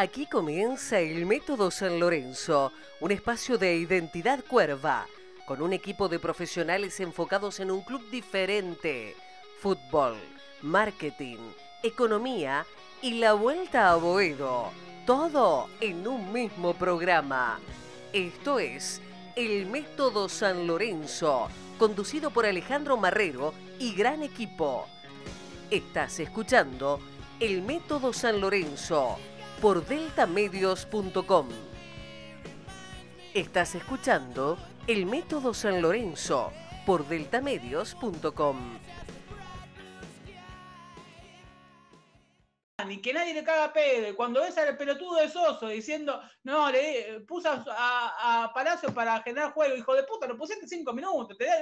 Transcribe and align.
Aquí 0.00 0.26
comienza 0.26 1.00
el 1.00 1.26
Método 1.26 1.72
San 1.72 1.98
Lorenzo, 1.98 2.72
un 3.00 3.10
espacio 3.10 3.58
de 3.58 3.74
identidad 3.74 4.44
cuerva, 4.44 5.08
con 5.44 5.60
un 5.60 5.72
equipo 5.72 6.08
de 6.08 6.20
profesionales 6.20 7.00
enfocados 7.00 7.58
en 7.58 7.72
un 7.72 7.80
club 7.80 8.08
diferente. 8.08 9.16
Fútbol, 9.60 10.14
marketing, 10.62 11.38
economía 11.82 12.64
y 13.02 13.14
la 13.14 13.32
vuelta 13.32 13.90
a 13.90 13.96
Boedo. 13.96 14.70
Todo 15.04 15.68
en 15.80 16.06
un 16.06 16.32
mismo 16.32 16.74
programa. 16.74 17.58
Esto 18.12 18.60
es 18.60 19.02
El 19.34 19.66
Método 19.66 20.28
San 20.28 20.68
Lorenzo, 20.68 21.48
conducido 21.76 22.30
por 22.30 22.46
Alejandro 22.46 22.96
Marrero 22.96 23.52
y 23.80 23.96
gran 23.96 24.22
equipo. 24.22 24.86
Estás 25.72 26.20
escuchando 26.20 27.00
El 27.40 27.62
Método 27.62 28.12
San 28.12 28.40
Lorenzo 28.40 29.18
por 29.60 29.84
deltamedios.com. 29.84 31.48
Estás 33.34 33.74
escuchando 33.74 34.56
El 34.86 35.06
Método 35.06 35.52
San 35.52 35.82
Lorenzo 35.82 36.52
por 36.86 37.06
deltamedios.com. 37.06 38.78
Ni 42.86 43.02
que 43.02 43.12
nadie 43.12 43.34
le 43.34 43.42
caga 43.42 43.72
pedo. 43.72 44.08
Y 44.08 44.14
cuando 44.14 44.40
ves 44.40 44.56
al 44.56 44.76
pelotudo 44.76 45.16
de 45.16 45.28
Soso 45.28 45.68
diciendo, 45.68 46.22
no, 46.44 46.70
le 46.70 47.20
puse 47.26 47.48
a, 47.48 48.44
a, 48.44 48.52
Palacio 48.54 48.94
para 48.94 49.20
generar 49.22 49.52
juego, 49.52 49.76
hijo 49.76 49.94
de 49.94 50.04
puta, 50.04 50.26
lo 50.26 50.38
pusiste 50.38 50.66
cinco 50.68 50.92
minutos, 50.92 51.36
te 51.36 51.44
da 51.44 51.54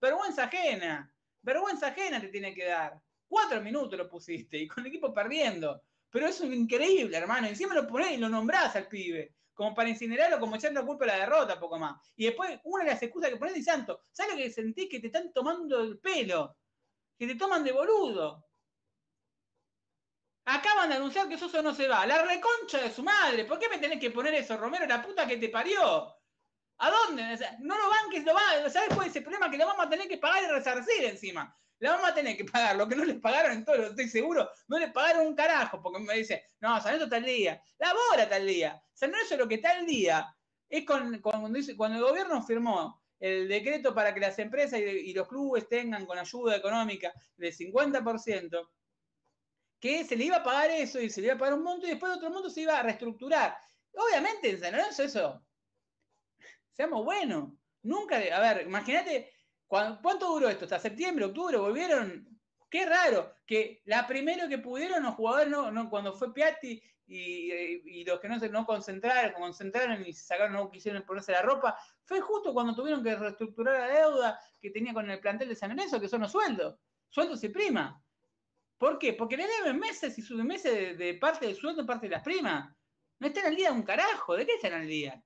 vergüenza 0.00 0.44
ajena. 0.44 1.10
Vergüenza 1.40 1.88
ajena 1.88 2.20
te 2.20 2.28
tiene 2.28 2.52
que 2.52 2.66
dar. 2.66 3.00
Cuatro 3.28 3.60
minutos 3.60 3.96
lo 3.96 4.08
pusiste 4.08 4.58
y 4.58 4.66
con 4.66 4.84
el 4.84 4.88
equipo 4.88 5.14
perdiendo. 5.14 5.80
Pero 6.16 6.28
es 6.28 6.40
increíble, 6.40 7.14
hermano. 7.14 7.46
Encima 7.46 7.74
lo 7.74 7.86
ponés 7.86 8.12
y 8.12 8.16
lo 8.16 8.30
nombrás 8.30 8.74
al 8.74 8.88
pibe. 8.88 9.34
Como 9.52 9.74
para 9.74 9.90
incinerarlo, 9.90 10.40
como 10.40 10.56
echando 10.56 10.86
culpa 10.86 11.04
a 11.04 11.08
la 11.08 11.18
derrota, 11.18 11.60
poco 11.60 11.78
más. 11.78 12.00
Y 12.16 12.24
después, 12.24 12.58
una 12.64 12.84
de 12.84 12.90
las 12.92 13.02
excusas 13.02 13.28
que 13.28 13.36
pones 13.36 13.54
y 13.54 13.62
santo, 13.62 14.06
¿sabes 14.12 14.32
lo 14.32 14.38
que 14.38 14.50
sentís? 14.50 14.88
Que 14.88 14.98
te 14.98 15.08
están 15.08 15.30
tomando 15.34 15.78
el 15.78 15.98
pelo. 15.98 16.56
Que 17.18 17.26
te 17.26 17.34
toman 17.34 17.62
de 17.62 17.72
boludo. 17.72 18.46
Acaban 20.46 20.88
de 20.88 20.94
anunciar 20.94 21.28
que 21.28 21.36
Soso 21.36 21.60
no 21.60 21.74
se 21.74 21.86
va. 21.86 22.06
La 22.06 22.24
reconcha 22.24 22.80
de 22.80 22.90
su 22.90 23.02
madre. 23.02 23.44
¿Por 23.44 23.58
qué 23.58 23.68
me 23.68 23.76
tenés 23.76 24.00
que 24.00 24.10
poner 24.10 24.32
eso, 24.32 24.56
Romero? 24.56 24.86
La 24.86 25.02
puta 25.02 25.26
que 25.26 25.36
te 25.36 25.50
parió. 25.50 26.16
¿A 26.78 26.90
dónde? 26.90 27.38
no 27.58 27.76
lo 27.76 27.90
banques, 27.90 28.24
lo 28.24 28.32
va. 28.32 28.70
¿Sabes 28.70 28.88
cuál 28.94 29.08
es 29.08 29.16
el 29.16 29.22
problema? 29.22 29.50
Que 29.50 29.58
lo 29.58 29.66
vamos 29.66 29.84
a 29.84 29.90
tener 29.90 30.08
que 30.08 30.16
pagar 30.16 30.44
y 30.44 30.46
resarcir 30.46 31.04
encima 31.04 31.54
le 31.78 31.88
vamos 31.88 32.08
a 32.08 32.14
tener 32.14 32.36
que 32.36 32.44
pagar 32.44 32.76
lo 32.76 32.88
que 32.88 32.96
no 32.96 33.04
les 33.04 33.20
pagaron 33.20 33.52
en 33.52 33.64
todo, 33.64 33.86
estoy 33.86 34.08
seguro, 34.08 34.48
no 34.68 34.78
les 34.78 34.92
pagaron 34.92 35.26
un 35.26 35.34
carajo, 35.34 35.82
porque 35.82 36.00
me 36.00 36.14
dice, 36.14 36.44
no, 36.60 36.80
San 36.80 36.92
Lorenzo 36.92 37.04
está 37.04 37.16
al 37.16 37.24
día, 37.24 37.62
labora 37.78 38.22
está 38.22 38.36
al 38.36 38.46
día, 38.46 38.82
San 38.94 39.10
Lorenzo 39.10 39.36
lo 39.36 39.48
que 39.48 39.56
está 39.56 39.72
al 39.72 39.86
día 39.86 40.34
es 40.68 40.84
con, 40.84 41.20
cuando, 41.20 41.58
cuando 41.76 41.98
el 41.98 42.04
gobierno 42.04 42.42
firmó 42.42 43.02
el 43.18 43.48
decreto 43.48 43.94
para 43.94 44.12
que 44.12 44.20
las 44.20 44.38
empresas 44.38 44.78
y, 44.80 45.12
los 45.12 45.28
clubes 45.28 45.68
tengan 45.68 46.04
con 46.06 46.18
ayuda 46.18 46.56
económica 46.56 47.12
del 47.36 47.54
50%, 47.54 48.68
que 49.80 50.04
se 50.04 50.16
le 50.16 50.24
iba 50.24 50.36
a 50.36 50.42
pagar 50.42 50.70
eso 50.70 51.00
y 51.00 51.10
se 51.10 51.20
le 51.20 51.28
iba 51.28 51.36
a 51.36 51.38
pagar 51.38 51.54
un 51.54 51.62
monto 51.62 51.86
y 51.86 51.90
después 51.90 52.12
otro 52.12 52.30
monto 52.30 52.50
se 52.50 52.62
iba 52.62 52.78
a 52.78 52.82
reestructurar. 52.82 53.56
Obviamente 53.92 54.50
en 54.50 54.60
San 54.60 54.72
Lorenzo 54.72 55.02
eso, 55.02 55.46
seamos 56.72 57.04
buenos, 57.04 57.52
nunca, 57.82 58.16
a 58.16 58.40
ver, 58.40 58.66
imagínate 58.66 59.32
¿Cuánto 59.66 60.28
duró 60.28 60.48
esto? 60.48 60.64
¿Hasta 60.64 60.78
septiembre, 60.78 61.24
octubre? 61.24 61.56
¿Volvieron? 61.56 62.36
Qué 62.70 62.84
raro, 62.84 63.34
que 63.46 63.82
la 63.84 64.06
primera 64.06 64.48
que 64.48 64.58
pudieron 64.58 65.02
los 65.02 65.14
jugadores, 65.14 65.48
no, 65.48 65.88
cuando 65.88 66.12
fue 66.12 66.34
Piatti 66.34 66.82
y, 67.06 68.04
los 68.04 68.18
que 68.20 68.28
no 68.28 68.38
se 68.40 68.48
no 68.48 68.66
concentraron, 68.66 69.32
concentraron 69.32 70.04
y 70.04 70.12
se 70.12 70.24
sacaron, 70.24 70.54
no 70.54 70.70
quisieron 70.70 71.02
ponerse 71.04 71.32
la 71.32 71.42
ropa, 71.42 71.78
fue 72.04 72.20
justo 72.20 72.52
cuando 72.52 72.74
tuvieron 72.74 73.02
que 73.02 73.14
reestructurar 73.14 73.88
la 73.88 74.00
deuda 74.00 74.40
que 74.60 74.70
tenía 74.70 74.92
con 74.92 75.08
el 75.08 75.20
plantel 75.20 75.48
de 75.48 75.54
San 75.54 75.70
Lorenzo, 75.70 76.00
que 76.00 76.08
son 76.08 76.22
los 76.22 76.32
sueldos, 76.32 76.78
sueldos 77.08 77.42
y 77.44 77.48
prima. 77.48 78.02
¿Por 78.78 78.98
qué? 78.98 79.12
Porque 79.14 79.36
le 79.36 79.46
deben 79.46 79.78
meses 79.78 80.18
y 80.18 80.22
suben 80.22 80.46
meses 80.46 80.98
de, 80.98 81.14
parte 81.14 81.46
del 81.46 81.56
sueldo 81.56 81.82
y 81.82 81.86
parte 81.86 82.06
de 82.06 82.16
las 82.16 82.22
primas. 82.22 82.74
No 83.18 83.28
están 83.28 83.46
al 83.46 83.56
día 83.56 83.70
de 83.70 83.76
un 83.76 83.82
carajo, 83.82 84.36
¿de 84.36 84.44
qué 84.44 84.54
están 84.54 84.74
al 84.74 84.86
día? 84.86 85.22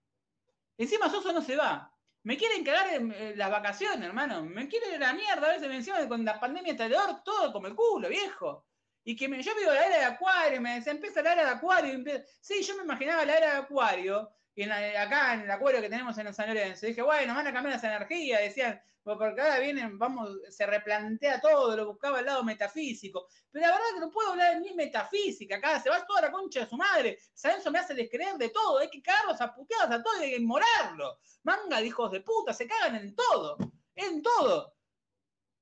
Encima 0.79 1.11
Soso 1.11 1.33
no 1.33 1.43
se 1.43 1.56
va. 1.56 1.90
Me 2.22 2.36
quieren 2.36 2.64
cagar 2.64 2.94
en, 2.94 3.38
las 3.38 3.50
vacaciones, 3.50 4.06
hermano. 4.06 4.44
Me 4.44 4.69
quieren 4.69 5.00
la 5.00 5.12
mierda 5.12 5.47
a 5.47 5.53
veces 5.53 5.70
encima 5.70 6.06
con 6.08 6.25
la 6.25 6.38
pandemia 6.38 6.72
alrededor, 6.72 7.22
todo 7.25 7.53
como 7.53 7.66
el 7.66 7.75
culo, 7.75 8.08
viejo. 8.08 8.66
Y 9.04 9.16
que 9.16 9.28
me, 9.28 9.42
yo 9.42 9.54
vivo 9.56 9.72
la 9.72 9.86
era 9.86 9.98
de 9.98 10.04
acuario, 10.04 10.60
me 10.60 10.82
se 10.82 10.91
empieza 10.91 11.22
la 11.22 11.32
era 11.32 11.44
de 11.44 11.50
acuario. 11.50 11.98
sí, 12.41 12.62
yo 12.62 12.76
me 12.76 12.82
imaginaba 12.82 13.25
la 13.25 13.36
era 13.38 13.47
de 13.53 13.58
acuario 13.58 14.31
y 14.65 14.97
acá 14.97 15.34
en 15.34 15.43
el 15.43 15.50
acuario 15.50 15.81
que 15.81 15.88
tenemos 15.88 16.16
en 16.19 16.34
San 16.34 16.48
Lorenzo, 16.48 16.87
dije, 16.87 17.03
bueno, 17.03 17.34
van 17.34 17.47
a 17.47 17.53
cambiar 17.53 17.75
las 17.75 17.84
energías, 17.84 18.41
decían, 18.41 18.81
porque 19.03 19.41
ahora 19.41 19.59
vienen, 19.59 19.98
vamos, 19.98 20.31
se 20.50 20.66
replantea 20.66 21.41
todo, 21.41 21.75
lo 21.76 21.87
buscaba 21.87 22.19
al 22.19 22.26
lado 22.26 22.44
metafísico. 22.44 23.26
Pero 23.50 23.66
la 23.66 23.72
verdad 23.72 23.87
que 23.94 24.00
no 24.00 24.10
puedo 24.10 24.31
hablar 24.31 24.60
ni 24.60 24.75
metafísica 24.75 25.56
acá, 25.56 25.81
se 25.81 25.88
va 25.88 26.04
toda 26.06 26.22
la 26.22 26.32
concha 26.32 26.60
de 26.60 26.69
su 26.69 26.76
madre. 26.76 27.19
Sabenzo 27.32 27.70
me 27.70 27.78
hace 27.78 27.94
descreer 27.94 28.37
de 28.37 28.50
todo, 28.50 28.78
hay 28.78 28.91
que 28.91 29.03
cagarlos 29.03 29.41
a 29.41 29.54
puteadas 29.54 29.91
a 29.91 30.03
todo 30.03 30.22
y 30.22 30.38
morarlo. 30.41 31.19
Manga 31.43 31.81
de 31.81 31.87
hijos 31.87 32.12
de 32.12 32.20
puta, 32.20 32.53
se 32.53 32.66
cagan 32.66 32.97
en 32.97 33.15
todo, 33.15 33.56
en 33.94 34.22
todo. 34.22 34.75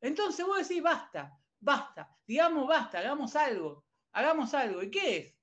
Entonces 0.00 0.44
vos 0.44 0.66
decís, 0.66 0.82
basta, 0.82 1.38
basta, 1.60 2.16
digamos 2.26 2.66
basta, 2.66 2.98
hagamos 2.98 3.36
algo, 3.36 3.84
hagamos 4.12 4.52
algo. 4.54 4.82
¿Y 4.82 4.90
qué 4.90 5.16
es? 5.16 5.34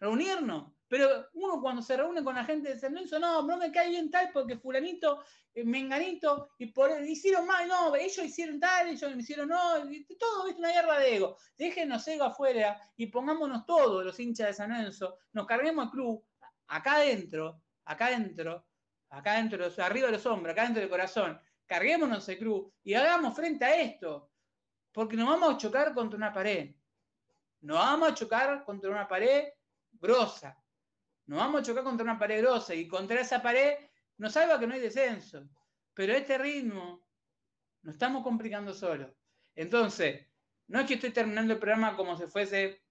¿Reunirnos? 0.00 0.73
Pero 0.88 1.28
uno 1.32 1.60
cuando 1.60 1.82
se 1.82 1.96
reúne 1.96 2.22
con 2.22 2.34
la 2.34 2.44
gente 2.44 2.68
de 2.68 2.78
San 2.78 2.92
Lorenzo, 2.92 3.18
no, 3.18 3.42
no 3.42 3.56
me 3.56 3.72
cae 3.72 3.88
bien 3.88 4.10
tal 4.10 4.30
porque 4.32 4.56
fulanito, 4.56 5.24
eh, 5.54 5.64
menganito, 5.64 6.50
y 6.58 6.66
por 6.66 6.90
hicieron 7.02 7.46
mal, 7.46 7.66
no, 7.66 7.94
ellos 7.94 8.18
hicieron 8.18 8.60
tal, 8.60 8.88
ellos 8.88 9.16
hicieron 9.16 9.48
no, 9.48 9.58
todo 10.18 10.48
es 10.48 10.56
una 10.56 10.72
guerra 10.72 10.98
de 10.98 11.16
ego. 11.16 11.36
Déjenos 11.56 12.06
ego 12.08 12.24
afuera 12.24 12.80
y 12.96 13.06
pongámonos 13.06 13.64
todos 13.64 14.04
los 14.04 14.18
hinchas 14.20 14.48
de 14.48 14.54
San 14.54 14.70
Lorenzo, 14.70 15.18
nos 15.32 15.46
carguemos 15.46 15.86
el 15.86 15.90
club, 15.90 16.24
acá 16.66 16.96
adentro, 16.96 17.62
acá 17.84 18.06
adentro, 18.06 18.66
acá 19.10 19.32
adentro, 19.32 19.64
arriba 19.78 20.06
de 20.06 20.12
los 20.12 20.26
hombros, 20.26 20.52
acá 20.52 20.62
adentro 20.62 20.80
del 20.80 20.90
corazón, 20.90 21.40
carguémonos 21.66 22.28
el 22.28 22.38
club 22.38 22.72
y 22.82 22.94
hagamos 22.94 23.34
frente 23.34 23.64
a 23.64 23.80
esto, 23.80 24.30
porque 24.92 25.16
nos 25.16 25.28
vamos 25.28 25.54
a 25.54 25.58
chocar 25.58 25.94
contra 25.94 26.16
una 26.16 26.32
pared. 26.32 26.74
Nos 27.60 27.78
vamos 27.78 28.10
a 28.10 28.14
chocar 28.14 28.64
contra 28.64 28.90
una 28.90 29.08
pared 29.08 29.48
grosa, 29.92 30.62
nos 31.26 31.38
vamos 31.38 31.60
a 31.60 31.64
chocar 31.64 31.84
contra 31.84 32.04
una 32.04 32.18
pared 32.18 32.42
grosa 32.42 32.74
y 32.74 32.86
contra 32.86 33.20
esa 33.20 33.42
pared 33.42 33.74
nos 34.18 34.32
salva 34.32 34.58
que 34.58 34.66
no 34.66 34.74
hay 34.74 34.80
descenso. 34.80 35.48
Pero 35.94 36.12
este 36.12 36.38
ritmo 36.38 37.06
nos 37.82 37.94
estamos 37.94 38.22
complicando 38.22 38.74
solo. 38.74 39.14
Entonces, 39.54 40.26
no 40.66 40.80
es 40.80 40.86
que 40.86 40.94
estoy 40.94 41.10
terminando 41.10 41.52
el 41.52 41.58
programa 41.58 41.96
como 41.96 42.16
si 42.16 42.26
fuese 42.26 42.82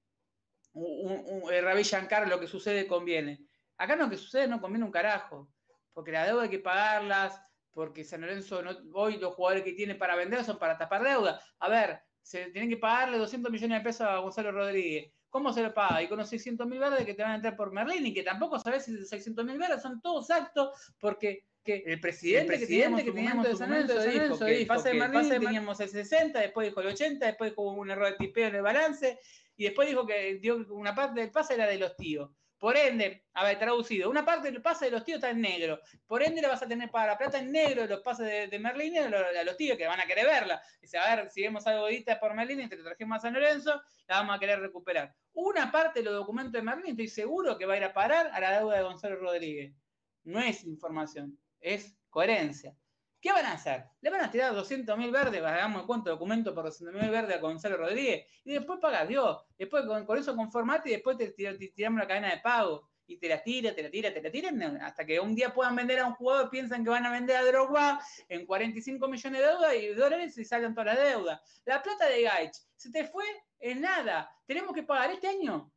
un, 0.74 1.24
un, 1.26 1.82
Shankar, 1.82 2.28
lo 2.28 2.40
que 2.40 2.48
sucede 2.48 2.88
conviene. 2.88 3.46
Acá 3.78 3.96
lo 3.96 4.10
que 4.10 4.18
sucede 4.18 4.48
no 4.48 4.62
conviene 4.62 4.86
un 4.86 4.92
carajo, 4.92 5.52
porque 5.94 6.12
la 6.12 6.26
deuda 6.26 6.44
hay 6.44 6.50
que 6.50 6.60
pagarlas, 6.60 7.40
porque 7.72 8.04
San 8.04 8.22
Lorenzo 8.22 8.62
hoy 8.94 9.18
los 9.18 9.34
jugadores 9.34 9.64
que 9.64 9.74
tiene 9.74 9.96
para 9.96 10.16
vender 10.16 10.44
son 10.44 10.60
para 10.60 10.78
tapar 10.78 11.04
deuda. 11.04 11.42
A 11.60 11.70
ver, 11.70 12.02
se 12.22 12.46
tienen 12.52 12.70
que 12.70 12.78
pagarle 12.78 13.18
200 13.18 13.52
millones 13.52 13.80
de 13.80 13.84
pesos 13.84 14.08
a 14.08 14.18
Gonzalo 14.20 14.52
Rodríguez. 14.52 15.12
¿Cómo 15.34 15.52
se 15.52 15.64
lo 15.64 15.74
paga? 15.74 16.00
Y 16.04 16.08
con 16.08 16.20
los 16.20 16.30
600 16.30 16.68
mil 16.68 16.78
verdes 16.78 17.08
que 17.08 17.16
te 17.16 17.24
van 17.24 17.32
a 17.32 17.36
entrar 17.38 17.56
por 17.56 17.72
Merlín 17.72 18.06
y 18.06 18.14
que 18.14 18.22
tampoco 18.22 18.60
sabes 18.60 18.86
si 18.86 18.94
esos 18.94 19.10
600 19.10 19.44
mil 19.44 19.58
verdes 19.58 19.82
son 19.82 20.00
todos 20.00 20.30
actos 20.30 20.94
porque 21.00 21.48
que 21.64 21.82
el 21.88 22.00
presidente, 22.00 22.60
que 22.60 22.68
teníamos, 22.68 23.02
que 23.02 23.12
teníamos 23.12 23.48
de 23.48 23.56
San 23.56 23.72
Lorenzo 23.72 24.04
dijo 24.04 24.38
que 24.38 24.62
el 24.62 24.68
pase 24.68 24.90
de 24.90 24.94
Merlín 24.94 25.30
teníamos 25.30 25.80
el 25.80 25.90
60, 25.90 26.40
después 26.40 26.68
dijo 26.68 26.82
el 26.82 26.88
80, 26.88 27.26
después 27.26 27.50
dijo 27.50 27.64
un 27.64 27.90
error 27.90 28.12
de 28.12 28.18
tipeo 28.18 28.48
en 28.48 28.56
el 28.56 28.62
balance 28.62 29.18
y 29.58 29.64
después 29.64 29.88
dijo 29.88 30.06
que 30.06 30.36
dio 30.36 30.64
una 30.70 30.94
parte 30.94 31.22
del 31.22 31.32
pase 31.32 31.56
era 31.56 31.66
de 31.66 31.80
los 31.80 31.96
tíos. 31.98 32.30
Por 32.64 32.78
ende, 32.78 33.26
a 33.34 33.44
ver, 33.44 33.60
traducido, 33.60 34.10
una 34.10 34.24
parte 34.24 34.50
del 34.50 34.62
pase 34.62 34.86
de 34.86 34.92
los 34.92 35.04
tíos 35.04 35.18
está 35.18 35.30
en 35.32 35.42
negro. 35.42 35.82
Por 36.08 36.24
ende, 36.24 36.42
le 36.42 36.48
vas 36.48 36.64
a 36.64 36.66
tener 36.66 36.90
para 36.90 37.08
la 37.08 37.18
plata 37.18 37.38
en 37.38 37.52
negro 37.52 37.86
los 37.86 38.00
pases 38.00 38.50
de, 38.50 38.58
Merlín 38.58 38.98
a 39.00 39.44
los, 39.44 39.58
tíos 39.58 39.78
que 39.78 39.86
van 39.86 40.00
a 40.00 40.06
querer 40.06 40.26
verla. 40.26 40.62
Dice, 40.82 40.98
a 40.98 41.14
ver, 41.14 41.30
si 41.30 41.42
vemos 41.42 41.68
algo 41.68 41.88
de 41.88 42.18
por 42.22 42.34
Merlín 42.34 42.62
y 42.62 42.70
te 42.70 42.78
trajimos 42.78 43.18
a 43.18 43.20
San 43.20 43.34
Lorenzo, 43.34 43.82
la 44.08 44.20
vamos 44.20 44.38
a 44.38 44.40
querer 44.40 44.62
recuperar. 44.62 45.14
Una 45.34 45.74
parte 45.74 46.00
de 46.00 46.06
los 46.06 46.14
documentos 46.14 46.54
de 46.54 46.62
Merlín 46.62 46.92
estoy 46.92 47.10
seguro 47.10 47.58
que 47.58 47.66
va 47.66 47.74
a 47.74 47.78
ir 47.80 47.84
a 47.84 47.94
parar 47.94 48.28
a 48.32 48.40
la 48.40 48.60
deuda 48.60 48.78
de 48.78 48.84
Gonzalo 48.84 49.18
Rodríguez. 49.18 49.76
No 50.24 50.40
es 50.40 50.64
información, 50.64 51.38
es 51.60 51.98
coherencia. 52.10 52.74
¿Qué 53.24 53.32
van 53.32 53.46
a 53.46 53.54
hacer? 53.54 53.86
Le 54.02 54.10
van 54.10 54.20
a 54.20 54.30
tirar 54.30 54.54
200 54.54 54.98
mil 54.98 55.10
verdes, 55.10 55.42
hagamos 55.42 55.84
cuánto 55.84 56.10
documento 56.10 56.54
por 56.54 56.66
200 56.66 57.02
mil 57.02 57.10
verdes 57.10 57.38
a 57.38 57.40
Gonzalo 57.40 57.78
Rodríguez, 57.78 58.28
y 58.44 58.52
después 58.52 58.80
pagas 58.82 59.08
Dios. 59.08 59.38
Después 59.58 59.86
con, 59.86 60.18
eso 60.18 60.36
conformate 60.36 60.90
y 60.90 60.94
después 60.96 61.16
te, 61.16 61.30
tiramos 61.70 62.02
la 62.02 62.08
cadena 62.08 62.32
de 62.32 62.42
pago. 62.42 62.90
Y 63.08 63.18
te 63.18 63.30
la 63.30 63.42
tira, 63.42 63.74
te 63.74 63.82
la 63.82 63.90
tira, 63.90 64.14
te 64.14 64.22
la 64.22 64.30
tiran, 64.30 64.62
hasta 64.82 65.06
que 65.06 65.22
un 65.22 65.36
día 65.36 65.54
puedan 65.54 65.74
vender 65.74 66.00
a 66.00 66.08
un 66.08 66.16
jugador, 66.16 66.50
piensan 66.50 66.84
que 66.84 66.90
van 66.90 67.06
a 67.06 67.12
vender 67.12 67.38
a 67.38 67.46
Drogba 67.46 68.02
en 68.28 68.46
45 68.46 69.08
millones 69.08 69.42
de 69.42 69.94
dólares 69.96 70.38
y 70.38 70.44
salgan 70.44 70.74
toda 70.74 70.94
la 70.94 70.96
deuda. 70.96 71.42
La 71.64 71.82
plata 71.82 72.10
de 72.10 72.24
Gaich 72.24 72.58
se 72.76 72.92
te 72.92 73.06
fue 73.06 73.24
en 73.60 73.80
nada. 73.80 74.30
Tenemos 74.46 74.74
que 74.74 74.84
pagar 74.84 75.12
este 75.12 75.30
año. 75.30 75.72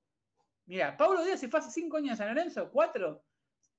Mira, 0.64 0.96
Pablo 0.96 1.24
Díaz 1.24 1.38
se 1.38 1.48
fue 1.48 1.60
hace 1.60 1.70
cinco 1.70 1.98
años 1.98 2.14
a 2.14 2.16
San 2.16 2.34
Lorenzo, 2.34 2.68
cuatro, 2.72 3.22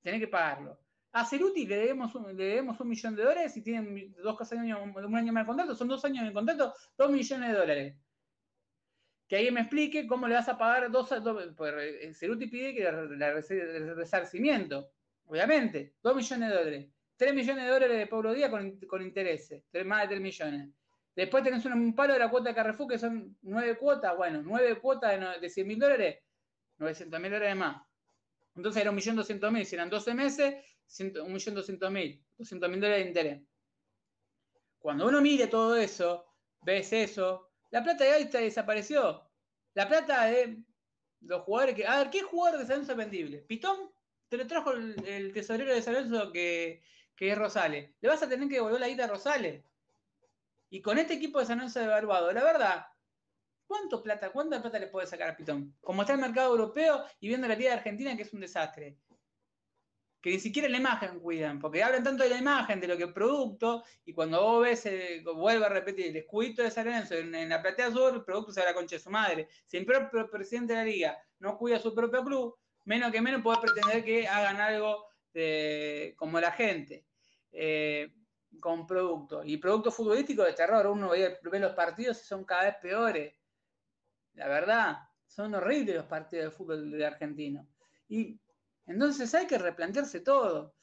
tenés 0.00 0.20
que 0.20 0.28
pagarlo. 0.28 0.78
A 1.12 1.24
Ceruti 1.24 1.66
le 1.66 1.76
debemos 1.76 2.14
un, 2.14 2.36
le 2.36 2.44
debemos 2.44 2.78
un 2.80 2.88
millón 2.88 3.16
de 3.16 3.22
dólares 3.22 3.56
y 3.56 3.62
tienen 3.62 4.14
dos 4.22 4.52
años, 4.52 4.78
un 4.94 5.16
año 5.16 5.32
más 5.32 5.44
de 5.44 5.46
contrato, 5.46 5.74
son 5.74 5.88
dos 5.88 6.04
años 6.04 6.26
de 6.26 6.32
contrato, 6.32 6.74
dos 6.96 7.10
millones 7.10 7.50
de 7.50 7.58
dólares. 7.58 7.96
Que 9.26 9.36
alguien 9.36 9.54
me 9.54 9.60
explique 9.60 10.06
cómo 10.06 10.26
le 10.26 10.34
vas 10.34 10.48
a 10.48 10.56
pagar 10.56 10.90
dos, 10.90 11.08
dos 11.22 11.54
pues 11.56 12.18
Ceruti 12.18 12.46
pide 12.46 12.74
que 12.74 12.86
el 12.86 13.96
resarcimiento, 13.96 14.90
obviamente, 15.26 15.94
dos 16.02 16.16
millones 16.16 16.48
de 16.50 16.54
dólares. 16.54 16.86
tres 17.16 17.34
millones 17.34 17.64
de 17.64 17.70
dólares 17.70 17.98
de 17.98 18.06
Pablo 18.06 18.32
Díaz 18.32 18.50
con, 18.50 18.78
con 18.80 19.02
intereses, 19.02 19.64
más 19.84 20.02
de 20.02 20.08
tres 20.08 20.20
millones. 20.20 20.68
Después 21.18 21.42
tenés 21.42 21.64
un, 21.64 21.96
palo 21.96 22.12
de 22.12 22.20
la 22.20 22.30
cuota 22.30 22.50
de 22.50 22.54
Carrefour 22.54 22.86
que 22.86 22.98
son 22.98 23.36
nueve 23.42 23.76
cuotas, 23.76 24.16
bueno, 24.16 24.40
nueve 24.44 24.78
cuotas 24.78 25.18
de, 25.18 25.40
de 25.40 25.50
100 25.50 25.66
mil 25.66 25.78
dólares, 25.78 26.22
900 26.78 27.20
mil 27.20 27.32
dólares 27.32 27.56
más. 27.56 27.82
Entonces 28.54 28.80
era 28.80 28.90
un 28.90 28.96
millón 28.96 29.16
doscientos 29.16 29.50
mil, 29.50 29.66
si 29.66 29.74
eran 29.74 29.90
12 29.90 30.14
meses, 30.14 30.64
un 31.22 31.32
millón 31.32 31.54
doscientos 31.54 31.90
mil, 31.90 32.24
doscientos 32.36 32.70
mil 32.70 32.80
dólares 32.80 33.04
de 33.04 33.08
interés. 33.08 33.42
Cuando 34.78 35.06
uno 35.06 35.20
mire 35.20 35.46
todo 35.48 35.76
eso, 35.76 36.26
ves 36.62 36.92
eso, 36.92 37.50
la 37.70 37.82
plata 37.82 38.04
de 38.04 38.10
Gaita 38.10 38.38
desapareció. 38.38 39.28
La 39.74 39.86
plata 39.88 40.26
de 40.26 40.62
los 41.20 41.42
jugadores 41.42 41.74
que. 41.74 41.86
A 41.86 41.98
ver, 41.98 42.10
¿qué 42.10 42.22
jugador 42.22 42.60
de 42.60 42.66
San 42.66 42.76
Lorenzo 42.76 42.96
vendible? 42.96 43.38
Pitón 43.38 43.90
te 44.28 44.36
lo 44.36 44.46
trajo 44.46 44.72
el, 44.72 45.32
tesorero 45.32 45.74
de 45.74 45.82
San 45.82 45.94
Lorenzo 45.94 46.32
que, 46.32 46.82
que, 47.14 47.32
es 47.32 47.38
Rosales. 47.38 47.90
Le 48.00 48.08
vas 48.08 48.22
a 48.22 48.28
tener 48.28 48.48
que 48.48 48.56
devolver 48.56 48.80
la 48.80 48.88
guita 48.88 49.04
a 49.04 49.08
Rosales. 49.08 49.64
Y 50.70 50.82
con 50.82 50.98
este 50.98 51.14
equipo 51.14 51.38
de 51.38 51.46
San 51.46 51.58
Lorenzo 51.58 51.80
de 51.80 51.86
Barbado, 51.88 52.32
la 52.32 52.44
verdad, 52.44 52.86
¿cuánto 53.66 54.02
plata, 54.02 54.30
cuánta 54.30 54.60
plata 54.60 54.78
le 54.78 54.88
puede 54.88 55.06
sacar 55.06 55.30
a 55.30 55.36
Pitón? 55.36 55.74
Como 55.80 56.02
está 56.02 56.14
el 56.14 56.20
mercado 56.20 56.50
europeo 56.50 57.04
y 57.20 57.28
viendo 57.28 57.48
la 57.48 57.54
Liga 57.54 57.70
de 57.70 57.78
Argentina, 57.78 58.16
que 58.16 58.22
es 58.22 58.32
un 58.32 58.40
desastre 58.40 58.98
que 60.20 60.30
ni 60.30 60.40
siquiera 60.40 60.68
la 60.68 60.78
imagen 60.78 61.20
cuidan, 61.20 61.60
porque 61.60 61.82
hablan 61.82 62.02
tanto 62.02 62.24
de 62.24 62.30
la 62.30 62.38
imagen, 62.38 62.80
de 62.80 62.88
lo 62.88 62.96
que 62.96 63.04
es 63.04 63.12
producto, 63.12 63.84
y 64.04 64.12
cuando 64.12 64.42
vos 64.42 64.62
ves, 64.62 64.86
eh, 64.86 65.22
vuelvo 65.24 65.64
a 65.64 65.68
repetir, 65.68 66.06
el 66.06 66.16
escudito 66.16 66.62
de 66.62 66.70
San 66.70 66.86
Lorenzo 66.86 67.14
en, 67.14 67.48
la 67.48 67.62
platea 67.62 67.90
sur, 67.90 68.14
el 68.14 68.24
producto 68.24 68.52
se 68.52 68.64
la 68.64 68.74
concha 68.74 68.96
de 68.96 69.02
su 69.02 69.10
madre. 69.10 69.48
Si 69.66 69.76
el 69.76 69.86
propio 69.86 70.28
presidente 70.28 70.72
de 70.72 70.78
la 70.78 70.84
liga 70.84 71.18
no 71.38 71.56
cuida 71.56 71.78
su 71.78 71.94
propio 71.94 72.24
club, 72.24 72.56
menos 72.84 73.12
que 73.12 73.20
menos 73.20 73.42
puede 73.42 73.60
pretender 73.60 74.04
que 74.04 74.26
hagan 74.26 74.60
algo 74.60 75.06
como 76.16 76.40
la 76.40 76.50
gente, 76.50 77.04
eh, 77.52 78.12
con 78.60 78.86
producto. 78.86 79.44
Y 79.44 79.58
producto 79.58 79.92
futbolístico 79.92 80.42
de 80.42 80.52
terror, 80.52 80.86
uno 80.88 81.10
ve, 81.10 81.38
ve 81.42 81.60
los 81.60 81.74
partidos 81.74 82.20
y 82.20 82.24
son 82.26 82.44
cada 82.44 82.64
vez 82.64 82.74
peores. 82.82 83.34
La 84.34 84.48
verdad, 84.48 84.98
son 85.26 85.54
horribles 85.54 85.94
los 85.94 86.06
partidos 86.06 86.46
de 86.46 86.50
fútbol 86.50 86.90
de 86.90 87.06
argentino. 87.06 87.68
Y 88.08 88.40
entonces 88.88 89.32
hay 89.34 89.46
que 89.46 89.58
replantearse 89.58 90.20
todo. 90.20 90.74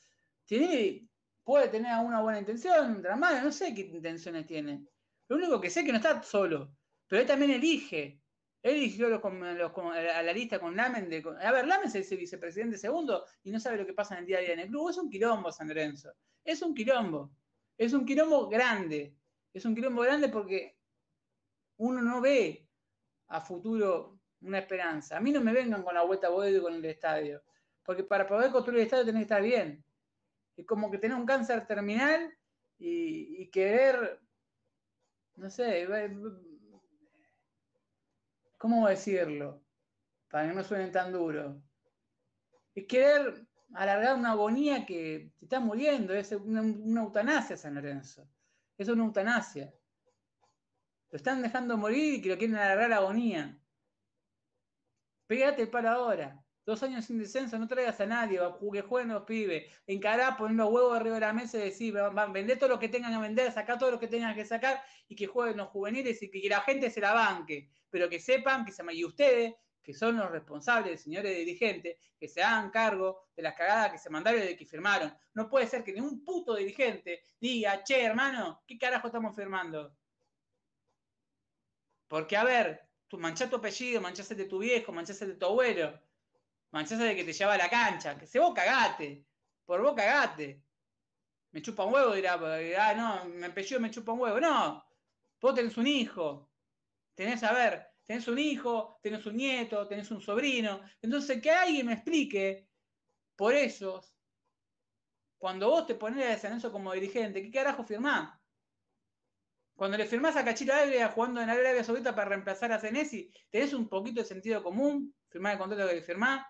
Puede 1.43 1.67
tener 1.69 1.91
una 2.03 2.21
buena 2.21 2.39
intención, 2.39 2.97
otra 2.97 3.15
mala, 3.15 3.43
no 3.43 3.51
sé 3.51 3.73
qué 3.73 3.81
intenciones 3.81 4.45
tiene. 4.45 4.85
Lo 5.27 5.37
único 5.37 5.59
que 5.59 5.69
sé 5.69 5.81
es 5.81 5.85
que 5.85 5.91
no 5.91 5.97
está 5.97 6.21
solo, 6.23 6.75
pero 7.07 7.21
él 7.21 7.27
también 7.27 7.51
elige. 7.51 8.21
Él 8.61 8.77
eligió 8.77 9.07
a 9.07 10.23
la 10.23 10.33
lista 10.33 10.59
con 10.59 10.75
Lamen. 10.75 11.07
De, 11.07 11.23
a 11.39 11.51
ver, 11.51 11.67
Lamen 11.67 11.91
es 11.93 12.11
el 12.11 12.17
vicepresidente 12.17 12.77
segundo 12.77 13.23
y 13.43 13.51
no 13.51 13.59
sabe 13.59 13.77
lo 13.77 13.85
que 13.85 13.93
pasa 13.93 14.15
en 14.15 14.21
el 14.21 14.25
día 14.25 14.39
a 14.39 14.41
día 14.41 14.53
en 14.53 14.59
el 14.59 14.69
club. 14.69 14.89
Es 14.89 14.97
un 14.97 15.09
quilombo, 15.09 15.51
San 15.51 15.67
Lorenzo. 15.67 16.11
Es 16.43 16.63
un 16.63 16.73
quilombo. 16.73 17.31
Es 17.77 17.93
un 17.93 18.05
quilombo 18.05 18.49
grande. 18.49 19.15
Es 19.53 19.65
un 19.65 19.75
quilombo 19.75 20.01
grande 20.01 20.29
porque 20.29 20.79
uno 21.77 22.01
no 22.01 22.21
ve 22.21 22.67
a 23.27 23.39
futuro 23.39 24.19
una 24.41 24.59
esperanza. 24.59 25.17
A 25.17 25.19
mí 25.19 25.31
no 25.31 25.41
me 25.41 25.53
vengan 25.53 25.83
con 25.83 25.93
la 25.93 26.03
vuelta 26.03 26.27
a 26.27 26.31
con 26.31 26.73
el 26.73 26.85
estadio. 26.85 27.43
Porque 27.85 28.03
para 28.03 28.27
poder 28.27 28.51
construir 28.51 28.79
el 28.79 28.85
Estado 28.85 29.05
tenés 29.05 29.21
que 29.21 29.23
estar 29.23 29.41
bien. 29.41 29.85
Es 30.57 30.65
como 30.65 30.89
que 30.89 30.97
tener 30.97 31.17
un 31.17 31.25
cáncer 31.25 31.67
terminal 31.67 32.35
y, 32.77 33.47
querer, 33.51 34.19
no 35.35 35.49
sé, 35.49 35.87
¿cómo 38.57 38.87
decirlo? 38.87 39.61
Para 40.29 40.49
que 40.49 40.55
no 40.55 40.63
suene 40.63 40.87
tan 40.89 41.11
duro. 41.11 41.61
Es 42.73 42.85
querer 42.87 43.45
alargar 43.73 44.15
una 44.15 44.31
agonía 44.31 44.85
que 44.85 45.31
te 45.37 45.45
está 45.45 45.59
muriendo. 45.59 46.13
Es 46.13 46.31
una, 46.31 47.01
eutanasia, 47.01 47.55
San 47.57 47.75
Lorenzo. 47.75 48.27
Es 48.77 48.89
una 48.89 49.05
eutanasia. 49.05 49.73
Lo 51.11 51.17
están 51.17 51.41
dejando 51.41 51.77
morir 51.77 52.15
y 52.15 52.21
que 52.21 52.29
lo 52.29 52.37
quieren 52.37 52.57
alargar 52.57 52.89
la 52.89 52.97
agonía. 52.97 53.57
Pégate 55.27 55.67
para 55.67 55.93
ahora. 55.93 56.44
Dos 56.65 56.81
años 56.81 57.05
sin 57.05 57.19
descenso, 57.19 57.59
no 57.59 57.67
traigas 57.67 58.01
a 58.01 58.07
nadie, 58.07 58.39
que 58.73 58.81
jueguen 58.81 59.09
los 59.09 59.23
pibes. 59.23 59.71
Encará, 59.85 60.35
poner 60.35 60.57
los 60.57 60.71
huevos 60.71 60.97
arriba 60.97 61.15
de 61.15 61.21
la 61.21 61.31
mesa 61.31 61.59
y 61.59 61.61
decir, 61.61 61.93
van, 61.93 62.33
vender 62.33 62.57
todo 62.57 62.69
lo 62.69 62.79
que 62.79 62.89
tengan 62.89 63.13
que 63.13 63.19
vender, 63.19 63.51
sacar 63.51 63.77
todo 63.77 63.91
lo 63.91 63.99
que 63.99 64.07
tengan 64.07 64.33
que 64.33 64.45
sacar 64.45 64.81
y 65.07 65.15
que 65.15 65.27
jueguen 65.27 65.57
los 65.57 65.67
juveniles 65.67 66.23
y 66.23 66.31
que, 66.31 66.49
la 66.49 66.61
gente 66.61 66.89
se 66.89 67.01
la 67.01 67.13
banque. 67.13 67.69
Pero 67.91 68.09
que 68.09 68.19
sepan 68.19 68.65
que 68.65 68.71
se 68.71 68.83
y 68.93 69.05
ustedes, 69.05 69.53
que 69.83 69.93
son 69.93 70.17
los 70.17 70.31
responsables, 70.31 71.03
señores 71.03 71.37
dirigentes, 71.37 71.97
que 72.19 72.27
se 72.27 72.41
hagan 72.41 72.71
cargo 72.71 73.27
de 73.35 73.43
las 73.43 73.53
cagadas 73.53 73.91
que 73.91 73.99
se 73.99 74.09
mandaron 74.09 74.41
y 74.41 74.45
de 74.47 74.57
que 74.57 74.65
firmaron. 74.65 75.15
No 75.35 75.47
puede 75.47 75.67
ser 75.67 75.83
que 75.83 75.93
ni 75.93 75.99
un 75.99 76.25
puto 76.25 76.55
dirigente 76.55 77.21
diga, 77.39 77.83
che, 77.83 78.03
hermano, 78.03 78.63
¿qué 78.65 78.79
carajo 78.79 79.05
estamos 79.05 79.35
firmando? 79.35 79.95
Porque, 82.07 82.35
a 82.35 82.43
ver, 82.43 82.89
tú 83.07 83.19
manchás 83.19 83.51
tu 83.51 83.57
apellido, 83.57 84.01
manchaste 84.01 84.33
de 84.33 84.45
tu 84.45 84.57
viejo, 84.57 84.91
manchaste 84.91 85.27
de 85.27 85.35
tu 85.35 85.45
abuelo 85.45 86.04
manchaste 86.71 87.03
de 87.03 87.15
que 87.15 87.23
te 87.23 87.33
lleva 87.33 87.53
a 87.53 87.57
la 87.57 87.69
cancha. 87.69 88.17
Que 88.17 88.27
se 88.27 88.39
vos 88.39 88.53
cagate. 88.53 89.25
Por 89.65 89.81
vos 89.81 89.95
cagate. 89.95 90.63
Me 91.51 91.61
chupa 91.61 91.85
un 91.85 91.93
huevo, 91.93 92.13
dirá, 92.13 92.33
ah, 92.33 92.93
no, 92.93 93.29
me 93.29 93.45
empelló, 93.45 93.79
me 93.79 93.89
chupa 93.89 94.11
un 94.11 94.19
huevo. 94.19 94.39
No, 94.41 94.83
vos 95.39 95.55
tenés 95.55 95.77
un 95.77 95.87
hijo. 95.87 96.51
Tenés, 97.13 97.43
a 97.43 97.53
ver, 97.53 97.87
tenés 98.05 98.27
un 98.27 98.37
hijo, 98.37 98.99
tenés 99.01 99.25
un 99.25 99.37
nieto, 99.37 99.87
tenés 99.87 100.11
un 100.11 100.19
sobrino. 100.19 100.81
Entonces, 101.01 101.41
que 101.41 101.49
alguien 101.49 101.85
me 101.85 101.93
explique 101.93 102.67
por 103.37 103.53
eso, 103.53 104.01
cuando 105.37 105.69
vos 105.69 105.87
te 105.87 105.95
pones 105.95 106.43
a 106.43 106.59
San 106.59 106.71
como 106.71 106.93
dirigente, 106.93 107.41
¿qué 107.41 107.51
carajo 107.51 107.83
firmás? 107.83 108.37
Cuando 109.75 109.97
le 109.97 110.05
firmás 110.05 110.35
a 110.37 110.45
Cachito 110.45 110.73
Ávila 110.73 111.09
jugando 111.09 111.41
en 111.41 111.49
Arabia 111.49 111.83
Saudita 111.83 112.15
para 112.15 112.29
reemplazar 112.29 112.71
a 112.71 112.79
Senesi, 112.79 113.31
¿tenés 113.49 113.73
un 113.73 113.89
poquito 113.89 114.21
de 114.21 114.27
sentido 114.27 114.63
común? 114.63 115.13
Firmar 115.29 115.53
el 115.53 115.59
contrato 115.59 115.89
que 115.89 116.01
firmás 116.01 116.45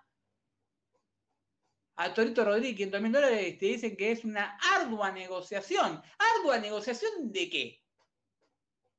a 1.97 2.13
Torito 2.13 2.43
Rodríguez, 2.43 2.75
500 2.75 3.01
mil 3.01 3.11
dólares, 3.11 3.57
te 3.57 3.65
dicen 3.67 3.95
que 3.95 4.11
es 4.11 4.25
una 4.25 4.57
ardua 4.75 5.11
negociación. 5.11 6.01
¿Ardua 6.37 6.57
negociación 6.59 7.31
de 7.31 7.49
qué? 7.49 7.81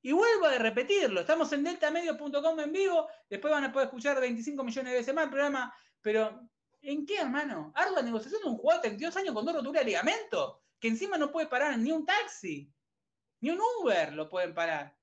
Y 0.02 0.12
vuelvo 0.12 0.46
a 0.46 0.58
repetirlo, 0.58 1.20
estamos 1.20 1.52
en 1.52 1.64
deltamedio.com 1.64 2.60
en 2.60 2.72
vivo, 2.72 3.08
después 3.28 3.52
van 3.52 3.64
a 3.64 3.72
poder 3.72 3.88
escuchar 3.88 4.20
25 4.20 4.62
millones 4.62 4.92
de 4.92 4.98
veces 4.98 5.14
más 5.14 5.24
el 5.24 5.30
programa, 5.30 5.74
pero 6.00 6.48
¿en 6.80 7.04
qué, 7.04 7.18
hermano? 7.18 7.72
Ardua 7.74 8.02
negociación 8.02 8.40
de 8.42 8.48
un 8.50 8.56
jugador 8.56 8.82
de 8.82 8.90
32 8.90 9.16
años 9.16 9.34
con 9.34 9.44
dos 9.44 9.56
roturas 9.56 9.80
de 9.80 9.86
ligamento, 9.86 10.62
que 10.78 10.88
encima 10.88 11.18
no 11.18 11.32
puede 11.32 11.48
parar 11.48 11.76
ni 11.76 11.90
un 11.90 12.06
taxi, 12.06 12.72
ni 13.40 13.50
un 13.50 13.58
Uber 13.80 14.12
lo 14.12 14.28
pueden 14.28 14.54
parar. 14.54 14.96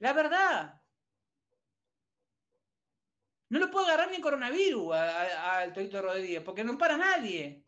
La 0.00 0.12
verdad, 0.12 0.81
no 3.52 3.58
lo 3.58 3.70
puede 3.70 3.88
agarrar 3.88 4.08
ni 4.08 4.16
el 4.16 4.22
coronavirus 4.22 4.94
al 4.94 5.74
Torito 5.74 6.00
Rodríguez, 6.00 6.42
porque 6.42 6.64
no 6.64 6.78
para 6.78 6.96
nadie. 6.96 7.62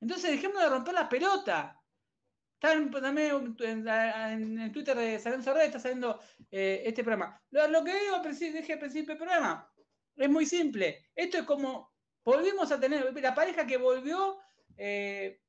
Entonces 0.00 0.32
dejemos 0.32 0.60
de 0.60 0.68
romper 0.68 0.92
la 0.92 1.08
pelota. 1.08 1.80
Está 2.54 3.00
también 3.00 3.56
en, 3.60 4.72
Twitter 4.72 4.96
de 4.96 5.20
Salón 5.20 5.44
Sorré, 5.44 5.66
está 5.66 5.78
saliendo 5.78 6.20
eh, 6.50 6.82
este 6.84 7.04
programa. 7.04 7.40
Lo, 7.50 7.84
que 7.84 7.94
dije 7.94 8.72
al 8.72 8.80
principio 8.80 9.14
del 9.14 9.18
programa, 9.18 9.72
es 10.16 10.28
muy 10.28 10.46
simple. 10.46 11.10
Esto 11.14 11.38
es 11.38 11.44
como, 11.44 11.92
volvimos 12.24 12.72
a 12.72 12.80
tener, 12.80 13.14
la 13.14 13.34
pareja 13.36 13.64
que 13.64 13.76
volvió, 13.76 14.40
eh, 14.76 15.42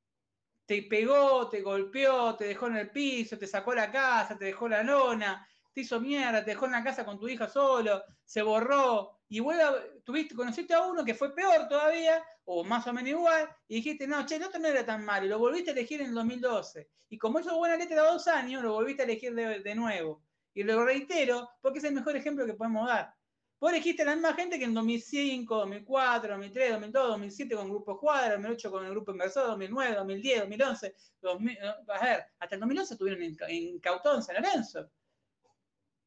te 0.68 0.84
pegó, 0.84 1.50
te 1.50 1.62
golpeó, 1.62 2.36
te 2.36 2.46
dejó 2.46 2.68
en 2.68 2.78
el 2.78 2.92
piso, 2.92 3.36
te 3.36 3.48
sacó 3.48 3.74
la 3.74 3.92
casa, 3.92 4.38
te 4.38 4.46
dejó 4.46 4.70
la 4.70 4.84
lona, 4.84 5.48
te 5.76 5.82
hizo 5.82 6.00
mierda, 6.00 6.44
te 6.44 6.52
dejó 6.52 6.68
en 6.68 6.72
la 6.72 6.84
casa 6.84 7.04
con 7.04 7.20
tu 7.20 7.28
hija 7.28 7.50
solo, 7.50 8.02
se 8.24 8.42
borró, 8.42 9.20
y 9.28 9.42
vuelve, 9.42 10.02
tuviste, 10.06 10.34
conociste 10.34 10.74
a 10.74 10.82
uno 10.82 11.04
que 11.04 11.14
fue 11.14 11.36
peor 11.36 11.68
todavía, 11.68 12.24
o 12.46 12.64
más 12.64 12.88
o 12.88 12.94
menos 12.94 13.10
igual, 13.10 13.50
y 13.68 13.76
dijiste, 13.76 14.08
no, 14.08 14.26
che, 14.26 14.38
el 14.38 14.44
otro 14.44 14.62
no 14.62 14.70
era 14.70 14.86
tan 14.86 15.04
malo, 15.04 15.26
y 15.26 15.30
lo 15.30 15.38
volviste 15.38 15.72
a 15.72 15.74
elegir 15.74 16.00
en 16.00 16.08
el 16.08 16.14
2012. 16.14 16.90
Y 17.10 17.18
como 17.18 17.42
hizo 17.42 17.58
buena 17.58 17.76
letra 17.76 18.02
de 18.02 18.08
dos 18.08 18.26
años, 18.30 18.64
lo 18.64 18.72
volviste 18.72 19.02
a 19.02 19.06
elegir 19.06 19.36
de, 19.36 19.76
nuevo. 19.76 20.24
Y 20.54 20.64
lo 20.64 20.86
reitero, 20.86 21.50
porque 21.62 21.80
es 21.80 21.84
el 21.84 21.94
mejor 21.94 22.16
ejemplo 22.16 22.46
que 22.46 22.54
podemos 22.54 22.88
dar. 22.88 23.14
Vos 23.60 23.72
elegiste 23.72 24.04
a 24.04 24.06
la 24.06 24.16
misma 24.16 24.34
gente 24.34 24.58
que 24.58 24.66
en 24.66 24.74
2005, 24.74 25.56
2004, 25.56 26.30
2003, 26.30 26.72
2002, 26.72 27.08
2007 27.10 27.56
con 27.56 27.70
Grupo 27.70 28.00
Cuadra, 28.00 28.34
2008 28.36 28.72
con 28.72 28.86
el 28.86 28.92
Grupo 28.92 29.12
Inversor, 29.12 29.48
2009, 29.48 29.96
2010, 29.96 30.40
2011, 30.40 30.96
2000, 31.22 31.58
a 31.60 32.06
ver, 32.06 32.26
hasta 32.40 32.56
el 32.56 32.62
2011 32.62 32.94
estuvieron 32.94 33.24
en, 33.24 33.38
en 33.50 33.80
Cautón, 33.80 34.24
San 34.24 34.36
Lorenzo. 34.36 34.90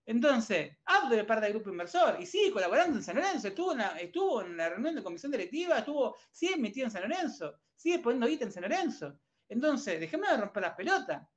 Entonces, 0.09 0.75
Abdul 0.87 1.19
es 1.19 1.27
parte 1.27 1.45
del 1.45 1.53
grupo 1.53 1.69
inversor 1.69 2.17
y 2.19 2.25
sigue 2.25 2.51
colaborando 2.51 2.97
en 2.97 3.03
San 3.05 3.17
Lorenzo. 3.17 3.49
Estuvo 3.49 3.73
en, 4.41 4.57
la, 4.57 4.71
reunión 4.71 4.95
de 4.95 5.03
comisión 5.03 5.31
directiva, 5.31 5.81
estuvo, 5.81 6.17
sigue 6.33 6.57
metido 6.57 6.87
en 6.87 6.91
San 6.91 7.03
Lorenzo, 7.03 7.61
sigue 7.77 7.99
poniendo 7.99 8.27
guita 8.27 8.47
en 8.47 8.53
San 8.53 8.63
Lorenzo. 8.63 9.21
Entonces, 9.51 10.01
dejemos 10.01 10.31
de 10.31 10.39
romper 10.39 10.63
las 10.63 10.75
pelotas. 10.75 11.29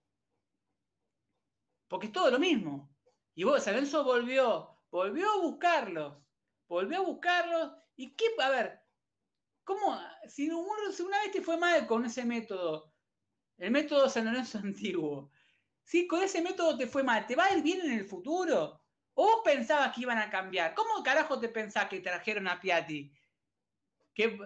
Porque 1.89 2.05
es 2.07 2.13
todo 2.13 2.31
lo 2.31 2.39
mismo. 2.39 2.95
Y 3.35 3.43
vos, 3.43 3.61
San 3.61 3.73
Lorenzo 3.73 4.05
volvió, 4.05 4.79
volvió 4.89 5.29
a 5.29 5.41
buscarlos, 5.41 6.23
volvió 6.69 6.99
a 6.99 7.05
buscarlos. 7.05 7.73
¿Y 7.97 8.15
qué? 8.15 8.27
A 8.39 8.51
ver, 8.51 8.79
¿cómo? 9.65 9.99
Si, 10.29 10.49
una 10.49 11.19
vez 11.23 11.31
te 11.33 11.41
fue 11.41 11.57
mal 11.57 11.85
con 11.85 12.05
ese 12.05 12.23
método, 12.23 12.93
el 13.57 13.71
método 13.71 14.07
San 14.07 14.23
Lorenzo 14.23 14.59
antiguo, 14.63 15.29
si 15.91 16.07
con 16.07 16.23
ese 16.23 16.41
método 16.41 16.77
te 16.77 16.87
fue 16.87 17.03
mal, 17.03 17.27
¿te 17.27 17.35
va 17.35 17.47
a 17.47 17.53
ir 17.53 17.61
bien 17.61 17.81
en 17.81 17.91
el 17.91 18.05
futuro? 18.05 18.79
¿O 19.13 19.43
pensabas 19.43 19.93
que 19.93 19.99
iban 19.99 20.19
a 20.19 20.29
cambiar? 20.29 20.73
¿Cómo 20.73 21.03
carajo 21.03 21.37
te 21.37 21.49
pensás 21.49 21.89
que 21.89 21.99
trajeron 21.99 22.47
a 22.47 22.61
Piatti? 22.61 23.11
Que, 24.13 24.39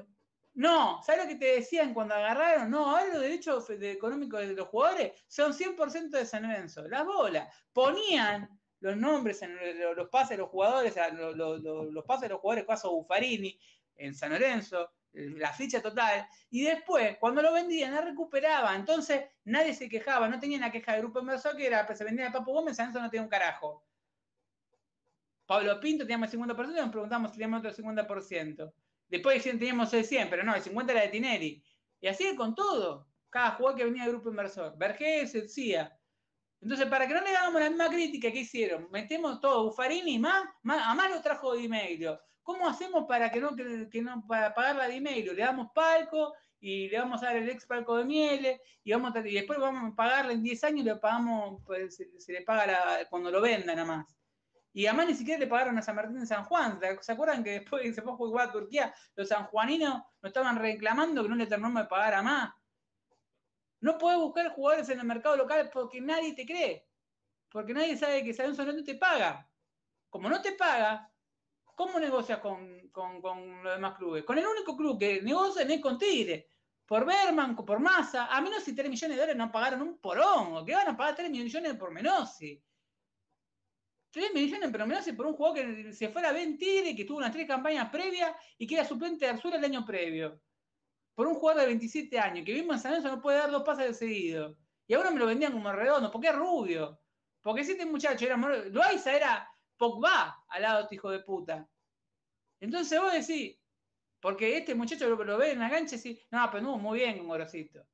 no, 0.56 1.04
¿sabes 1.04 1.24
lo 1.24 1.30
que 1.30 1.36
te 1.36 1.58
decían 1.58 1.94
cuando 1.94 2.16
agarraron? 2.16 2.72
No, 2.72 2.90
ahora 2.90 3.14
los 3.14 3.22
derechos 3.22 3.70
económicos 3.70 4.40
de 4.40 4.56
los 4.56 4.70
jugadores 4.70 5.24
son 5.28 5.54
100% 5.54 6.10
de 6.10 6.26
San 6.26 6.42
Lorenzo. 6.42 6.88
Las 6.88 7.06
bolas. 7.06 7.48
Ponían 7.72 8.50
los 8.80 8.98
nombres 8.98 9.44
en 9.44 9.56
los, 9.96 10.10
pases 10.10 10.30
de 10.32 10.38
los 10.38 10.50
jugadores, 10.50 10.96
los, 11.36 12.06
pases 12.06 12.22
de 12.24 12.30
los 12.30 12.42
jugadores, 12.42 12.66
caso 12.66 12.90
Buffarini, 12.90 13.60
en 13.98 14.16
San 14.16 14.32
Lorenzo, 14.32 14.90
la 15.16 15.54
ficha 15.54 15.82
total, 15.82 16.28
y 16.50 16.64
después, 16.64 17.18
cuando 17.20 17.42
lo 17.42 17.54
vendían, 17.54 17.94
la 17.94 18.02
recuperaba. 18.02 18.76
Entonces, 18.76 19.26
nadie 19.46 19.74
se 19.74 19.88
quejaba, 19.88 20.28
no 20.28 20.40
tenía 20.40 20.60
la 20.60 20.72
queja 20.72 20.94
del 20.94 21.02
grupo 21.02 21.20
inversor 21.20 21.56
que 21.56 21.68
era, 21.68 21.86
pues, 21.86 21.98
se 21.98 22.04
vendía 22.04 22.28
a 22.28 22.32
Papo 22.32 22.52
Gómez, 22.52 22.78
Lorenzo 22.78 23.00
no 23.00 23.10
tenía 23.10 23.24
un 23.24 23.30
carajo. 23.30 23.86
Pablo 25.46 25.80
Pinto 25.80 26.04
teníamos 26.06 26.34
el 26.34 26.40
50%, 26.40 26.82
nos 26.82 26.90
preguntamos 26.90 27.32
si 27.32 27.38
teníamos 27.38 27.60
otro 27.60 27.72
50%. 27.72 28.74
Después 29.08 29.44
teníamos 29.44 29.94
el 29.94 30.04
100, 30.04 30.30
pero 30.30 30.44
no, 30.44 30.56
el 30.56 30.62
50 30.62 30.92
era 30.92 31.02
de 31.02 31.10
Tineri. 31.10 31.64
Y 32.02 32.08
así 32.08 32.36
con 32.36 32.56
todo. 32.56 33.08
Cada 33.30 33.52
jugador 33.52 33.78
que 33.78 33.86
venía 33.86 34.04
del 34.04 34.14
grupo 34.14 34.30
inversor. 34.30 34.76
Vergés. 34.78 35.36
Entonces, 36.62 36.88
para 36.88 37.08
que 37.08 37.14
no 37.14 37.22
le 37.22 37.36
hagamos 37.36 37.62
la 37.62 37.70
misma 37.70 37.90
crítica 37.90 38.32
que 38.32 38.40
hicieron, 38.40 38.90
metemos 38.92 39.40
todo, 39.40 39.66
Buffarini 39.66 40.18
más, 40.18 40.46
más 40.64 40.82
a 40.88 40.96
más 40.96 41.12
lo 41.12 41.22
trajo 41.22 41.54
Di 41.54 41.68
Meglio. 41.68 42.20
¿Cómo 42.46 42.70
hacemos 42.70 43.06
para 43.08 43.32
que 43.32 43.42
no, 43.42 43.56
que, 43.56 44.02
no 44.04 44.24
para 44.28 44.54
pagar 44.54 44.76
la 44.76 44.88
Di 44.88 45.02
Meglio? 45.02 45.34
Le 45.34 45.42
damos 45.42 45.72
palco 45.74 46.36
y 46.60 46.88
le 46.90 47.00
vamos 47.00 47.24
a 47.24 47.26
dar 47.26 47.38
el 47.38 47.50
ex 47.50 47.66
palco 47.66 47.98
de 47.98 48.06
Miele 48.06 48.62
y, 48.84 48.92
vamos 48.92 49.14
y 49.26 49.34
después 49.34 49.58
vamos 49.58 49.92
a 49.92 49.96
pagarle 49.96 50.34
en 50.34 50.44
10 50.44 50.64
años 50.64 50.82
y 50.82 50.84
le 50.84 50.96
pagamos, 50.98 51.64
pues, 51.66 51.96
se, 51.96 52.32
le 52.32 52.44
paga 52.44 53.10
cuando 53.10 53.32
lo 53.32 53.42
vendan 53.42 53.78
nada 53.78 53.88
más. 53.88 54.16
Y 54.74 54.86
además 54.86 55.08
ni 55.08 55.16
siquiera 55.16 55.40
le 55.40 55.48
pagaron 55.48 55.76
a 55.80 55.82
San 55.82 55.96
Martín 55.96 56.20
de 56.20 56.28
San 56.28 56.44
Juan. 56.46 56.80
¿Se 57.02 57.12
acuerdan 57.12 57.44
que 57.44 57.50
después 57.62 57.82
que 57.82 57.94
se 57.94 58.04
fue 58.04 58.14
a 58.14 58.16
jugar 58.16 58.50
a 58.50 58.52
Turquía, 58.52 58.94
los 59.16 59.28
sanjuaninos 59.28 60.04
no 60.22 60.28
estaban 60.28 60.60
reclamando 60.60 61.24
que 61.24 61.30
no 61.30 61.36
le 61.36 61.48
terminó 61.48 61.80
de 61.80 61.88
pagar 61.88 62.14
a 62.14 62.22
más? 62.22 62.54
No 63.80 63.98
puedes 63.98 64.20
buscar 64.20 64.52
jugadores 64.52 64.88
en 64.90 65.00
el 65.00 65.06
mercado 65.08 65.36
local 65.36 65.72
porque 65.74 66.00
nadie 66.00 66.36
te 66.36 66.46
cree. 66.46 66.88
Porque 67.50 67.74
nadie 67.74 67.98
sabe 67.98 68.24
que 68.24 68.36
San 68.36 68.56
no 68.56 68.84
te 68.84 68.94
paga. 68.94 69.50
Como 70.12 70.30
no 70.30 70.44
te 70.44 70.52
paga, 70.52 71.12
¿cómo 71.76 72.00
negocias 72.00 72.40
con, 72.40 72.82
los 72.94 73.74
demás 73.76 73.98
clubes? 73.98 74.24
Con 74.24 74.38
el 74.38 74.48
único 74.48 74.76
club 74.76 74.98
que 75.00 75.22
negocia 75.22 75.64
es 75.64 75.82
con 75.82 75.98
Tigre. 75.98 76.48
Por 76.86 77.06
Berman, 77.06 77.56
por 77.56 77.80
Massa. 77.80 78.28
A 78.28 78.42
menos 78.42 78.64
si 78.64 78.74
3 78.74 78.90
millones 78.90 79.16
de 79.16 79.22
dólares 79.22 79.38
no 79.38 79.52
pagaron 79.52 79.82
un 79.82 79.98
porón. 80.00 80.58
¿O 80.58 80.66
que 80.66 80.74
van 80.74 80.88
a 80.88 80.98
pagar 80.98 81.16
3 81.16 81.30
millones 81.30 81.76
por 81.76 81.92
Menossi? 81.92 82.62
3 84.12 84.34
millones 84.34 84.72
por 84.72 84.86
Menossi 84.86 85.14
por 85.14 85.26
un 85.26 85.34
jugador 85.34 85.58
que 85.58 85.94
se 85.94 86.10
fuera 86.10 86.30
a 86.30 86.34
Ben 86.34 86.58
Tigre, 86.58 86.96
que 86.96 87.06
tuvo 87.06 87.18
unas 87.18 87.32
tres 87.32 87.48
campañas 87.48 87.90
previas 87.90 88.32
y 88.58 88.66
que 88.66 88.76
era 88.76 88.86
suplente 88.86 89.26
de 89.26 89.32
Arzura 89.32 89.58
el 89.58 89.66
año 89.66 89.86
previo 89.86 90.40
por 91.16 91.28
un 91.28 91.36
jugador 91.36 91.62
de 91.62 91.68
27 91.68 92.20
años 92.20 92.46
que 92.46 92.54
vimos 92.54 92.76
en 92.76 92.82
San 92.82 92.92
Lorenzo 92.92 93.16
no 93.16 93.22
puede 93.22 93.40
dar 93.40 93.50
dos 93.50 93.64
pases 93.64 93.88
de 93.88 93.94
seguido. 93.94 94.58
Y 94.86 94.94
ahora 94.94 95.10
me 95.10 95.20
lo 95.20 95.26
vendían 95.26 95.54
como 95.54 95.72
redondo, 95.72 96.12
porque 96.12 96.28
es 96.28 96.36
rubio. 96.36 97.00
Porque 97.42 97.64
si 97.64 97.72
este 97.72 97.86
muchacho 97.86 98.26
era 98.26 98.38
Loaiza 98.38 99.16
era 99.16 99.50
Pogba 99.78 100.44
al 100.50 100.62
lado 100.62 100.78
de 100.78 100.84
este 100.84 100.96
hijo 100.96 101.10
de 101.10 101.20
puta. 101.20 101.68
Entonces 102.60 103.00
vos 103.00 103.14
decís, 103.14 103.58
porque 104.20 104.58
este 104.58 104.76
muchacho 104.76 105.08
lo, 105.08 105.38
ve 105.38 105.52
en 105.52 105.60
la 105.60 105.70
cancha 105.70 105.96
y 105.96 105.98
decís, 105.98 106.26
no, 106.32 106.50
pero 106.52 106.64
no, 106.64 106.78
muy 106.78 107.00
bien 107.00 107.28
Gorosito. 107.28 107.86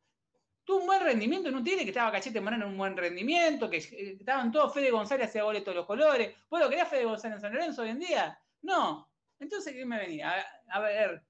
Tuvo 0.64 0.82
un 0.82 0.86
buen 0.86 1.02
rendimiento 1.02 1.50
no 1.50 1.64
tiene 1.64 1.84
que 1.84 1.90
estaba 1.90 2.12
Cachete 2.12 2.40
Moreno 2.40 2.66
en 2.66 2.72
un 2.72 2.78
buen 2.78 2.96
rendimiento, 2.96 3.70
que 3.70 3.78
estaban 3.78 4.52
todos 4.52 4.74
Fede 4.74 4.92
González 4.92 5.28
hacía 5.28 5.44
goles 5.44 5.64
todos 5.64 5.78
los 5.78 5.86
colores. 5.88 6.36
¿Vos 6.50 6.60
lo 6.60 6.70
querías 6.70 6.88
Fede 6.88 7.06
González 7.06 7.38
en 7.38 7.42
San 7.42 7.54
Lorenzo 7.54 7.82
hoy 7.82 7.90
en 7.90 8.00
día? 8.00 8.40
No. 8.62 9.10
Entonces, 9.40 9.74
¿qué 9.74 9.86
me 9.86 9.98
venía? 9.98 10.46
a 10.68 10.80
ver, 10.80 11.26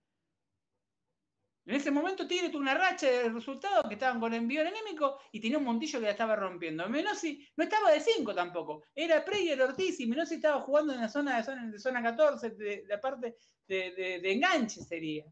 en 1.65 1.75
ese 1.75 1.91
momento 1.91 2.27
Tigre 2.27 2.49
tuvo 2.49 2.61
una 2.61 2.73
racha 2.73 3.07
de 3.07 3.29
resultados 3.29 3.85
que 3.87 3.93
estaban 3.93 4.19
con 4.19 4.33
envío 4.33 4.61
anémico 4.61 5.19
y 5.31 5.39
tenía 5.39 5.59
un 5.59 5.63
montillo 5.63 5.99
que 5.99 6.05
la 6.05 6.11
estaba 6.11 6.35
rompiendo. 6.35 6.89
Menossi 6.89 7.47
no 7.55 7.63
estaba 7.63 7.91
de 7.91 7.99
5 7.99 8.33
tampoco. 8.33 8.83
Era 8.95 9.23
Preyer 9.23 9.61
Ortiz 9.61 9.99
y 9.99 10.07
Menossi 10.07 10.35
estaba 10.35 10.61
jugando 10.61 10.93
en 10.93 11.01
la 11.01 11.09
zona 11.09 11.37
de 11.37 11.43
zona, 11.43 11.71
de 11.71 11.79
zona 11.79 12.01
14, 12.01 12.49
de, 12.51 12.83
la 12.87 12.99
parte 12.99 13.35
de, 13.67 14.21
enganche 14.23 14.81
sería. 14.81 15.25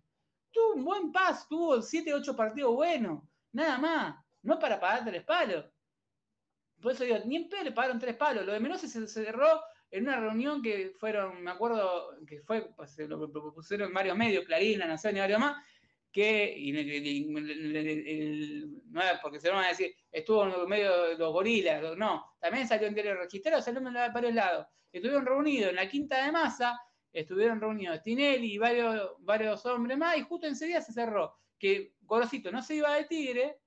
Tuvo 0.51 0.74
un 0.74 0.86
buen 0.86 1.12
paso, 1.12 1.48
tuvo 1.50 1.81
7, 1.81 2.13
8 2.13 2.36
partidos 2.36 2.75
buenos. 2.75 3.24
Nada 3.51 3.77
más. 3.79 4.25
No 4.43 4.59
para 4.59 4.79
pagar 4.79 5.03
tres 5.03 5.24
palos. 5.24 5.65
Por 6.79 6.93
eso 6.93 7.03
digo, 7.03 7.17
ni 7.25 7.36
en 7.38 7.50
pedo 7.50 7.63
le 7.63 7.71
pagaron 7.71 8.00
tres 8.00 8.15
palos. 8.15 8.45
Lo 8.45 8.53
de 8.53 8.59
Menossi 8.59 8.88
se, 8.88 9.07
cerró 9.07 9.62
en 9.91 10.03
una 10.03 10.19
reunión 10.19 10.62
que 10.62 10.93
fueron, 10.98 11.43
me 11.43 11.51
acuerdo 11.51 12.15
que 12.27 12.41
fue, 12.43 12.71
pues, 12.75 12.98
lo 13.00 13.29
propusieron 13.31 13.91
varios 13.91 14.15
medios, 14.15 14.45
Clarín, 14.45 14.79
La 14.79 14.86
Nación 14.86 15.17
y 15.17 15.19
varios 15.19 15.39
más 15.39 15.57
que, 16.11 17.25
no 18.89 19.01
es 19.01 19.19
porque 19.21 19.39
se 19.39 19.49
van 19.49 19.65
a 19.65 19.69
decir, 19.69 19.93
estuvo 20.11 20.45
en 20.45 20.69
medio 20.69 21.03
de 21.03 21.17
los 21.17 21.31
gorilas, 21.31 21.97
no, 21.97 22.35
también 22.39 22.67
salió 22.67 22.87
en 22.87 22.93
diario 22.93 23.15
registrado, 23.15 23.61
salió 23.61 23.79
en 23.79 23.93
varios 23.93 24.33
lados. 24.33 24.67
Estuvieron 24.91 25.25
reunidos 25.25 25.69
en 25.69 25.75
la 25.75 25.87
quinta 25.87 26.25
de 26.25 26.31
masa, 26.31 26.79
estuvieron 27.13 27.61
reunidos 27.61 28.01
Tinelli 28.01 28.53
y 28.53 28.57
varios, 28.57 29.13
varios 29.19 29.65
hombres 29.65 29.97
más, 29.97 30.17
y 30.17 30.21
justo 30.21 30.47
en 30.47 30.53
ese 30.53 30.65
día 30.67 30.81
se 30.81 30.93
cerró 30.93 31.35
que 31.59 31.93
Gorosito 32.01 32.51
no 32.51 32.63
se 32.63 32.75
iba 32.75 32.95
de 32.95 33.05
Tigre, 33.05 33.59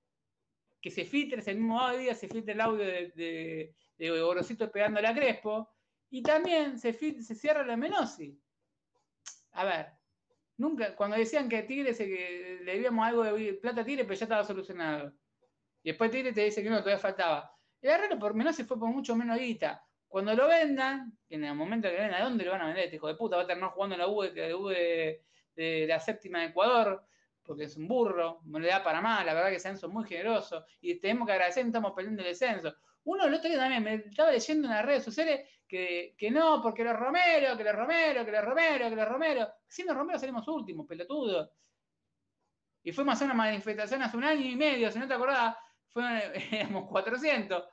que 0.80 0.90
se 0.90 1.04
filtre 1.04 1.40
ese 1.40 1.54
mismo 1.54 1.96
día, 1.96 2.14
se 2.14 2.26
filtre 2.26 2.54
el 2.54 2.60
audio 2.60 2.84
de, 2.84 3.74
de, 3.98 4.20
Gorosito 4.20 4.72
pegándole 4.72 5.06
a 5.06 5.14
Crespo, 5.14 5.68
y 6.10 6.22
también 6.22 6.78
se, 6.78 6.92
se 6.92 7.34
cierra 7.34 7.64
la 7.64 7.76
Menosi. 7.76 8.38
A 9.52 9.64
ver, 9.64 9.92
Nunca, 10.62 10.94
cuando 10.94 11.16
decían 11.16 11.48
que 11.48 11.64
Tigre 11.64 11.92
se, 11.92 12.06
que 12.06 12.60
le 12.62 12.74
debíamos 12.74 13.04
algo 13.04 13.24
de 13.24 13.54
plata 13.54 13.80
a 13.80 13.84
Tigre, 13.84 14.04
pero 14.04 14.14
ya 14.14 14.26
estaba 14.26 14.44
solucionado. 14.44 15.12
Y 15.82 15.88
después 15.88 16.12
Tigre 16.12 16.32
te 16.32 16.44
dice 16.44 16.62
que 16.62 16.70
no, 16.70 16.78
todavía 16.78 17.00
faltaba. 17.00 17.52
El 17.80 17.90
arreglo 17.90 18.16
por 18.20 18.32
menos 18.32 18.54
se 18.54 18.64
fue 18.64 18.78
por 18.78 18.88
mucho 18.88 19.16
menos 19.16 19.40
guita. 19.40 19.84
Cuando 20.06 20.32
lo 20.34 20.46
vendan, 20.46 21.18
en 21.28 21.42
el 21.42 21.56
momento 21.56 21.88
que 21.88 21.96
vendan, 21.96 22.14
¿a 22.14 22.22
dónde 22.22 22.44
lo 22.44 22.52
van 22.52 22.60
a 22.60 22.66
vender? 22.66 22.84
Este 22.84 22.94
hijo 22.94 23.08
de 23.08 23.16
puta 23.16 23.38
va 23.38 23.42
a 23.42 23.46
terminar 23.48 23.70
jugando 23.70 23.96
en 23.96 24.00
la 24.02 24.06
U 24.06 24.22
de, 24.22 25.24
de, 25.56 25.86
la 25.88 25.98
séptima 25.98 26.42
de 26.42 26.46
Ecuador, 26.46 27.04
porque 27.42 27.64
es 27.64 27.76
un 27.76 27.88
burro, 27.88 28.40
no 28.44 28.60
le 28.60 28.68
da 28.68 28.84
para 28.84 29.00
más, 29.00 29.26
la 29.26 29.34
verdad 29.34 29.50
que 29.50 29.58
Censo 29.58 29.88
es 29.88 29.92
muy 29.92 30.04
generoso, 30.04 30.64
y 30.80 30.94
tenemos 31.00 31.26
que 31.26 31.32
agradecer, 31.32 31.66
estamos 31.66 31.92
perdiendo 31.92 32.22
el 32.22 32.28
descenso. 32.28 32.72
Uno 33.02 33.24
el 33.24 33.34
otro 33.34 33.50
día 33.50 33.58
también 33.58 33.82
me 33.82 33.94
estaba 33.94 34.30
leyendo 34.30 34.68
en 34.68 34.74
las 34.74 34.86
redes 34.86 35.02
sociales 35.02 35.40
que, 35.72 36.30
no, 36.30 36.60
porque 36.60 36.84
los 36.84 36.98
Romero, 36.98 37.56
que 37.56 37.64
los 37.64 37.74
Romero, 37.74 38.24
que 38.26 38.32
los 38.32 38.44
Romero, 38.44 38.90
que 38.90 38.96
los 38.96 39.08
Romero. 39.08 39.48
Siendo 39.66 39.94
Romero 39.94 40.18
salimos 40.18 40.46
últimos, 40.48 40.86
pelotudo. 40.86 41.50
Y 42.82 42.92
fuimos 42.92 43.20
a 43.22 43.24
una 43.24 43.34
manifestación 43.34 44.02
hace 44.02 44.16
un 44.18 44.24
año 44.24 44.44
y 44.44 44.56
medio, 44.56 44.90
si 44.90 44.98
no 44.98 45.08
te 45.08 45.14
acordás, 45.14 45.56
éramos 46.50 46.88
400. 46.88 47.64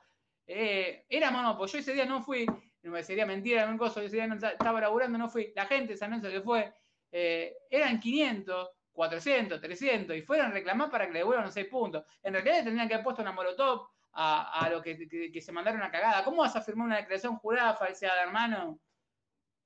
Eh, 0.46 1.04
éramos, 1.10 1.42
no, 1.42 1.58
pues 1.58 1.72
yo 1.72 1.78
ese 1.78 1.92
día 1.92 2.06
no 2.06 2.22
fui, 2.22 2.46
me 2.82 3.02
sería 3.02 3.26
mentira, 3.26 3.68
un 3.68 3.76
coso, 3.76 4.00
ese 4.00 4.16
día 4.16 4.26
no 4.26 4.36
estaba 4.36 4.80
laburando, 4.80 5.18
no 5.18 5.28
fui. 5.28 5.52
La 5.54 5.66
gente, 5.66 5.92
esa 5.92 6.08
noche 6.08 6.30
que 6.30 6.40
fue, 6.40 6.72
eh, 7.12 7.54
eran 7.68 8.00
500, 8.00 8.70
400, 8.92 9.60
300, 9.60 10.16
y 10.16 10.22
fueron 10.22 10.46
a 10.46 10.50
reclamar 10.52 10.90
para 10.90 11.06
que 11.06 11.12
le 11.12 11.18
devuelvan 11.18 11.44
los 11.44 11.54
6 11.54 11.66
puntos. 11.66 12.04
En 12.22 12.32
realidad 12.32 12.64
tendrían 12.64 12.88
que 12.88 12.94
haber 12.94 13.04
puesto 13.04 13.20
una 13.20 13.32
molotov 13.32 13.88
a, 14.12 14.68
lo 14.70 14.82
que, 14.82 15.40
se 15.40 15.52
mandaron 15.52 15.82
a 15.82 15.90
cagada. 15.90 16.24
¿Cómo 16.24 16.42
vas 16.42 16.56
a 16.56 16.62
firmar 16.62 16.86
una 16.86 16.96
declaración 16.96 17.36
jurada 17.36 17.74
falseada, 17.74 18.22
hermano? 18.22 18.80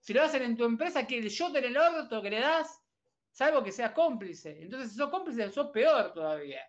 Si 0.01 0.13
lo 0.13 0.23
a 0.23 0.27
hacer 0.27 0.43
en 0.43 0.57
tu 0.57 0.65
empresa, 0.65 1.07
que 1.07 1.19
el 1.19 1.29
shot 1.29 1.57
en 1.57 1.65
el 1.65 1.77
orto 1.77 2.21
que 2.21 2.31
le 2.31 2.41
das, 2.41 2.83
salvo 3.31 3.63
que 3.63 3.73
seas 3.73 3.93
cómplice. 3.93 4.63
Entonces, 4.63 4.91
si 4.91 4.97
sos 4.97 5.11
cómplice, 5.11 5.51
sos 5.51 5.71
peor 5.71 6.13
todavía. 6.13 6.61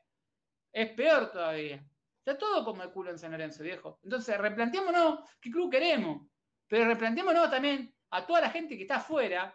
Es 0.71 0.91
peor 0.91 1.31
todavía. 1.31 1.85
Está 2.19 2.37
todo 2.37 2.63
como 2.63 2.81
el 2.83 2.91
culo 2.91 3.11
en 3.11 3.19
San 3.19 3.31
Lorenzo, 3.31 3.63
viejo. 3.63 3.99
Entonces, 4.03 4.37
replanteémonos 4.37 5.29
qué 5.39 5.51
club 5.51 5.69
queremos. 5.71 6.27
Pero 6.67 6.85
replanteémonos 6.85 7.51
también 7.51 7.93
a 8.09 8.25
toda 8.25 8.41
la 8.41 8.49
gente 8.49 8.75
que 8.75 8.83
está 8.83 8.95
afuera 8.95 9.53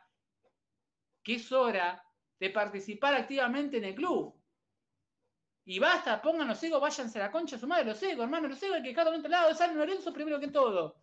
que 1.22 1.34
es 1.34 1.52
hora 1.52 2.02
de 2.38 2.50
participar 2.50 3.14
activamente 3.14 3.78
en 3.78 3.84
el 3.84 3.94
club. 3.94 4.39
Y 5.64 5.79
basta, 5.79 6.21
pongan 6.21 6.49
los 6.49 6.62
egos, 6.62 6.81
váyanse 6.81 7.19
a 7.19 7.26
la 7.26 7.31
concha 7.31 7.57
a 7.57 7.59
su 7.59 7.67
madre, 7.67 7.85
los 7.85 8.02
egos, 8.02 8.25
hermano, 8.25 8.49
los 8.49 8.62
egos 8.62 8.76
hay 8.76 8.83
que 8.83 8.95
de 8.95 9.11
otro 9.11 9.29
lado 9.29 9.55
San 9.55 9.76
Lorenzo 9.76 10.12
primero 10.12 10.40
que 10.40 10.49
todo. 10.49 10.97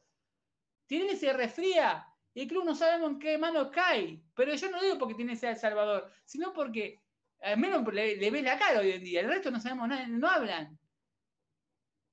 Tinelli 0.87 1.15
se 1.15 1.33
resfría 1.33 2.05
y 2.33 2.41
el 2.41 2.47
club 2.47 2.65
no 2.65 2.75
sabemos 2.75 3.11
en 3.11 3.19
qué 3.19 3.37
mano 3.37 3.71
cae. 3.71 4.21
Pero 4.35 4.53
yo 4.53 4.69
no 4.69 4.79
digo 4.81 4.97
porque 4.97 5.15
tiene 5.15 5.33
ese 5.33 5.49
El 5.49 5.57
Salvador, 5.57 6.11
sino 6.23 6.53
porque 6.53 7.01
al 7.41 7.57
menos 7.57 7.83
le, 7.93 8.29
ve 8.29 8.41
la 8.41 8.57
cara 8.57 8.79
hoy 8.79 8.91
en 8.91 9.03
día. 9.03 9.21
El 9.21 9.27
resto 9.27 9.51
no 9.51 9.59
sabemos 9.59 9.87
nada, 9.87 10.07
no 10.07 10.27
hablan. 10.27 10.77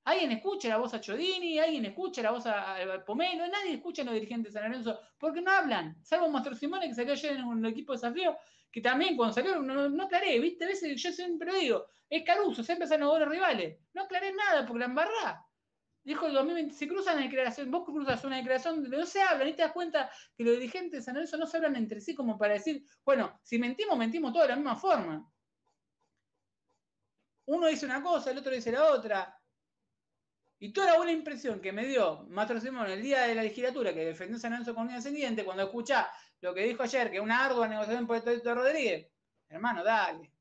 Alguien 0.03 0.31
escucha 0.31 0.69
la 0.69 0.77
voz 0.77 0.93
a 0.93 1.01
Chodini, 1.01 1.57
alguien 1.57 1.85
escucha 1.85 2.21
la 2.21 2.31
voz 2.31 2.45
a, 2.45 3.03
Pomelo, 3.05 3.47
nadie 3.47 3.73
escucha 3.73 4.03
a 4.03 4.05
los 4.05 4.13
dirigentes 4.13 4.53
de 4.53 4.59
San 4.59 4.69
Lorenzo 4.69 4.99
porque 5.17 5.41
no 5.41 5.51
hablan. 5.51 5.97
Salvo 6.03 6.29
Mastro 6.29 6.55
Simone 6.55 6.87
que 6.87 6.93
salió 6.93 7.13
ayer 7.13 7.33
en 7.33 7.43
un 7.43 7.65
equipo 7.65 7.93
de 7.93 7.97
desafío, 7.97 8.37
que 8.75 8.81
también 8.81 9.15
cuando 9.15 9.33
salió 9.33 9.61
no, 9.61 9.87
no 9.87 10.03
aclaré, 10.03 10.37
¿viste? 10.37 10.65
A 10.65 10.67
veces 10.67 11.01
yo 11.01 11.09
siempre 11.13 11.49
lo 11.49 11.57
digo, 11.57 11.85
es 12.09 12.25
Caruso, 12.25 12.61
siempre 12.61 12.85
salen 12.85 13.07
los 13.07 13.29
rivales. 13.29 13.79
No 13.93 14.03
aclaré 14.03 14.33
nada 14.33 14.65
porque 14.65 14.79
la 14.79 14.85
embarrá. 14.87 15.45
Dijo 16.03 16.27
el 16.27 16.33
2020, 16.33 16.75
se 16.75 16.85
cruzan 16.85 17.15
la 17.15 17.21
declaración, 17.21 17.71
vos 17.71 17.85
cruzas 17.85 18.25
una 18.25 18.35
declaración 18.35 18.83
no 18.89 19.05
se 19.05 19.21
habla, 19.21 19.45
ni 19.45 19.53
te 19.53 19.61
das 19.61 19.71
cuenta 19.71 20.11
que 20.35 20.43
los 20.43 20.55
dirigentes 20.55 20.91
de 20.91 21.01
San 21.03 21.13
Lorenzo 21.13 21.37
no 21.37 21.47
se 21.47 21.55
hablan 21.55 21.77
entre 21.77 22.01
sí 22.01 22.13
como 22.13 22.37
para 22.37 22.55
decir, 22.55 22.85
bueno, 23.05 23.39
si 23.43 23.57
mentimos, 23.57 23.97
mentimos 23.97 24.33
todos 24.33 24.43
de 24.43 24.49
la 24.49 24.55
misma 24.57 24.75
forma. 24.75 25.25
Uno 27.45 27.67
dice 27.67 27.85
una 27.85 28.03
cosa, 28.03 28.31
el 28.31 28.39
otro 28.39 28.51
dice 28.51 28.73
la 28.73 28.91
otra. 28.91 29.41
Y 30.59 30.73
toda 30.73 30.91
la 30.91 30.97
buena 30.97 31.13
impresión 31.13 31.61
que 31.61 31.71
me 31.71 31.85
dio 31.85 32.25
Mastro 32.27 32.59
Simón 32.59 32.89
el 32.89 33.01
día 33.01 33.21
de 33.21 33.35
la 33.35 33.43
legislatura 33.43 33.93
que 33.93 34.03
defendió 34.03 34.37
San 34.37 34.51
Lorenzo 34.51 34.75
con 34.75 34.89
un 34.89 34.95
ascendiente, 34.95 35.45
cuando 35.45 35.63
escucha 35.63 36.09
lo 36.45 36.53
que 36.53 36.61
dijo 36.61 36.83
ayer, 36.83 37.09
que 37.09 37.19
una 37.19 37.43
ardua 37.43 37.67
negociación 37.67 38.05
por 38.05 38.17
el 38.17 38.41
de 38.43 38.53
Rodríguez, 38.53 39.07
hermano, 39.49 39.83
dale. 39.83 40.31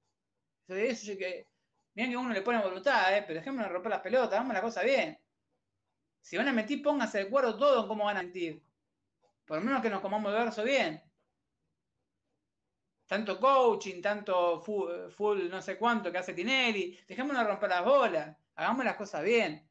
Eso, 0.69 0.77
eso 0.77 1.19
que, 1.19 1.49
bien 1.95 2.11
que 2.11 2.17
uno 2.17 2.33
le 2.33 2.43
pone 2.43 2.63
voluntad, 2.63 3.17
¿eh? 3.17 3.25
pero 3.27 3.41
dejémonos 3.41 3.73
romper 3.73 3.91
las 3.91 4.03
pelotas, 4.03 4.39
vamos 4.39 4.53
la 4.53 4.61
cosa 4.61 4.83
bien. 4.83 5.19
Si 6.21 6.37
van 6.37 6.49
a 6.49 6.53
mentir, 6.53 6.83
pónganse 6.83 7.19
de 7.19 7.25
acuerdo 7.25 7.57
todo 7.57 7.83
en 7.83 7.89
cómo 7.89 8.05
van 8.05 8.19
a 8.19 8.23
mentir. 8.23 8.63
Por 9.47 9.59
lo 9.59 9.65
menos 9.65 9.81
que 9.81 9.89
nos 9.89 10.03
comamos 10.03 10.31
el 10.31 10.39
verso 10.39 10.63
bien. 10.63 11.03
Tanto 13.07 13.41
coaching, 13.41 14.03
tanto 14.03 14.61
full, 14.61 15.49
no 15.49 15.63
sé 15.63 15.79
cuánto 15.79 16.13
que 16.13 16.19
hace 16.19 16.35
Tinelli. 16.35 16.99
Dejémonos 17.09 17.47
romper 17.47 17.71
las 17.71 17.85
bolas. 17.85 18.37
Hagamos 18.57 18.85
las 18.85 18.97
cosas 18.97 19.23
bien. 19.23 19.69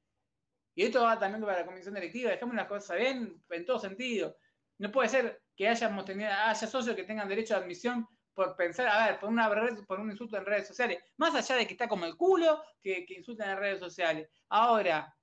Y 0.75 0.83
esto 0.83 1.03
va 1.03 1.19
también 1.19 1.43
para 1.43 1.59
la 1.59 1.65
comisión 1.65 1.93
directiva. 1.93 2.31
Dejemos 2.31 2.55
las 2.55 2.67
cosas 2.67 2.97
bien 2.97 3.43
en 3.49 3.65
todo 3.65 3.79
sentido. 3.79 4.35
No 4.77 4.91
puede 4.91 5.09
ser 5.09 5.41
que 5.55 5.67
hayamos 5.67 6.05
tenido, 6.05 6.29
haya 6.31 6.67
socios 6.67 6.95
que 6.95 7.03
tengan 7.03 7.27
derecho 7.27 7.55
a 7.55 7.59
admisión 7.59 8.07
por 8.33 8.55
pensar, 8.55 8.87
a 8.87 9.07
ver, 9.07 9.19
por, 9.19 9.29
una 9.29 9.49
por 9.87 9.99
un 9.99 10.11
insulto 10.11 10.37
en 10.37 10.45
redes 10.45 10.67
sociales. 10.67 11.03
Más 11.17 11.35
allá 11.35 11.55
de 11.55 11.67
que 11.67 11.73
está 11.73 11.87
como 11.87 12.05
el 12.05 12.15
culo 12.15 12.63
que, 12.81 13.05
que 13.05 13.15
insultan 13.15 13.51
en 13.51 13.57
redes 13.57 13.79
sociales. 13.79 14.27
Ahora, 14.49 15.15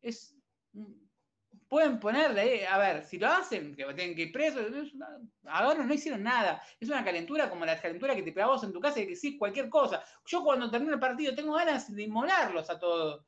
es, 0.00 0.36
pueden 1.68 1.98
ponerle, 1.98 2.66
a 2.66 2.78
ver, 2.78 3.04
si 3.04 3.18
lo 3.18 3.28
hacen, 3.28 3.74
que 3.74 3.84
tienen 3.94 4.14
que 4.14 4.22
ir 4.22 4.32
presos, 4.32 4.66
ahora 5.46 5.82
no 5.82 5.92
hicieron 5.92 6.22
nada. 6.22 6.62
Es 6.78 6.88
una 6.88 7.04
calentura 7.04 7.50
como 7.50 7.64
la 7.64 7.80
calentura 7.80 8.14
que 8.14 8.22
te 8.22 8.32
pegabas 8.32 8.62
en 8.62 8.72
tu 8.72 8.80
casa 8.80 9.00
y 9.00 9.06
que 9.06 9.16
sí, 9.16 9.36
cualquier 9.36 9.68
cosa. 9.68 10.04
Yo 10.26 10.42
cuando 10.44 10.70
termino 10.70 10.94
el 10.94 11.00
partido 11.00 11.34
tengo 11.34 11.54
ganas 11.54 11.92
de 11.92 12.02
inmolarlos 12.02 12.70
a 12.70 12.78
todos. 12.78 13.24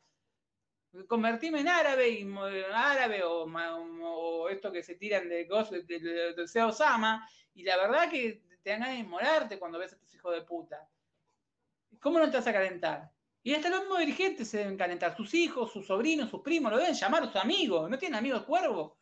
Convertirme 1.07 1.61
en 1.61 1.68
árabe, 1.68 2.09
y, 2.09 2.26
árabe 2.73 3.23
o, 3.25 4.49
esto 4.49 4.73
que 4.73 4.83
se 4.83 4.95
tiran 4.95 5.28
de 5.28 5.47
cosas 5.47 5.87
de, 5.87 5.99
de, 6.35 6.62
Osama, 6.62 7.28
y 7.54 7.62
la 7.62 7.76
verdad 7.76 8.11
que 8.11 8.42
te 8.62 8.71
dan 8.71 8.80
ganas 8.80 8.97
de 8.97 9.00
inmolarte 9.00 9.59
cuando 9.59 9.78
ves 9.78 9.92
a 9.92 9.97
estos 9.97 10.14
hijos 10.14 10.35
de 10.35 10.42
puta. 10.42 10.88
¿Cómo 12.00 12.18
no 12.18 12.30
te 12.30 12.37
vas 12.37 12.47
a 12.47 12.52
calentar? 12.52 13.11
Y 13.42 13.54
hasta 13.54 13.71
los 13.71 13.80
mismos 13.80 14.00
dirigentes 14.00 14.49
se 14.49 14.59
deben 14.59 14.76
calentar. 14.76 15.16
Sus 15.16 15.33
hijos, 15.35 15.73
sus 15.73 15.87
sobrinos, 15.87 16.30
sus 16.30 16.42
primos, 16.42 16.71
lo 16.71 16.78
deben 16.78 16.95
llamar 16.95 17.25
sus 17.26 17.37
amigos. 17.37 17.88
¿No 17.88 17.99
tienen 17.99 18.18
amigos 18.18 18.45
cuervo? 18.45 18.99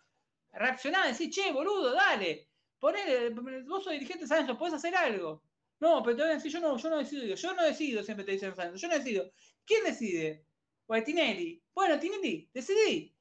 Reaccionar, 0.52 1.08
decir, 1.08 1.30
che, 1.30 1.52
boludo, 1.52 1.92
dale. 1.92 2.48
Ponele, 2.78 3.30
vos 3.64 3.84
sos 3.84 3.92
dirigente, 3.92 4.24
eso? 4.24 4.58
¿Puedes 4.58 4.74
hacer 4.74 4.94
algo? 4.94 5.42
No, 5.80 6.02
pero 6.02 6.16
te 6.16 6.22
van 6.22 6.30
a 6.30 6.34
decir, 6.34 6.52
yo 6.52 6.60
no, 6.60 6.76
yo 6.76 6.90
no 6.90 6.98
decido. 6.98 7.34
Yo 7.34 7.54
no 7.54 7.62
decido, 7.64 8.02
siempre 8.02 8.24
te 8.24 8.32
dicen, 8.32 8.54
yo 8.54 8.88
no 8.88 8.94
decido. 8.94 9.32
¿Quién 9.64 9.84
decide? 9.84 10.45
Pues 10.86 11.04
Tinelli. 11.04 11.62
Bueno, 11.74 11.98
Tinelli, 11.98 12.48
decidí. 12.54 13.12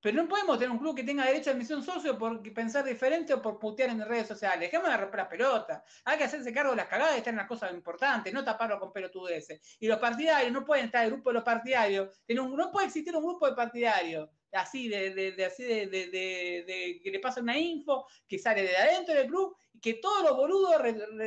Pero 0.00 0.20
no 0.20 0.28
podemos 0.28 0.58
tener 0.58 0.70
un 0.70 0.78
club 0.78 0.96
que 0.96 1.04
tenga 1.04 1.24
derecho 1.24 1.50
a 1.50 1.52
admisión 1.52 1.82
socio 1.84 2.18
por 2.18 2.42
pensar 2.52 2.84
diferente 2.84 3.34
o 3.34 3.40
por 3.40 3.60
putear 3.60 3.90
en 3.90 4.04
redes 4.04 4.26
sociales. 4.26 4.58
Dejemos 4.60 4.90
de 4.90 4.96
romper 4.96 5.18
las 5.18 5.28
pelotas. 5.28 5.82
Hay 6.04 6.18
que 6.18 6.24
hacerse 6.24 6.52
cargo 6.52 6.72
de 6.72 6.78
las 6.78 6.88
cagadas 6.88 7.14
y 7.14 7.18
estar 7.18 7.32
en 7.32 7.38
las 7.38 7.46
cosas 7.46 7.72
importantes, 7.72 8.32
no 8.32 8.42
taparlo 8.42 8.80
con 8.80 8.92
pelotudeces. 8.92 9.76
Y 9.78 9.86
los 9.86 9.98
partidarios 10.00 10.50
no 10.50 10.64
pueden 10.64 10.86
estar, 10.86 11.04
el 11.04 11.12
grupo 11.12 11.30
de 11.30 11.34
los 11.34 11.44
partidarios, 11.44 12.08
no 12.28 12.72
puede 12.72 12.86
existir 12.86 13.14
un 13.14 13.22
grupo 13.22 13.48
de 13.48 13.54
partidarios 13.54 14.28
así 14.52 14.88
de, 14.88 15.44
así 15.44 15.64
de, 15.64 17.00
que 17.02 17.10
le 17.10 17.20
pasa 17.20 17.40
una 17.40 17.58
info 17.58 18.06
que 18.28 18.38
sale 18.38 18.62
de 18.62 18.76
adentro 18.76 19.14
del 19.14 19.26
club 19.26 19.56
y 19.72 19.80
que 19.80 19.94
todos 19.94 20.22
los 20.22 20.36
boludos 20.36 20.76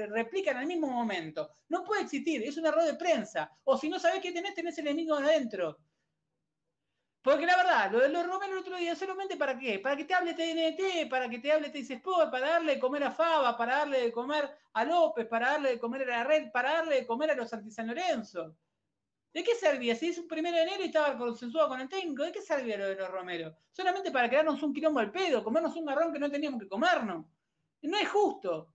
replican 0.10 0.58
al 0.58 0.68
mismo 0.68 0.88
momento. 0.88 1.50
No 1.70 1.84
puede 1.84 2.04
existir, 2.04 2.44
es 2.44 2.58
un 2.58 2.66
error 2.66 2.84
de 2.84 2.96
prensa. 2.96 3.52
O 3.64 3.78
si 3.78 3.90
no 3.90 4.00
sabés 4.00 4.22
qué 4.22 4.32
tenés, 4.32 4.54
tenés 4.54 4.78
el 4.78 4.88
enemigo 4.88 5.16
adentro. 5.16 5.80
Porque 7.26 7.48
la 7.48 7.58
verdad, 7.58 7.92
lo 7.92 8.02
de 8.02 8.10
los 8.10 8.24
Romero 8.24 8.54
el 8.54 8.60
otro 8.60 8.78
día, 8.78 8.96
solamente 8.96 9.36
para 9.36 9.58
qué? 9.58 9.80
Para 9.80 9.98
que 9.98 10.04
te 10.04 10.14
hable 10.14 10.36
TNT, 10.36 11.10
para 11.10 11.28
que 11.28 11.40
te 11.40 11.52
hable 11.52 11.72
TC 11.72 11.96
Sport, 11.96 12.30
para 12.30 12.52
darle 12.52 12.76
de 12.76 12.80
comer 12.80 13.04
a 13.04 13.12
Fava, 13.12 13.58
para 13.58 13.78
darle 13.78 14.02
de 14.02 14.12
comer 14.12 14.48
a 14.74 14.86
López, 14.86 15.26
para 15.26 15.54
darle 15.54 15.70
de 15.72 15.80
comer 15.80 16.04
a 16.04 16.18
la 16.18 16.24
red, 16.24 16.52
para 16.52 16.74
darle 16.74 16.98
de 16.98 17.08
comer 17.08 17.32
a 17.32 17.36
los 17.36 17.52
anti 17.52 17.72
Lorenzo. 17.82 18.56
¿De 19.36 19.44
qué 19.44 19.54
servía? 19.54 19.98
Si 19.98 20.08
es 20.08 20.18
un 20.18 20.30
primero 20.30 20.56
de 20.56 20.64
enero 20.64 20.82
y 20.82 20.86
estaba 20.86 21.18
consensuado 21.18 21.68
con 21.68 21.82
el 21.82 21.90
técnico, 21.90 22.24
¿de 22.24 22.32
qué 22.32 22.42
servía 22.42 22.78
lo 22.78 22.88
de 22.88 22.96
los 22.96 23.12
Romero? 23.12 23.54
Solamente 23.70 24.10
para 24.10 24.30
quedarnos 24.30 24.64
un 24.64 24.74
quilombo 24.74 25.02
al 25.02 25.12
pedo, 25.12 25.44
comernos 25.44 25.76
un 25.76 25.84
garrón 25.84 26.14
que 26.14 26.20
no 26.20 26.32
teníamos 26.32 26.62
que 26.62 26.70
comernos. 26.70 27.26
No 27.82 27.98
es 27.98 28.08
justo. 28.08 28.74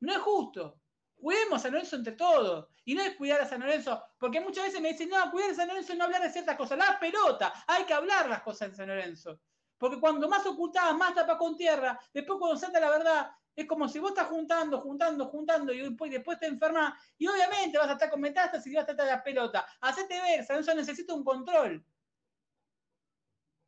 No 0.00 0.12
es 0.12 0.18
justo. 0.18 0.80
Cuidemos 1.14 1.60
a 1.60 1.62
San 1.62 1.72
Lorenzo 1.74 1.94
entre 1.94 2.14
todos. 2.14 2.66
Y 2.84 2.96
no 2.96 3.02
es 3.02 3.14
cuidar 3.14 3.40
a 3.40 3.46
San 3.46 3.60
Lorenzo, 3.60 4.02
porque 4.18 4.40
muchas 4.40 4.64
veces 4.64 4.80
me 4.80 4.88
dicen, 4.88 5.10
no, 5.10 5.30
cuidar 5.30 5.52
a 5.52 5.54
San 5.54 5.68
Lorenzo 5.68 5.92
y 5.92 5.96
no 5.96 6.04
hablar 6.06 6.22
de 6.22 6.30
ciertas 6.30 6.56
cosas. 6.56 6.76
La 6.76 6.98
pelota, 6.98 7.64
hay 7.68 7.84
que 7.84 7.94
hablar 7.94 8.28
las 8.28 8.42
cosas 8.42 8.70
en 8.70 8.74
San 8.74 8.88
Lorenzo. 8.88 9.38
Porque 9.78 10.00
cuando 10.00 10.28
más 10.28 10.44
ocultás, 10.44 10.92
más 10.96 11.14
tapa 11.14 11.38
con 11.38 11.56
tierra, 11.56 11.96
después 12.12 12.36
cuando 12.40 12.58
salta 12.58 12.80
la 12.80 12.90
verdad, 12.90 13.30
es 13.56 13.66
como 13.66 13.88
si 13.88 13.98
vos 13.98 14.10
estás 14.10 14.28
juntando, 14.28 14.80
juntando, 14.80 15.26
juntando 15.26 15.72
y 15.72 15.80
después, 16.10 16.38
te 16.38 16.46
enfermas. 16.46 16.94
Y 17.18 17.26
obviamente 17.26 17.78
vas 17.78 17.88
a 17.88 17.92
estar 17.92 18.10
con 18.10 18.20
metástasis 18.20 18.72
y 18.72 18.76
vas 18.76 18.88
a 18.88 18.92
estar 18.92 19.06
de 19.06 19.12
la 19.12 19.22
pelota. 19.22 19.66
Hacete 19.80 20.20
ver, 20.20 20.44
San 20.44 20.56
Lorenzo 20.56 20.74
necesita 20.74 21.14
un 21.14 21.24
control. 21.24 21.84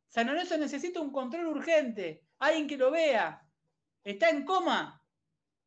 San 0.09 0.27
Lorenzo 0.27 0.57
necesita 0.57 1.01
un 1.01 1.13
control 1.13 1.47
urgente. 1.47 2.25
Alguien 2.39 2.67
que 2.67 2.77
lo 2.77 2.91
vea. 2.91 3.43
Está 4.05 4.31
en 4.31 4.45
coma. 4.45 5.02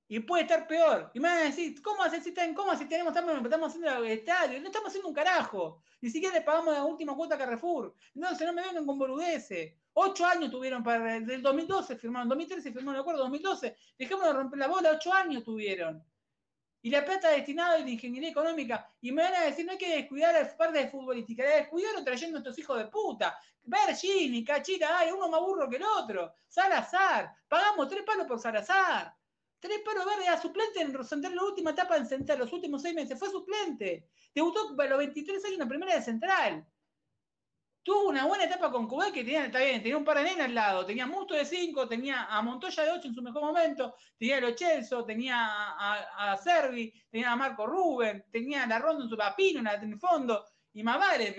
Y 0.08 0.20
puede 0.20 0.44
estar 0.44 0.68
peor. 0.68 1.10
Y 1.14 1.20
me 1.20 1.30
van 1.30 1.38
a 1.40 1.44
decir, 1.44 1.82
¿cómo 1.82 2.04
hacer 2.04 2.22
si 2.22 2.30
está 2.30 2.46
en 2.46 2.54
coma 2.54 2.78
si 2.78 2.86
tenemos, 2.86 3.16
estamos, 3.16 3.44
estamos 3.44 3.70
haciendo 3.70 4.04
el 4.04 4.12
estadio? 4.12 4.60
No 4.62 4.68
estamos 4.68 4.90
haciendo 4.90 5.10
un 5.10 5.16
carajo. 5.16 5.82
Ni 6.02 6.10
siquiera 6.12 6.36
le 6.36 6.42
pagamos 6.42 6.74
la 6.74 6.84
última 6.84 7.16
cuota 7.16 7.36
a 7.36 7.38
Carrefour. 7.38 7.96
Entonces 8.14 8.46
no 8.46 8.54
me 8.54 8.62
vengan 8.62 8.86
con 8.86 9.00
boludeces. 9.00 9.74
Ocho 9.94 10.26
años 10.26 10.52
tuvieron 10.52 10.84
para. 10.84 11.20
Del 11.20 11.42
2012 11.42 11.96
firmaron, 11.96 12.30
2013 12.30 12.72
firmaron 12.72 12.96
el 12.96 13.02
acuerdo, 13.02 13.22
2012. 13.22 13.76
Dejemos 13.98 14.26
de 14.26 14.34
romper 14.34 14.60
la 14.60 14.68
bola, 14.68 14.92
ocho 14.92 15.12
años 15.12 15.44
tuvieron. 15.44 16.04
Y 16.84 16.92
la 16.92 17.04
plata 17.04 17.30
destinada 17.30 17.76
a 17.76 17.80
la 17.80 17.90
ingeniería 17.90 18.30
económica. 18.30 18.88
Y 19.02 19.12
me 19.12 19.24
van 19.24 19.34
a 19.34 19.42
decir, 19.46 19.66
no 19.66 19.72
hay 19.72 19.78
que 19.80 19.96
descuidar 19.96 20.36
a 20.36 20.56
parte 20.56 20.78
de 20.78 20.90
futbolística, 20.90 21.44
hay 21.44 21.66
que 21.66 22.04
trayendo 22.04 22.38
a 22.38 22.42
estos 22.42 22.60
hijos 22.60 22.78
de 22.78 22.86
puta. 22.86 23.40
Bergini, 23.64 24.44
Cachita, 24.44 25.00
ay, 25.00 25.12
uno 25.12 25.28
más 25.28 25.42
burro 25.42 25.68
que 25.68 25.78
el 25.78 25.84
otro. 25.84 26.36
Salazar, 26.48 27.34
pagamos 27.48 27.88
tres 27.88 28.04
palos 28.04 28.28
por 28.28 28.40
Salazar. 28.40 29.16
Tres 29.66 29.82
palos 29.84 30.06
verdes 30.06 30.28
a 30.28 30.40
suplente 30.40 30.80
en 30.80 31.04
Central, 31.04 31.36
la 31.36 31.44
última 31.44 31.72
etapa 31.72 31.98
en 31.98 32.06
Central, 32.06 32.38
los 32.38 32.54
últimos 32.54 32.84
seis 32.84 32.94
meses, 32.94 33.18
fue 33.18 33.32
suplente. 33.32 34.08
Debutó 34.32 34.80
a 34.80 34.86
los 34.86 34.98
23 35.00 35.44
años 35.44 35.54
en 35.54 35.60
la 35.60 35.68
primera 35.68 35.96
de 35.96 36.04
Central. 36.04 36.68
Tuvo 37.82 38.10
una 38.10 38.28
buena 38.28 38.44
etapa 38.44 38.72
con 38.72 38.88
Cubay 38.88 39.12
que 39.12 39.24
tenía, 39.24 39.46
está 39.46 39.58
bien, 39.58 39.82
tenía 39.82 39.98
un 39.98 40.06
par 40.06 40.18
de 40.18 40.26
nenas 40.26 40.46
al 40.46 40.54
lado, 40.54 40.86
tenía 40.86 41.08
Musto 41.08 41.34
de 41.34 41.46
5, 41.46 41.88
tenía 41.88 42.26
a 42.26 42.44
Montoya 42.44 42.84
de 42.84 42.92
8 42.92 43.08
en 43.08 43.16
su 43.16 43.24
mejor 43.24 43.42
momento, 43.42 43.96
tenía 44.20 44.38
a 44.38 44.42
Lo 44.42 44.52
Chelso, 44.52 45.04
tenía 45.04 45.36
a, 45.36 46.32
a, 46.32 46.38
Servi, 46.38 46.94
tenía 47.10 47.32
a 47.32 47.36
Marco 47.36 47.66
Rubén, 47.66 48.24
tenía 48.32 48.64
a 48.64 48.68
la 48.68 48.78
Ronda 48.78 49.04
en 49.04 49.10
su 49.10 49.18
papino 49.18 49.60
en 49.60 49.94
el 49.94 50.00
fondo, 50.00 50.46
y 50.74 50.84
más 50.84 51.00
vale, 51.00 51.36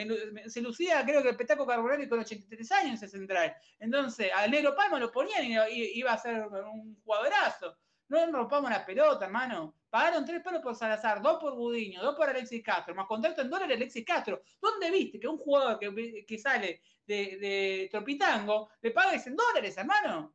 se 0.49 0.61
lucía 0.63 1.05
creo 1.05 1.23
que 1.23 1.29
el 1.29 1.37
Petaco 1.37 1.65
Carbonari 1.65 2.09
con 2.09 2.21
83 2.21 2.73
años 2.73 2.95
ese 2.95 3.09
central. 3.09 3.55
Entonces, 3.79 4.31
al 4.35 4.51
Negro 4.51 4.75
Palma 4.75 4.99
lo 4.99 5.13
ponían 5.13 5.45
y 5.71 5.99
iba 5.99 6.13
a 6.13 6.19
ser 6.19 6.47
un 6.47 7.01
jugadorazo. 7.05 7.77
No 8.09 8.31
rompamos 8.31 8.71
la 8.71 8.85
pelota, 8.85 9.25
hermano. 9.25 9.75
Pagaron 9.91 10.25
tres 10.25 10.43
palos 10.43 10.63
por 10.63 10.77
Salazar, 10.77 11.21
dos 11.23 11.39
por 11.41 11.55
Budiño, 11.55 12.03
dos 12.03 12.15
por 12.15 12.29
Alexis 12.29 12.63
Castro, 12.63 12.95
más 12.95 13.07
contrato 13.07 13.41
en 13.43 13.51
dólares 13.51 13.77
Alexis 13.77 14.05
Castro. 14.05 14.43
¿Dónde 14.61 14.91
viste 14.91 15.19
que 15.19 15.27
un 15.27 15.39
jugador 15.39 15.79
que, 15.79 16.39
sale 16.39 16.83
de, 17.07 17.89
Tropitango 17.91 18.71
le 18.81 18.91
pagues 18.91 19.27
en 19.27 19.37
dólares, 19.37 19.77
hermano? 19.77 20.35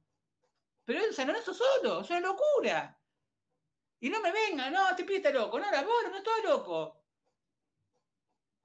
Pero 0.84 0.99
eso 0.99 1.25
no 1.25 1.34
es 1.34 1.45
solo, 1.45 2.01
es 2.01 2.10
una 2.10 2.19
locura. 2.19 2.97
Y 3.99 4.10
no 4.10 4.19
me 4.19 4.31
venga, 4.31 4.69
no, 4.69 4.88
te 4.95 5.03
este 5.03 5.05
pide 5.05 5.31
loco. 5.31 5.60
No, 5.60 5.69
la 5.69 5.84
vos 5.84 6.03
no 6.10 6.17
estoy 6.17 6.41
loco. 6.43 7.00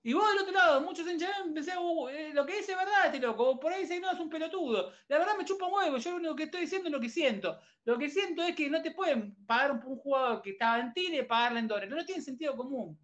Y 0.06 0.12
vos 0.12 0.24
del 0.30 0.42
otro 0.42 0.52
lado, 0.52 0.80
muchos 0.82 1.04
hinchas 1.10 1.32
empecé, 1.44 1.76
uh, 1.76 2.08
eh, 2.08 2.30
lo 2.32 2.46
que 2.46 2.58
dice 2.58 2.70
es 2.70 2.78
verdad 2.78 3.06
este 3.06 3.18
loco, 3.18 3.58
por 3.58 3.72
ahí 3.72 3.82
dice 3.82 3.98
no, 3.98 4.12
es 4.12 4.20
un 4.20 4.30
pelotudo. 4.30 4.92
La 5.08 5.18
verdad 5.18 5.36
me 5.36 5.44
chupa 5.44 5.66
un 5.66 5.72
huevo, 5.72 5.96
yo 5.96 6.20
lo 6.20 6.36
que 6.36 6.44
estoy 6.44 6.60
diciendo 6.60 6.86
es 6.86 6.92
lo 6.92 7.00
que 7.00 7.08
siento. 7.08 7.58
Lo 7.84 7.98
que 7.98 8.08
siento 8.08 8.44
es 8.44 8.54
que 8.54 8.70
no 8.70 8.80
te 8.80 8.92
pueden 8.92 9.34
pagar 9.46 9.72
un, 9.72 9.96
jugador 9.96 10.42
que 10.42 10.50
estaba 10.50 10.78
en 10.78 10.92
Tigre 10.92 11.16
y 11.16 11.22
pagarle 11.24 11.58
en 11.58 11.66
dólares. 11.66 11.90
No 11.90 12.04
tiene 12.04 12.22
sentido 12.22 12.56
común. 12.56 12.96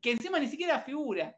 Que 0.00 0.10
encima 0.10 0.40
ni 0.40 0.48
siquiera 0.48 0.80
figura. 0.80 1.32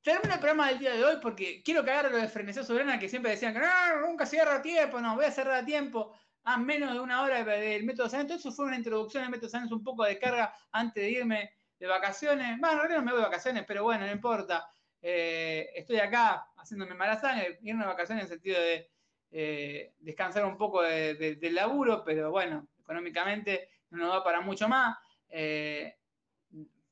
Termino 0.00 0.34
el 0.34 0.38
programa 0.38 0.68
del 0.68 0.78
día 0.78 0.92
de 0.92 1.04
hoy 1.04 1.16
porque 1.20 1.60
quiero 1.64 1.84
cagar 1.84 2.06
a 2.06 2.10
lo 2.10 2.18
de 2.18 2.28
Frenesía 2.28 2.62
Soberana 2.62 3.00
que 3.00 3.08
siempre 3.08 3.32
decían 3.32 3.52
que 3.52 3.58
no, 3.58 4.06
nunca 4.06 4.26
cierra 4.26 4.58
a 4.58 4.62
tiempo, 4.62 5.00
no, 5.00 5.16
voy 5.16 5.24
a 5.24 5.32
cerrar 5.32 5.56
a 5.56 5.64
tiempo 5.64 6.14
a 6.44 6.56
menos 6.56 6.92
de 6.92 7.00
una 7.00 7.22
hora 7.22 7.42
del 7.42 7.82
método 7.82 8.08
San 8.08 8.30
Eso 8.30 8.52
fue 8.52 8.66
una 8.66 8.76
introducción 8.76 9.24
al 9.24 9.30
método 9.30 9.50
San 9.50 9.72
un 9.72 9.82
poco 9.82 10.04
de 10.04 10.20
carga 10.20 10.54
antes 10.70 11.02
de 11.02 11.10
irme 11.10 11.50
de 11.82 11.88
vacaciones. 11.88 12.60
Bueno, 12.60 12.74
en 12.74 12.78
realidad 12.78 12.98
no 12.98 13.04
me 13.04 13.10
voy 13.10 13.20
de 13.20 13.26
vacaciones, 13.26 13.64
pero 13.66 13.82
bueno, 13.82 14.06
no 14.06 14.12
importa. 14.12 14.70
Eh, 15.02 15.68
estoy 15.74 15.98
acá 15.98 16.46
haciéndome 16.56 16.94
mala 16.94 17.20
sangre, 17.20 17.58
irme 17.62 17.82
de 17.82 17.90
vacaciones 17.90 18.24
en 18.24 18.30
el 18.30 18.38
sentido 18.38 18.60
de 18.60 18.88
eh, 19.32 19.94
descansar 19.98 20.46
un 20.46 20.56
poco 20.56 20.80
del 20.80 21.54
laburo, 21.56 22.04
pero 22.04 22.30
bueno, 22.30 22.68
económicamente 22.78 23.68
no 23.90 23.98
nos 23.98 24.14
va 24.14 24.22
para 24.22 24.40
mucho 24.40 24.68
más. 24.68 24.96
Eh, 25.28 25.92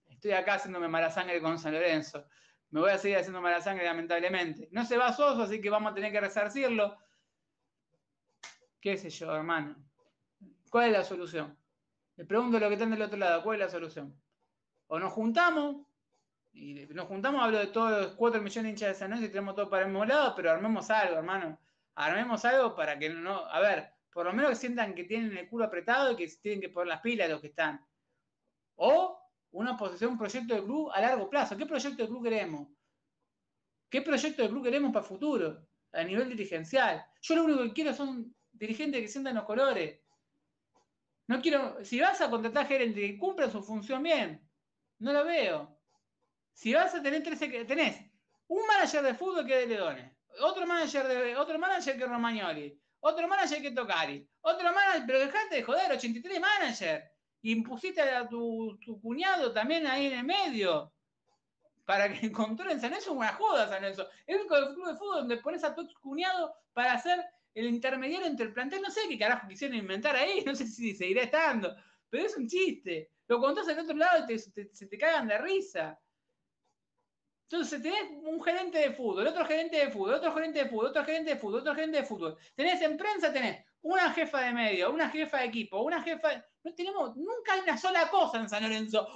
estoy 0.08 0.32
acá 0.32 0.54
haciéndome 0.54 0.88
mala 0.88 1.08
sangre 1.08 1.40
con 1.40 1.56
San 1.56 1.72
Lorenzo. 1.72 2.26
Me 2.70 2.80
voy 2.80 2.90
a 2.90 2.98
seguir 2.98 3.18
haciendo 3.18 3.40
mala 3.40 3.60
sangre, 3.60 3.84
lamentablemente. 3.84 4.68
No 4.72 4.84
se 4.84 4.96
va 4.96 5.12
Soso, 5.12 5.42
así 5.42 5.60
que 5.60 5.70
vamos 5.70 5.92
a 5.92 5.94
tener 5.94 6.10
que 6.10 6.20
resarcirlo 6.20 6.98
qué 8.80 8.96
sé 8.96 9.08
yo, 9.10 9.32
hermano. 9.36 9.76
¿Cuál 10.68 10.86
es 10.86 10.92
la 10.94 11.04
solución? 11.04 11.56
Le 12.16 12.24
pregunto 12.24 12.56
a 12.56 12.60
lo 12.60 12.66
que 12.66 12.74
están 12.74 12.90
del 12.90 13.02
otro 13.02 13.18
lado, 13.18 13.44
¿cuál 13.44 13.60
es 13.60 13.66
la 13.66 13.70
solución? 13.70 14.20
O 14.92 14.98
nos 14.98 15.12
juntamos, 15.12 15.86
y 16.52 16.74
nos 16.86 17.06
juntamos, 17.06 17.40
hablo 17.40 17.58
de 17.58 17.68
todos 17.68 17.92
los 17.92 18.14
4 18.16 18.42
millones 18.42 18.64
de 18.64 18.70
hinchas 18.70 18.88
de 18.88 18.94
San 18.96 19.12
Luis 19.12 19.22
y 19.22 19.28
tenemos 19.28 19.54
todo 19.54 19.70
para 19.70 19.84
el 19.84 19.88
mismo 19.92 20.04
lado, 20.04 20.34
pero 20.34 20.50
armemos 20.50 20.90
algo, 20.90 21.14
hermano. 21.16 21.60
Armemos 21.94 22.44
algo 22.44 22.74
para 22.74 22.98
que 22.98 23.08
no, 23.08 23.46
a 23.46 23.60
ver, 23.60 23.92
por 24.12 24.26
lo 24.26 24.32
menos 24.32 24.50
que 24.50 24.56
sientan 24.56 24.96
que 24.96 25.04
tienen 25.04 25.38
el 25.38 25.48
culo 25.48 25.66
apretado 25.66 26.10
y 26.10 26.16
que 26.16 26.26
tienen 26.42 26.60
que 26.60 26.70
poner 26.70 26.88
las 26.88 27.02
pilas 27.02 27.30
los 27.30 27.40
que 27.40 27.46
están. 27.46 27.86
O 28.74 29.16
una 29.52 29.76
posición, 29.76 30.10
un 30.10 30.18
proyecto 30.18 30.56
de 30.56 30.64
club 30.64 30.90
a 30.92 31.00
largo 31.00 31.30
plazo. 31.30 31.56
¿Qué 31.56 31.66
proyecto 31.66 32.02
de 32.02 32.08
club 32.08 32.24
queremos? 32.24 32.66
¿Qué 33.88 34.02
proyecto 34.02 34.42
de 34.42 34.48
club 34.48 34.64
queremos 34.64 34.92
para 34.92 35.04
el 35.04 35.08
futuro? 35.08 35.68
A 35.92 36.02
nivel 36.02 36.28
dirigencial. 36.30 37.06
Yo 37.22 37.36
lo 37.36 37.44
único 37.44 37.62
que 37.62 37.72
quiero 37.74 37.94
son 37.94 38.34
dirigentes 38.50 39.02
que 39.02 39.08
sientan 39.08 39.36
los 39.36 39.44
colores. 39.44 40.00
No 41.28 41.40
quiero, 41.40 41.84
si 41.84 42.00
vas 42.00 42.20
a 42.20 42.28
contratar 42.28 42.66
gerente 42.66 43.00
que 43.00 43.16
cumpla 43.16 43.48
su 43.48 43.62
función 43.62 44.02
bien, 44.02 44.49
no 45.00 45.12
lo 45.12 45.24
veo. 45.24 45.76
Si 46.52 46.72
vas 46.72 46.94
a 46.94 47.02
tener 47.02 47.22
13, 47.22 47.64
tenés 47.64 47.96
un 48.46 48.66
manager 48.66 49.02
de 49.02 49.14
fútbol 49.14 49.46
que 49.46 49.62
es 49.62 49.68
de 49.68 49.74
Ledones, 49.74 50.12
otro 50.40 50.66
manager 50.66 51.06
de, 51.06 51.36
otro 51.36 51.58
manager 51.58 51.96
que 51.96 52.06
Romagnoli, 52.06 52.80
otro 53.00 53.26
manager 53.28 53.62
que 53.62 53.70
Tocari, 53.70 54.28
otro 54.42 54.72
manager, 54.72 55.02
pero 55.06 55.18
dejate 55.20 55.56
de 55.56 55.62
joder, 55.62 55.90
83 55.92 56.40
manager. 56.40 57.04
Y 57.42 57.52
impusiste 57.52 58.02
a 58.02 58.28
tu, 58.28 58.78
tu, 58.84 59.00
cuñado 59.00 59.50
también 59.52 59.86
ahí 59.86 60.06
en 60.06 60.18
el 60.18 60.24
medio. 60.24 60.92
Para 61.86 62.12
que 62.12 62.30
controlen 62.32 62.80
San 62.80 62.92
Eso, 62.92 63.14
una 63.14 63.32
joda 63.32 63.66
San. 63.66 63.82
Es 63.84 63.98
el 64.26 64.46
club 64.46 64.86
de 64.86 64.96
fútbol 64.96 65.20
donde 65.20 65.38
pones 65.38 65.64
a 65.64 65.74
tu 65.74 65.88
cuñado 66.00 66.54
para 66.74 66.92
hacer 66.92 67.24
el 67.54 67.66
intermediario 67.66 68.26
entre 68.26 68.46
el 68.46 68.52
plantel, 68.52 68.82
no 68.82 68.90
sé 68.90 69.00
qué 69.08 69.18
carajo 69.18 69.48
quisieron 69.48 69.78
inventar 69.78 70.14
ahí, 70.16 70.42
no 70.46 70.54
sé 70.54 70.66
si 70.66 70.94
seguirá 70.94 71.22
estando, 71.22 71.74
pero 72.10 72.26
es 72.26 72.36
un 72.36 72.46
chiste. 72.46 73.10
Lo 73.30 73.38
contás 73.38 73.68
al 73.68 73.78
otro 73.78 73.94
lado 73.94 74.26
y 74.28 74.38
se 74.40 74.86
te 74.86 74.98
cagan 74.98 75.28
de 75.28 75.38
risa. 75.38 75.96
Entonces 77.48 77.80
tenés 77.80 78.10
un 78.10 78.42
gerente 78.42 78.78
de 78.78 78.90
fútbol, 78.90 79.28
otro 79.28 79.44
gerente 79.44 79.76
de 79.76 79.92
fútbol, 79.92 80.14
otro 80.14 80.34
gerente 80.34 80.64
de 80.64 80.68
fútbol, 80.68 80.86
otro 80.86 81.04
gerente 81.04 81.30
de 81.30 81.36
fútbol, 81.36 81.60
otro 81.60 81.74
gerente 81.76 81.98
de 81.98 82.04
fútbol. 82.04 82.36
Tenés 82.56 82.82
en 82.82 82.96
prensa, 82.96 83.32
tenés 83.32 83.64
una 83.82 84.10
jefa 84.10 84.40
de 84.40 84.52
medio, 84.52 84.90
una 84.90 85.08
jefa 85.10 85.38
de 85.38 85.44
equipo, 85.44 85.80
una 85.80 86.02
jefa. 86.02 86.44
No 86.64 86.74
tenemos, 86.74 87.14
nunca 87.14 87.52
hay 87.52 87.60
una 87.60 87.78
sola 87.78 88.08
cosa 88.10 88.40
en 88.40 88.48
San 88.48 88.64
Lorenzo. 88.64 89.06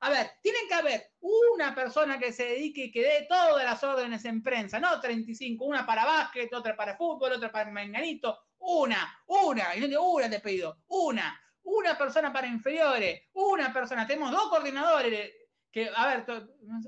A 0.00 0.10
ver, 0.10 0.32
tienen 0.42 0.66
que 0.66 0.74
haber 0.74 1.12
una 1.20 1.72
persona 1.76 2.18
que 2.18 2.32
se 2.32 2.44
dedique 2.44 2.86
y 2.86 2.90
que 2.90 3.02
dé 3.02 3.26
todas 3.28 3.64
las 3.64 3.84
órdenes 3.84 4.24
en 4.24 4.42
prensa, 4.42 4.80
no 4.80 5.00
35, 5.00 5.64
una 5.64 5.86
para 5.86 6.04
básquet, 6.04 6.52
otra 6.52 6.76
para 6.76 6.96
fútbol, 6.96 7.34
otra 7.34 7.52
para 7.52 7.70
menganito, 7.70 8.36
una, 8.58 9.22
una, 9.28 9.76
y 9.76 9.80
no 9.80 9.86
digo 9.86 10.12
una 10.12 10.28
te 10.28 10.42
una, 10.88 11.40
una 11.68 11.96
persona 11.96 12.32
para 12.32 12.46
inferiores, 12.46 13.22
una 13.34 13.72
persona, 13.72 14.06
tenemos 14.06 14.30
dos 14.30 14.48
coordinadores, 14.48 15.32
que, 15.70 15.90
a 15.94 16.06
ver, 16.06 16.24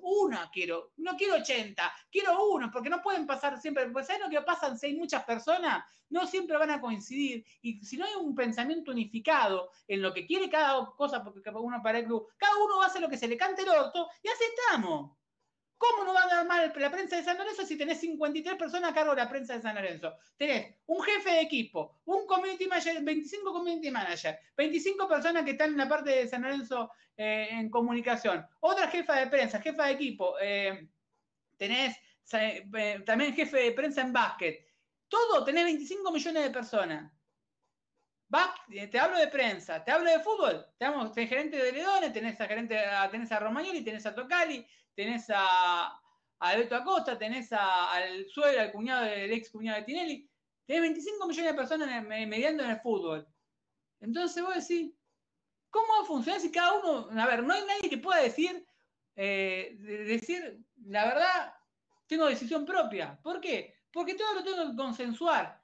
una 0.03 0.51
quiero, 0.51 0.93
no 0.97 1.15
quiero 1.17 1.35
80, 1.35 1.93
quiero 2.11 2.51
uno, 2.51 2.71
porque 2.73 2.89
no 2.89 3.03
pueden 3.03 3.27
pasar 3.27 3.61
siempre, 3.61 3.91
pues 3.91 4.07
¿sabes 4.07 4.23
lo 4.23 4.31
que 4.31 4.41
pasan 4.41 4.79
si 4.79 4.87
hay 4.87 4.97
muchas 4.97 5.25
personas? 5.25 5.85
No 6.09 6.27
siempre 6.27 6.57
van 6.57 6.71
a 6.71 6.81
coincidir, 6.81 7.45
y 7.61 7.85
si 7.85 7.97
no 7.97 8.07
hay 8.07 8.15
un 8.15 8.35
pensamiento 8.35 8.91
unificado 8.91 9.71
en 9.87 10.01
lo 10.01 10.15
que 10.15 10.27
quiere 10.27 10.49
cada 10.49 10.87
cosa, 10.97 11.23
porque 11.23 11.51
uno 11.51 11.83
para 11.83 11.99
el 11.99 12.07
club, 12.07 12.27
cada 12.39 12.57
uno 12.57 12.83
hacer 12.83 13.03
lo 13.03 13.09
que 13.09 13.19
se 13.19 13.29
le 13.29 13.37
cante 13.37 13.63
el 13.63 13.69
orto, 13.69 14.09
y 14.23 14.29
aceptamos. 14.29 15.20
¿Cómo 15.81 16.05
no 16.05 16.13
van 16.13 16.31
a 16.31 16.35
dar 16.35 16.47
mal 16.47 16.71
la 16.77 16.91
prensa 16.91 17.17
de 17.17 17.25
San 17.25 17.39
Lorenzo 17.39 17.65
si 17.65 17.79
tenés 17.79 18.01
53 18.01 18.59
personas 18.59 18.91
a 18.91 18.95
cargo 18.95 19.15
de 19.15 19.23
la 19.23 19.31
prensa 19.31 19.55
de 19.55 19.63
San 19.63 19.75
Lorenzo? 19.75 20.15
Tenés 20.37 20.75
un 20.85 21.03
jefe 21.03 21.31
de 21.31 21.41
equipo, 21.41 22.03
un 22.05 22.27
community 22.27 22.67
manager, 22.67 23.03
25 23.03 23.51
community 23.51 23.91
managers, 23.91 24.39
25 24.59 25.09
personas 25.09 25.43
que 25.43 25.53
están 25.53 25.71
en 25.71 25.79
la 25.79 25.89
parte 25.89 26.11
de 26.11 26.29
San 26.29 26.43
Lorenzo 26.43 26.91
eh, 27.17 27.49
en 27.53 27.71
comunicación, 27.71 28.47
otra 28.61 28.89
jefa 28.89 29.21
de 29.21 29.29
prensa, 29.29 29.59
jefa 29.63 29.87
de 29.87 29.93
equipo, 29.93 30.35
eh, 30.39 30.87
tenés 31.57 31.97
eh, 32.35 33.03
también 33.07 33.35
jefe 33.35 33.57
de 33.57 33.73
prensa 33.73 34.03
en 34.03 34.13
básquet. 34.13 34.67
Todo, 35.09 35.43
tenés 35.45 35.65
25 35.65 36.13
millones 36.13 36.43
de 36.43 36.51
personas. 36.51 37.11
te 38.69 38.99
hablo 38.99 39.19
de 39.19 39.29
prensa, 39.29 39.83
te 39.83 39.93
hablo 39.93 40.11
de 40.11 40.21
fútbol, 40.21 40.67
tenemos 40.77 41.15
gerente 41.15 41.57
de 41.57 41.73
Ledones, 41.73 42.13
tenés 42.13 42.39
a 42.39 42.47
gerente, 42.47 42.79
tenés 43.11 43.33
a 43.33 43.41
Romagnoli, 43.41 43.83
tenés 43.83 44.05
a 44.05 44.15
Tocali, 44.15 44.67
tenés 45.01 45.31
a, 45.35 45.99
Alberto 46.41 46.77
Acosta, 46.77 47.19
tenés 47.19 47.53
al 47.53 48.27
suegro, 48.29 48.61
al 48.61 48.73
cuñado 48.73 49.05
del 49.05 49.33
ex 49.33 49.51
cuñado 49.51 49.79
de 49.79 49.85
Tinelli, 49.85 50.31
tenés 50.67 50.83
25 50.83 51.27
millones 51.27 51.53
de 51.53 51.57
personas 51.57 52.05
mediando 52.07 52.65
en 52.65 52.71
el 52.71 52.81
fútbol. 52.81 53.27
Entonces 54.01 54.43
vos 54.43 54.55
decís, 54.55 54.93
¿cómo 55.71 55.87
va 55.99 56.03
a 56.03 56.07
funcionar 56.07 56.41
si 56.41 56.51
cada 56.51 56.75
uno, 56.75 57.09
a 57.19 57.27
ver, 57.27 57.43
no 57.43 57.55
hay 57.55 57.63
nadie 57.67 57.89
que 57.89 57.99
pueda 57.99 58.21
decir, 58.23 58.67
eh, 59.17 59.77
decir, 59.79 60.59
la 60.87 61.07
verdad, 61.07 61.55
tengo 62.07 62.27
decisión 62.27 62.67
propia. 62.67 63.19
¿Por 63.23 63.41
qué? 63.41 63.75
Porque 63.93 64.15
todo 64.15 64.35
lo 64.35 64.45
tengo 64.45 64.71
que 64.71 64.77
consensuar. 64.77 65.63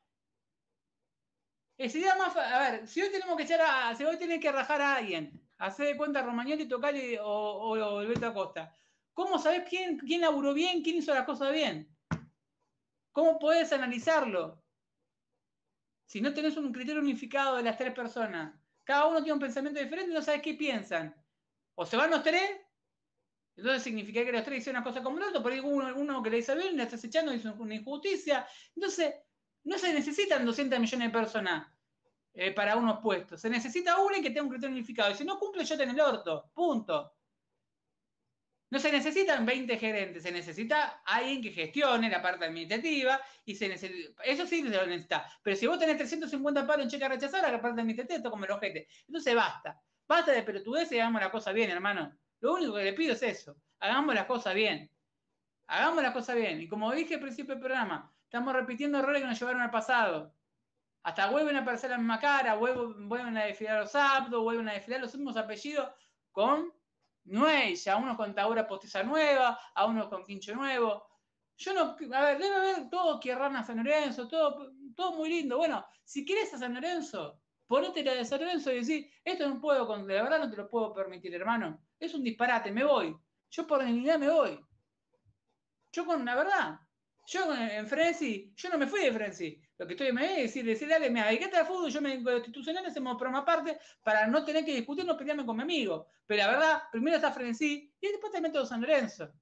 Sería 1.79 2.15
más, 2.17 2.35
a 2.37 2.59
ver, 2.59 2.87
si 2.87 3.03
hoy 3.03 3.11
tenemos 3.11 3.37
que 3.37 3.43
echar 3.43 3.61
a, 3.61 3.95
si 3.95 4.05
hoy 4.05 4.17
tenés 4.17 4.41
que 4.41 4.53
rajar 4.53 4.81
a 4.81 4.97
alguien, 4.97 5.39
hacer 5.59 5.87
de 5.87 5.97
cuenta 5.97 6.23
Romagnoli, 6.23 6.69
Tocali 6.69 7.17
o, 7.19 7.25
o, 7.25 7.99
Alberto 7.99 8.27
Acosta, 8.27 8.75
¿Cómo 9.17 9.39
sabés 9.39 9.67
quién, 9.67 9.97
quién 9.97 10.21
laburó 10.21 10.53
bien, 10.53 10.83
quién 10.83 10.97
hizo 10.97 11.15
las 11.15 11.25
cosas 11.25 11.51
bien? 11.51 11.89
¿Cómo 13.13 13.39
podés 13.39 13.73
analizarlo? 13.73 14.63
Si 16.05 16.21
no 16.21 16.35
tenés 16.35 16.59
un 16.59 16.71
criterio 16.71 17.01
unificado 17.01 17.57
de 17.57 17.63
las 17.63 17.79
tres 17.79 17.95
personas, 17.95 18.55
cada 18.85 19.07
uno 19.07 19.21
tiene 19.23 19.33
un 19.33 19.41
pensamiento 19.41 19.81
diferente 19.81 20.11
y 20.11 20.15
no 20.15 20.21
sabes 20.21 20.43
qué 20.43 20.53
piensan. 20.53 21.17
O 21.77 21.87
se 21.87 21.97
van 21.97 22.11
los 22.11 22.23
tres, 22.23 22.61
entonces 23.57 23.85
significa 23.85 24.23
que 24.23 24.33
los 24.33 24.45
tres 24.45 24.59
hicieron 24.59 24.83
una 24.83 24.85
cosa 24.93 25.03
como 25.03 25.19
la 25.19 25.29
otra, 25.29 25.43
por 25.43 25.51
ahí 25.51 25.61
uno, 25.61 26.23
que 26.23 26.29
le 26.29 26.37
dice 26.37 26.55
bien, 26.55 26.77
le 26.77 26.83
estás 26.83 27.03
echando, 27.03 27.33
hizo 27.33 27.55
una 27.55 27.75
injusticia. 27.75 28.47
Entonces, 28.75 29.15
no 29.65 29.79
se 29.79 29.95
necesitan 29.95 30.45
200 30.45 30.79
millones 30.79 31.09
de 31.09 31.19
personas 31.19 31.67
eh, 32.35 32.53
para 32.53 32.77
unos 32.77 33.01
puestos. 33.01 33.41
Se 33.41 33.49
necesita 33.49 33.99
uno 33.99 34.17
que 34.17 34.29
tenga 34.29 34.43
un 34.43 34.51
criterio 34.51 34.77
unificado. 34.77 35.11
Y 35.11 35.15
si 35.15 35.25
no 35.25 35.39
cumple, 35.39 35.65
yo 35.65 35.79
tengo 35.79 35.93
el 35.93 36.01
orto. 36.01 36.51
Punto. 36.53 37.16
No 38.69 38.81
se 38.81 38.91
necesitan 38.91 39.47
20 39.47 39.79
gerentes, 39.79 40.25
se 40.25 40.33
necesita 40.33 41.03
alguien 41.05 41.41
que 41.41 41.51
gestione 41.51 42.11
la 42.11 42.21
parte 42.21 42.47
administrativa 42.47 43.21
y 43.45 43.55
se 43.55 43.69
necesita, 43.69 44.23
eso 44.25 44.45
sí 44.45 44.63
se 44.63 44.71
lo 44.71 44.87
necesita. 44.87 45.25
Pero 45.43 45.57
si 45.57 45.67
vos 45.69 45.79
tenés 45.79 45.97
350 45.97 46.67
palos 46.67 46.85
en 46.85 46.91
cheque 46.91 47.05
a 47.05 47.09
rechazar, 47.09 47.43
la 47.43 47.61
parte 47.61 47.81
administrativa 47.81 48.17
esto 48.17 48.31
como 48.31 48.45
el 48.45 48.51
ojete. 48.51 48.89
Entonces 49.07 49.35
basta. 49.35 49.81
Basta 50.09 50.33
de 50.33 50.43
pelotudez 50.43 50.91
y 50.93 50.99
hagamos 50.99 51.21
la 51.21 51.31
cosa 51.31 51.53
bien, 51.53 51.71
hermano. 51.71 52.17
Lo 52.41 52.55
único 52.55 52.75
que 52.75 52.85
le 52.85 52.93
pido 52.93 53.15
es 53.15 53.23
eso. 53.23 53.57
Hagamos 53.79 54.15
las 54.15 54.27
cosas 54.27 54.55
bien. 54.55 54.91
Hagamos 55.69 56.03
las 56.03 56.13
cosas 56.13 56.37
bien. 56.37 56.61
Y 56.61 56.69
como 56.69 56.93
dije 56.93 57.15
al 57.15 57.21
principio 57.21 57.55
del 57.55 57.61
programa, 57.61 58.13
estamos 58.25 58.55
repitiendo 58.55 58.99
errores 58.99 59.23
que 59.23 59.29
nos 59.29 59.39
llevaron 59.39 59.63
al 59.63 59.71
pasado. 59.71 60.35
Hasta 61.03 61.31
vuelven 61.31 61.57
a 61.57 61.61
aparecer 61.61 61.91
la 61.91 61.99
misma 61.99 62.19
cara, 62.19 62.55
vuelven, 62.55 63.37
a 63.37 63.45
desfilar 63.45 63.81
los 63.81 63.95
aptos, 63.95 64.43
vuelven 64.43 64.69
a 64.69 64.73
desfilar 64.73 65.01
los 65.01 65.15
mismos 65.15 65.37
apellidos 65.37 65.89
con 66.33 66.73
Nuez, 67.27 67.87
a 67.89 67.97
unos 67.97 68.17
con 68.17 68.35
Taura 68.35 68.67
postiza 68.67 69.03
nueva, 69.03 69.59
a 69.75 69.87
unos 69.87 70.09
con 70.09 70.25
quincho 70.25 70.55
nuevo. 70.55 71.05
Yo 71.57 71.73
no, 71.73 71.97
a 72.15 72.23
ver, 72.23 72.39
debe 72.39 72.55
haber 72.57 72.91
todo 72.91 73.19
querrán 73.19 73.57
a 73.57 73.65
San 73.65 73.79
Lorenzo, 73.79 74.29
todo, 74.29 74.73
todo 74.95 75.17
muy 75.17 75.29
lindo. 75.29 75.57
Bueno, 75.57 75.85
si 76.05 76.25
quieres 76.25 76.53
a 76.55 76.59
San 76.59 76.75
Lorenzo, 76.75 77.41
ponete 77.67 78.05
la 78.05 78.15
de 78.15 78.25
San 78.25 78.41
Lorenzo 78.41 78.71
y 78.73 78.77
decir, 78.77 79.11
esto 79.25 79.49
no 79.49 79.61
puedo, 79.61 79.87
de 80.05 80.15
verdad 80.15 80.39
no 80.39 80.51
te 80.51 80.57
lo 80.57 80.69
puedo 80.69 80.93
permitir, 80.93 81.35
hermano. 81.35 81.81
Es 81.99 82.15
un 82.15 82.23
disparate, 82.23 82.71
me 82.71 82.85
voy. 82.85 83.17
Yo 83.51 83.67
por 83.67 83.85
dignidad 83.85 84.19
me 84.19 84.29
voy. 84.29 84.61
Yo 85.93 86.05
con 86.05 86.25
la 86.25 86.35
verdad, 86.35 86.79
yo 87.27 87.55
en 87.55 87.87
Frenzy, 87.87 88.53
yo 88.55 88.69
no 88.69 88.79
me 88.79 88.87
fui 88.87 89.01
de 89.01 89.13
Frenzy. 89.13 89.63
Lo 89.79 89.87
que 89.87 89.93
estoy 89.93 90.11
voy 90.11 90.25
a 90.25 90.37
decir, 90.37 90.65
decir, 90.65 90.89
dale, 90.89 91.11
me 91.11 91.23
dedicate 91.23 91.57
al 91.57 91.67
fútbol, 91.67 91.91
yo 91.91 92.01
me 92.01 92.11
dedico 92.11 92.33
institucional, 92.33 92.87
hacemos 92.87 93.17
programa 93.17 93.41
aparte 93.41 93.79
para 94.03 94.27
no 94.27 94.45
tener 94.45 94.65
que 94.65 94.75
discutir, 94.75 95.05
no 95.05 95.17
pelearme 95.17 95.45
con 95.45 95.57
mi 95.57 95.63
amigo. 95.63 96.09
Pero 96.27 96.43
la 96.43 96.51
verdad, 96.51 96.83
primero 96.91 97.17
está 97.17 97.31
Frenzy 97.31 97.93
y 98.01 98.09
después 98.09 98.33
te 98.33 98.41
meto 98.41 98.65
San 98.65 98.81
Lorenzo. 98.81 99.33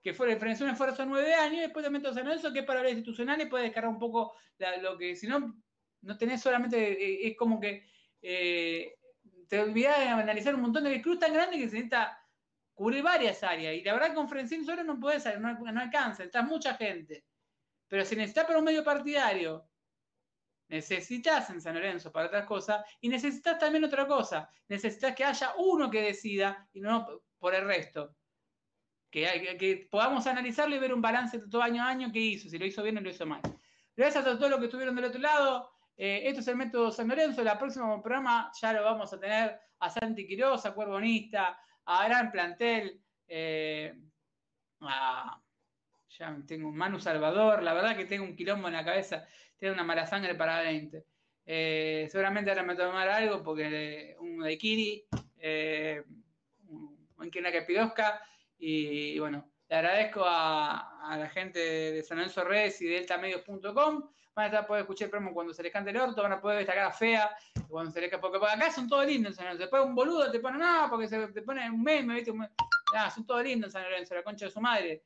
Que 0.00 0.14
fue 0.14 0.32
el 0.32 0.38
Frenzy 0.38 0.62
un 0.62 0.70
esfuerzo 0.70 1.02
de 1.02 1.08
nueve 1.08 1.34
años 1.34 1.56
y 1.56 1.60
después 1.62 1.84
te 1.84 1.90
meto 1.90 2.14
San 2.14 2.24
Lorenzo, 2.24 2.52
que 2.52 2.60
es 2.60 2.64
para 2.64 2.82
los 2.82 2.92
institucionales 2.92 3.48
puede 3.48 3.64
descargar 3.64 3.90
un 3.90 3.98
poco 3.98 4.34
lo 4.80 4.96
que, 4.96 5.16
si 5.16 5.26
no, 5.26 5.60
no 6.02 6.16
tenés 6.16 6.40
solamente, 6.40 6.92
eh, 6.92 7.26
es 7.28 7.36
como 7.36 7.58
que 7.58 7.84
eh, 8.22 8.94
te 9.48 9.60
olvidás 9.60 9.98
de 9.98 10.08
analizar 10.08 10.54
un 10.54 10.62
montón 10.62 10.84
de 10.84 11.02
clubes 11.02 11.18
tan 11.18 11.32
grandes 11.32 11.60
que 11.60 11.68
se 11.68 11.74
necesita 11.74 12.16
cubrir 12.74 13.02
varias 13.02 13.42
áreas. 13.42 13.74
Y 13.74 13.82
la 13.82 13.94
verdad 13.94 14.14
con 14.14 14.28
Frencín 14.28 14.64
solo 14.64 14.84
no 14.84 15.00
salir, 15.18 15.40
no, 15.40 15.58
no 15.58 15.80
alcanza, 15.80 16.22
está 16.22 16.42
mucha 16.42 16.74
gente. 16.74 17.24
Pero 17.88 18.04
si 18.04 18.16
necesitas 18.16 18.46
para 18.46 18.58
un 18.58 18.64
medio 18.64 18.82
partidario, 18.82 19.68
necesitas 20.68 21.50
en 21.50 21.60
San 21.60 21.74
Lorenzo 21.74 22.10
para 22.10 22.26
otras 22.26 22.46
cosas, 22.46 22.84
y 23.00 23.08
necesitas 23.08 23.58
también 23.58 23.84
otra 23.84 24.06
cosa. 24.06 24.48
Necesitas 24.68 25.14
que 25.14 25.24
haya 25.24 25.52
uno 25.58 25.90
que 25.90 26.02
decida 26.02 26.68
y 26.72 26.80
no 26.80 27.22
por 27.38 27.54
el 27.54 27.66
resto. 27.66 28.16
Que, 29.10 29.88
podamos 29.90 30.26
analizarlo 30.26 30.76
y 30.76 30.78
ver 30.78 30.92
un 30.92 31.00
balance 31.00 31.38
de 31.38 31.48
todo 31.48 31.62
año 31.62 31.82
a 31.82 31.88
año 31.88 32.10
qué 32.12 32.18
hizo, 32.18 32.48
si 32.48 32.58
lo 32.58 32.66
hizo 32.66 32.82
bien 32.82 32.98
o 32.98 33.00
lo 33.00 33.10
hizo 33.10 33.24
mal. 33.24 33.40
Gracias 33.96 34.26
a 34.26 34.36
todos 34.36 34.50
los 34.50 34.58
que 34.58 34.66
estuvieron 34.66 34.94
del 34.94 35.06
otro 35.06 35.20
lado. 35.20 35.70
Eh, 35.96 36.22
esto 36.24 36.40
es 36.40 36.48
el 36.48 36.56
método 36.56 36.90
San 36.90 37.08
Lorenzo. 37.08 37.40
El 37.40 37.58
próximo 37.58 38.02
programa 38.02 38.50
ya 38.60 38.72
lo 38.74 38.84
vamos 38.84 39.12
a 39.12 39.18
tener 39.18 39.58
a 39.78 39.90
Santi 39.90 40.26
Quiroz, 40.26 40.66
a 40.66 40.74
Cuerbonista, 40.74 41.58
a 41.86 42.08
gran 42.08 42.30
plantel, 42.30 43.00
eh, 43.26 43.94
a, 44.80 45.40
ya 46.08 46.36
tengo 46.46 46.68
un 46.68 46.76
Manu 46.76 46.98
Salvador, 46.98 47.62
la 47.62 47.74
verdad 47.74 47.96
que 47.96 48.06
tengo 48.06 48.24
un 48.24 48.36
quilombo 48.36 48.68
en 48.68 48.74
la 48.74 48.84
cabeza, 48.84 49.26
tengo 49.58 49.74
una 49.74 49.84
mala 49.84 50.06
sangre 50.06 50.34
para 50.34 50.60
20. 50.60 51.04
Eh, 51.46 52.08
seguramente 52.10 52.50
ahora 52.50 52.62
me 52.62 52.72
a 52.72 52.76
tomar 52.76 53.08
algo 53.08 53.42
porque 53.42 54.16
un 54.18 54.40
de 54.40 54.58
Kiri, 54.58 55.04
eh, 55.38 56.02
un 56.68 57.30
que 57.30 57.62
Pidosca, 57.62 58.20
y, 58.58 59.18
bueno, 59.18 59.50
le 59.68 59.76
agradezco 59.76 60.24
a, 60.24 61.12
a, 61.12 61.18
la 61.18 61.28
gente 61.28 61.58
de 61.58 62.02
San 62.02 62.18
Lorenzo 62.18 62.44
Redes 62.44 62.80
y 62.80 62.86
de 62.86 62.94
deltamedios.com 62.94 64.08
van 64.36 64.54
a 64.54 64.66
poder 64.66 64.82
escuchar 64.82 65.06
el 65.06 65.10
promo 65.10 65.32
cuando 65.32 65.54
se 65.54 65.62
les 65.62 65.72
cante 65.72 65.90
el 65.90 65.96
orto, 65.96 66.22
van 66.22 66.32
a 66.32 66.40
poder 66.40 66.56
ver 66.56 66.62
esta 66.62 66.74
cara 66.74 66.92
fea, 66.92 67.34
cuando 67.68 67.90
se 67.90 68.02
les 68.02 68.10
porque 68.18 68.36
acá 68.36 68.70
son 68.70 68.86
todos 68.86 69.06
lindos 69.06 69.30
en 69.30 69.36
San 69.36 69.44
Lorenzo. 69.46 69.62
Después 69.62 69.82
un 69.82 69.94
boludo 69.94 70.30
te 70.30 70.40
pone, 70.40 70.58
no, 70.58 70.88
porque 70.90 71.08
se 71.08 71.28
te 71.28 71.40
pone 71.40 71.70
un 71.70 71.82
meme, 71.82 72.16
¿viste? 72.16 72.32
Ah, 72.94 73.10
son 73.10 73.26
todos 73.26 73.42
lindos 73.42 73.68
en 73.68 73.72
San 73.72 73.82
Lorenzo, 73.84 74.14
la 74.14 74.22
concha 74.22 74.44
de 74.44 74.50
su 74.50 74.60
madre. 74.60 75.02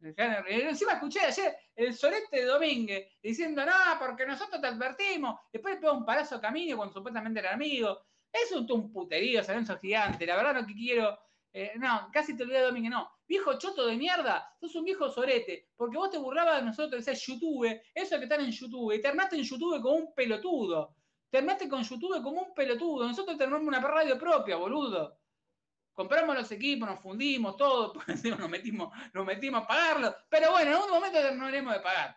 Encima 0.00 0.92
escuché 0.92 1.20
ayer 1.20 1.56
el 1.74 1.94
solete 1.94 2.36
de 2.36 2.44
Domínguez 2.44 3.06
diciendo, 3.22 3.64
no, 3.64 3.72
porque 3.98 4.26
nosotros 4.26 4.60
te 4.60 4.66
advertimos. 4.66 5.40
Después 5.52 5.74
le 5.74 5.80
pega 5.80 5.92
un 5.92 6.04
palazo 6.04 6.36
a 6.36 6.40
Camino 6.40 6.76
cuando 6.76 6.94
supuestamente 6.94 7.40
era 7.40 7.54
amigo. 7.54 8.00
Es 8.32 8.52
un, 8.52 8.70
un 8.70 8.92
puterío, 8.92 9.42
San 9.42 9.56
Lorenzo 9.56 9.78
gigante. 9.78 10.26
La 10.26 10.36
verdad, 10.36 10.60
lo 10.60 10.66
que 10.66 10.74
quiero 10.74 11.18
eh, 11.52 11.72
no, 11.76 12.08
casi 12.12 12.36
te 12.36 12.42
olvidé 12.42 12.60
Domínguez, 12.60 12.90
no. 12.90 13.10
Viejo 13.26 13.58
choto 13.58 13.86
de 13.86 13.96
mierda, 13.96 14.54
sos 14.60 14.74
un 14.74 14.84
viejo 14.84 15.08
sorete, 15.10 15.70
porque 15.76 15.96
vos 15.96 16.10
te 16.10 16.18
burlabas 16.18 16.60
de 16.60 16.66
nosotros, 16.66 17.04
decías 17.04 17.26
YouTube, 17.26 17.80
eso 17.94 18.16
que 18.16 18.24
están 18.24 18.40
en 18.40 18.50
YouTube, 18.50 18.92
y 18.92 19.02
terminaste 19.02 19.36
en 19.36 19.42
YouTube 19.42 19.80
como 19.82 19.96
un 19.96 20.14
pelotudo. 20.14 20.94
Terminaste 21.30 21.68
con 21.68 21.82
YouTube 21.82 22.22
como 22.22 22.40
un 22.42 22.54
pelotudo. 22.54 23.06
Nosotros 23.06 23.36
tenemos 23.36 23.60
una 23.60 23.80
radio 23.80 24.18
propia, 24.18 24.56
boludo. 24.56 25.18
Compramos 25.98 26.36
los 26.36 26.52
equipos, 26.52 26.88
nos 26.88 27.00
fundimos, 27.00 27.56
todo, 27.56 27.92
nos 28.38 28.48
metimos, 28.48 28.96
nos 29.12 29.26
metimos 29.26 29.64
a 29.64 29.66
pagarlo. 29.66 30.14
Pero 30.28 30.52
bueno, 30.52 30.70
en 30.70 30.76
algún 30.76 30.90
momento 30.92 31.18
terminaremos 31.18 31.74
de 31.74 31.80
pagar. 31.80 32.16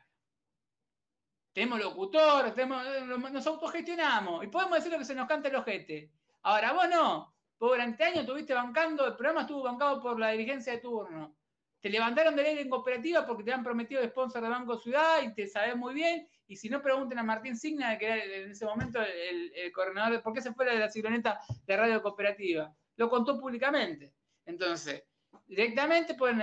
Tenemos 1.51 1.79
locutores, 1.79 2.53
tenemos, 2.53 2.85
eh, 2.85 3.03
nos 3.07 3.47
autogestionamos 3.47 4.43
y 4.43 4.49
podemos 4.49 4.75
decir 4.75 4.91
lo 4.91 4.99
que 4.99 5.05
se 5.05 5.15
nos 5.15 5.27
cante 5.27 5.47
el 5.47 5.55
ojete. 5.55 6.11
Ahora, 6.43 6.73
vos 6.73 6.87
no, 6.89 7.35
durante 7.59 8.03
años 8.03 8.19
estuviste 8.19 8.53
bancando, 8.53 9.07
el 9.07 9.15
programa 9.15 9.41
estuvo 9.41 9.63
bancado 9.63 9.99
por 9.99 10.19
la 10.19 10.29
dirigencia 10.29 10.73
de 10.73 10.79
turno. 10.79 11.35
Te 11.79 11.89
levantaron 11.89 12.35
de 12.35 12.43
ley 12.43 12.59
en 12.59 12.69
cooperativa 12.69 13.25
porque 13.25 13.43
te 13.43 13.51
han 13.51 13.63
prometido 13.63 13.99
de 13.99 14.09
sponsor 14.09 14.43
de 14.43 14.49
Banco 14.49 14.77
Ciudad 14.77 15.23
y 15.23 15.33
te 15.33 15.47
sabes 15.47 15.75
muy 15.75 15.95
bien. 15.95 16.27
Y 16.45 16.55
si 16.55 16.69
no, 16.69 16.83
pregunten 16.83 17.17
a 17.17 17.23
Martín 17.23 17.57
Signa, 17.57 17.97
que 17.97 18.05
era 18.05 18.23
en 18.23 18.51
ese 18.51 18.63
momento 18.63 19.01
el, 19.01 19.51
el 19.55 19.71
coordinador, 19.71 20.21
¿por 20.21 20.33
qué 20.33 20.41
se 20.41 20.53
fue 20.53 20.67
de 20.67 20.77
la 20.77 20.87
cicloneta 20.87 21.39
de 21.65 21.77
Radio 21.77 21.99
Cooperativa? 22.03 22.71
Lo 22.97 23.09
contó 23.09 23.39
públicamente. 23.39 24.13
Entonces, 24.45 25.03
directamente 25.47 26.15
pueden, 26.15 26.41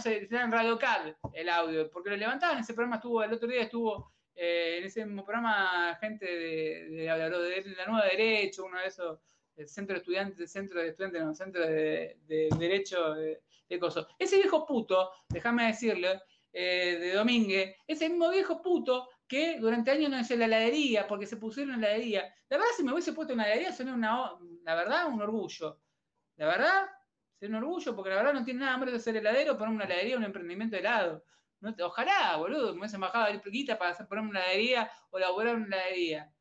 sé, 0.00 0.18
está 0.18 0.42
en 0.42 0.52
Radio 0.52 0.78
Cal 0.78 1.16
el 1.32 1.48
audio, 1.48 1.90
porque 1.90 2.10
lo 2.10 2.16
levantaban. 2.16 2.58
Ese 2.58 2.74
programa 2.74 2.96
estuvo, 2.96 3.22
el 3.22 3.32
otro 3.32 3.48
día 3.48 3.62
estuvo 3.62 4.12
eh, 4.34 4.76
en 4.78 4.84
ese 4.84 5.04
mismo 5.04 5.24
programa 5.24 5.96
gente 6.00 6.24
de, 6.24 6.88
de, 6.90 7.74
la 7.76 7.86
Nueva 7.86 8.06
Derecho, 8.06 8.64
uno 8.64 8.78
de 8.80 8.86
esos 8.86 9.18
el 9.58 9.68
centro 9.68 9.94
de 9.94 9.98
estudiantes, 9.98 10.38
el 10.38 10.48
centro 10.48 10.80
de 10.80 10.88
estudiantes, 10.88 11.22
no, 11.22 11.34
centro 11.34 11.66
de, 11.66 12.16
derecho 12.28 13.14
de, 13.14 13.40
de 13.68 13.80
Ese 14.18 14.36
viejo 14.36 14.64
puto, 14.64 15.10
déjame 15.28 15.66
decirle, 15.66 16.20
eh, 16.52 16.96
de 17.00 17.12
Domínguez, 17.12 17.76
ese 17.86 18.08
mismo 18.08 18.30
viejo 18.30 18.62
puto 18.62 19.08
que 19.28 19.58
durante 19.60 19.90
años 19.90 20.10
no 20.10 20.18
hizo 20.18 20.34
la 20.36 20.46
heladería, 20.46 21.06
porque 21.06 21.26
se 21.26 21.36
pusieron 21.36 21.74
en 21.74 21.82
la 21.82 21.88
heladería. 21.88 22.34
La 22.48 22.56
verdad, 22.56 22.72
si 22.76 22.82
me 22.82 22.92
hubiese 22.92 23.12
puesto 23.12 23.32
en 23.34 23.38
la 23.38 23.44
heladería, 23.44 23.72
sería 23.72 23.92
una, 23.94 24.32
la 24.64 24.74
verdad, 24.74 25.08
un 25.08 25.20
orgullo. 25.20 25.82
La 26.36 26.46
verdad, 26.46 26.88
sería 27.38 27.56
un 27.56 27.62
orgullo, 27.62 27.94
porque 27.94 28.10
la 28.10 28.16
verdad 28.16 28.32
no 28.32 28.44
tiene 28.44 28.60
nada 28.60 28.78
más 28.78 28.90
de 28.90 28.98
ser 28.98 29.16
heladero, 29.16 29.58
poner 29.58 29.74
una 29.74 29.84
heladería, 29.84 30.16
un 30.16 30.24
emprendimiento 30.24 30.76
de 30.76 30.80
helado. 30.80 31.24
Ojalá, 31.82 32.36
boludo, 32.36 32.72
me 32.72 32.80
hubiesen 32.80 33.00
bajado 33.00 33.40
pliquita 33.42 33.78
para 33.78 33.90
hacer, 33.90 34.06
poner 34.08 34.24
una 34.24 34.40
heladería 34.40 34.90
o 35.10 35.18
elaborar 35.18 35.56
una 35.56 35.76
heladería. 35.76 36.32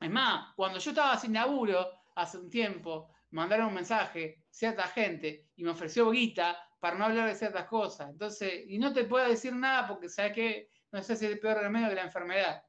Es 0.00 0.10
más, 0.10 0.54
cuando 0.54 0.78
yo 0.78 0.90
estaba 0.90 1.16
sin 1.16 1.32
laburo 1.32 1.90
hace 2.14 2.38
un 2.38 2.48
tiempo, 2.48 3.12
mandaron 3.30 3.68
un 3.68 3.74
mensaje 3.74 4.44
cierta 4.48 4.86
gente 4.86 5.50
y 5.56 5.64
me 5.64 5.70
ofreció 5.70 6.10
guita 6.10 6.67
para 6.80 6.96
no 6.96 7.04
hablar 7.06 7.28
de 7.28 7.34
ciertas 7.34 7.66
cosas. 7.66 8.10
Entonces, 8.10 8.64
y 8.66 8.78
no 8.78 8.92
te 8.92 9.04
puedo 9.04 9.28
decir 9.28 9.52
nada 9.52 9.86
porque 9.88 10.08
sabes 10.08 10.32
que 10.32 10.70
no 10.92 11.02
sé 11.02 11.16
si 11.16 11.26
es 11.26 11.32
el 11.32 11.40
peor 11.40 11.58
remedio 11.58 11.88
que 11.88 11.94
la 11.94 12.04
enfermedad. 12.04 12.62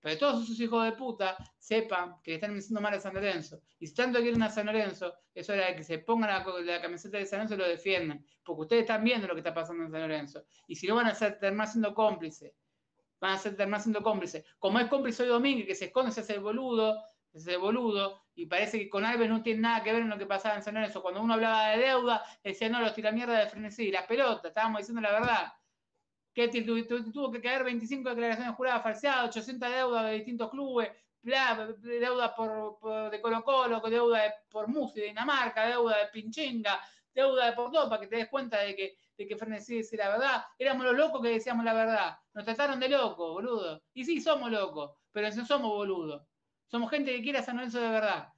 Pero 0.00 0.18
todos 0.18 0.44
esos 0.44 0.58
hijos 0.58 0.84
de 0.84 0.92
puta 0.92 1.36
sepan 1.58 2.16
que 2.22 2.34
están 2.34 2.54
diciendo 2.54 2.80
mal 2.80 2.94
a 2.94 3.00
San 3.00 3.14
Lorenzo. 3.14 3.60
Y 3.78 3.86
si 3.86 3.94
tanto 3.94 4.18
quieren 4.20 4.42
a 4.42 4.50
San 4.50 4.66
Lorenzo, 4.66 5.14
es 5.32 5.48
hora 5.48 5.66
de 5.66 5.76
que 5.76 5.84
se 5.84 5.98
pongan 5.98 6.44
la, 6.66 6.80
camiseta 6.80 7.18
de 7.18 7.26
San 7.26 7.38
Lorenzo 7.38 7.54
y 7.54 7.58
lo 7.58 7.68
defiendan. 7.68 8.24
Porque 8.42 8.62
ustedes 8.62 8.82
están 8.82 9.04
viendo 9.04 9.28
lo 9.28 9.34
que 9.34 9.40
está 9.40 9.54
pasando 9.54 9.84
en 9.84 9.92
San 9.92 10.00
Lorenzo. 10.00 10.44
Y 10.66 10.74
si 10.74 10.88
no 10.88 10.96
van 10.96 11.06
a 11.06 11.14
ser, 11.14 11.38
terminar 11.38 11.68
siendo 11.68 11.94
cómplices 11.94 12.52
van 13.22 13.34
a 13.34 13.38
ser 13.38 13.56
terminar 13.56 13.80
siendo 13.80 14.02
cómplices. 14.02 14.44
Como 14.58 14.80
es 14.80 14.88
cómplice 14.88 15.22
hoy 15.22 15.28
Domínguez, 15.28 15.64
que 15.64 15.76
se 15.76 15.84
esconde, 15.86 16.10
se 16.10 16.22
hace 16.22 16.34
el 16.34 16.40
boludo, 16.40 17.00
se 17.30 17.38
hace 17.38 17.52
el 17.52 17.58
boludo, 17.58 18.21
y 18.34 18.46
parece 18.46 18.78
que 18.78 18.88
con 18.88 19.04
Alves 19.04 19.28
no 19.28 19.42
tiene 19.42 19.60
nada 19.60 19.82
que 19.82 19.92
ver 19.92 20.02
en 20.02 20.08
lo 20.08 20.18
que 20.18 20.26
pasaba 20.26 20.56
en 20.56 20.62
San 20.62 20.74
Lorenzo. 20.74 21.02
Cuando 21.02 21.20
uno 21.22 21.34
hablaba 21.34 21.70
de 21.70 21.78
deuda, 21.78 22.24
decía, 22.42 22.68
no, 22.68 22.80
los 22.80 22.94
tira 22.94 23.12
mierda 23.12 23.38
de 23.38 23.48
frenesí, 23.48 23.90
las 23.90 24.06
pelotas, 24.06 24.46
estábamos 24.46 24.78
diciendo 24.78 25.00
la 25.00 25.12
verdad. 25.12 25.52
Que 26.34 26.48
tuvo 26.48 27.30
que 27.30 27.42
caer 27.42 27.62
25 27.64 28.08
declaraciones 28.08 28.54
juradas 28.54 28.82
falseadas, 28.82 29.28
800 29.28 29.70
deudas 29.70 30.04
de 30.06 30.12
distintos 30.12 30.50
clubes, 30.50 30.90
deuda 31.22 32.34
por, 32.34 33.10
de 33.10 33.20
Colo 33.20 33.44
Colo, 33.44 33.80
deuda 33.80 34.34
por 34.50 34.68
Musi 34.68 35.00
de 35.00 35.06
Dinamarca, 35.08 35.66
deuda 35.66 35.98
de 35.98 36.06
Pinchinga, 36.06 36.80
deuda 37.14 37.46
de 37.46 37.52
Porto, 37.52 37.88
para 37.88 38.00
que 38.00 38.06
te 38.06 38.16
des 38.16 38.28
cuenta 38.28 38.60
de 38.60 38.74
que 38.74 38.96
de 39.16 39.26
que 39.26 39.36
Frenesí 39.36 39.76
dice 39.76 39.96
la 39.96 40.08
verdad. 40.10 40.44
Éramos 40.58 40.84
los 40.84 40.96
locos 40.96 41.22
que 41.22 41.28
decíamos 41.28 41.64
la 41.64 41.74
verdad. 41.74 42.18
Nos 42.34 42.44
trataron 42.44 42.80
de 42.80 42.88
locos, 42.88 43.32
boludo. 43.32 43.82
Y 43.92 44.04
sí, 44.04 44.20
somos 44.20 44.50
locos, 44.50 44.92
pero 45.12 45.30
no 45.30 45.46
somos 45.46 45.70
boludos. 45.70 46.22
Somos 46.72 46.90
gente 46.90 47.14
que 47.14 47.20
quiere 47.20 47.38
hacer 47.38 47.54
eso 47.60 47.78
de 47.78 47.90
verdad. 47.90 48.32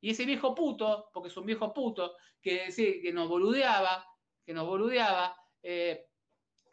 Y 0.00 0.08
ese 0.08 0.24
viejo 0.24 0.54
puto, 0.54 1.10
porque 1.12 1.28
es 1.28 1.36
un 1.36 1.44
viejo 1.44 1.74
puto, 1.74 2.14
que, 2.40 2.72
que 2.74 3.12
nos 3.12 3.28
boludeaba, 3.28 4.02
que 4.46 4.54
nos 4.54 4.66
boludeaba, 4.66 5.36
eh, 5.62 6.06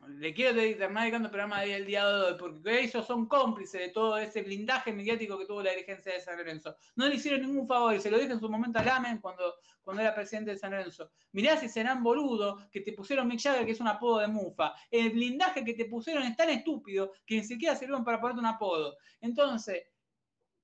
le 0.07 0.33
quiero 0.33 0.55
terminar 0.55 1.03
dedicando 1.03 1.27
el 1.27 1.31
programa 1.31 1.59
del 1.61 1.85
día 1.85 2.07
de 2.07 2.21
hoy, 2.21 2.35
porque 2.39 2.79
ellos 2.79 3.05
son 3.05 3.25
cómplices 3.25 3.81
de 3.81 3.89
todo 3.89 4.17
ese 4.17 4.43
blindaje 4.43 4.93
mediático 4.93 5.37
que 5.37 5.45
tuvo 5.45 5.61
la 5.61 5.71
dirigencia 5.71 6.13
de 6.13 6.21
San 6.21 6.37
Lorenzo. 6.37 6.73
No 6.95 7.09
le 7.09 7.15
hicieron 7.15 7.41
ningún 7.41 7.67
favor, 7.67 7.93
y 7.93 7.99
se 7.99 8.09
lo 8.09 8.17
dije 8.17 8.31
en 8.31 8.39
su 8.39 8.49
momento 8.49 8.79
a 8.79 8.83
Lamen 8.83 9.17
cuando, 9.17 9.55
cuando 9.81 10.01
era 10.01 10.15
presidente 10.15 10.51
de 10.51 10.57
San 10.57 10.71
Lorenzo. 10.71 11.11
Mirá 11.33 11.57
si 11.57 11.67
serán 11.67 12.01
boludos 12.01 12.65
que 12.69 12.79
te 12.79 12.93
pusieron 12.93 13.27
Mick 13.27 13.41
Jagger, 13.41 13.65
que 13.65 13.73
es 13.73 13.81
un 13.81 13.89
apodo 13.89 14.19
de 14.19 14.27
mufa. 14.27 14.73
El 14.89 15.09
blindaje 15.09 15.65
que 15.65 15.73
te 15.73 15.83
pusieron 15.83 16.23
es 16.23 16.37
tan 16.37 16.49
estúpido 16.49 17.11
que 17.25 17.35
ni 17.35 17.43
siquiera 17.43 17.75
sirven 17.75 18.05
para 18.05 18.21
ponerte 18.21 18.39
un 18.39 18.45
apodo. 18.45 18.95
Entonces, 19.19 19.83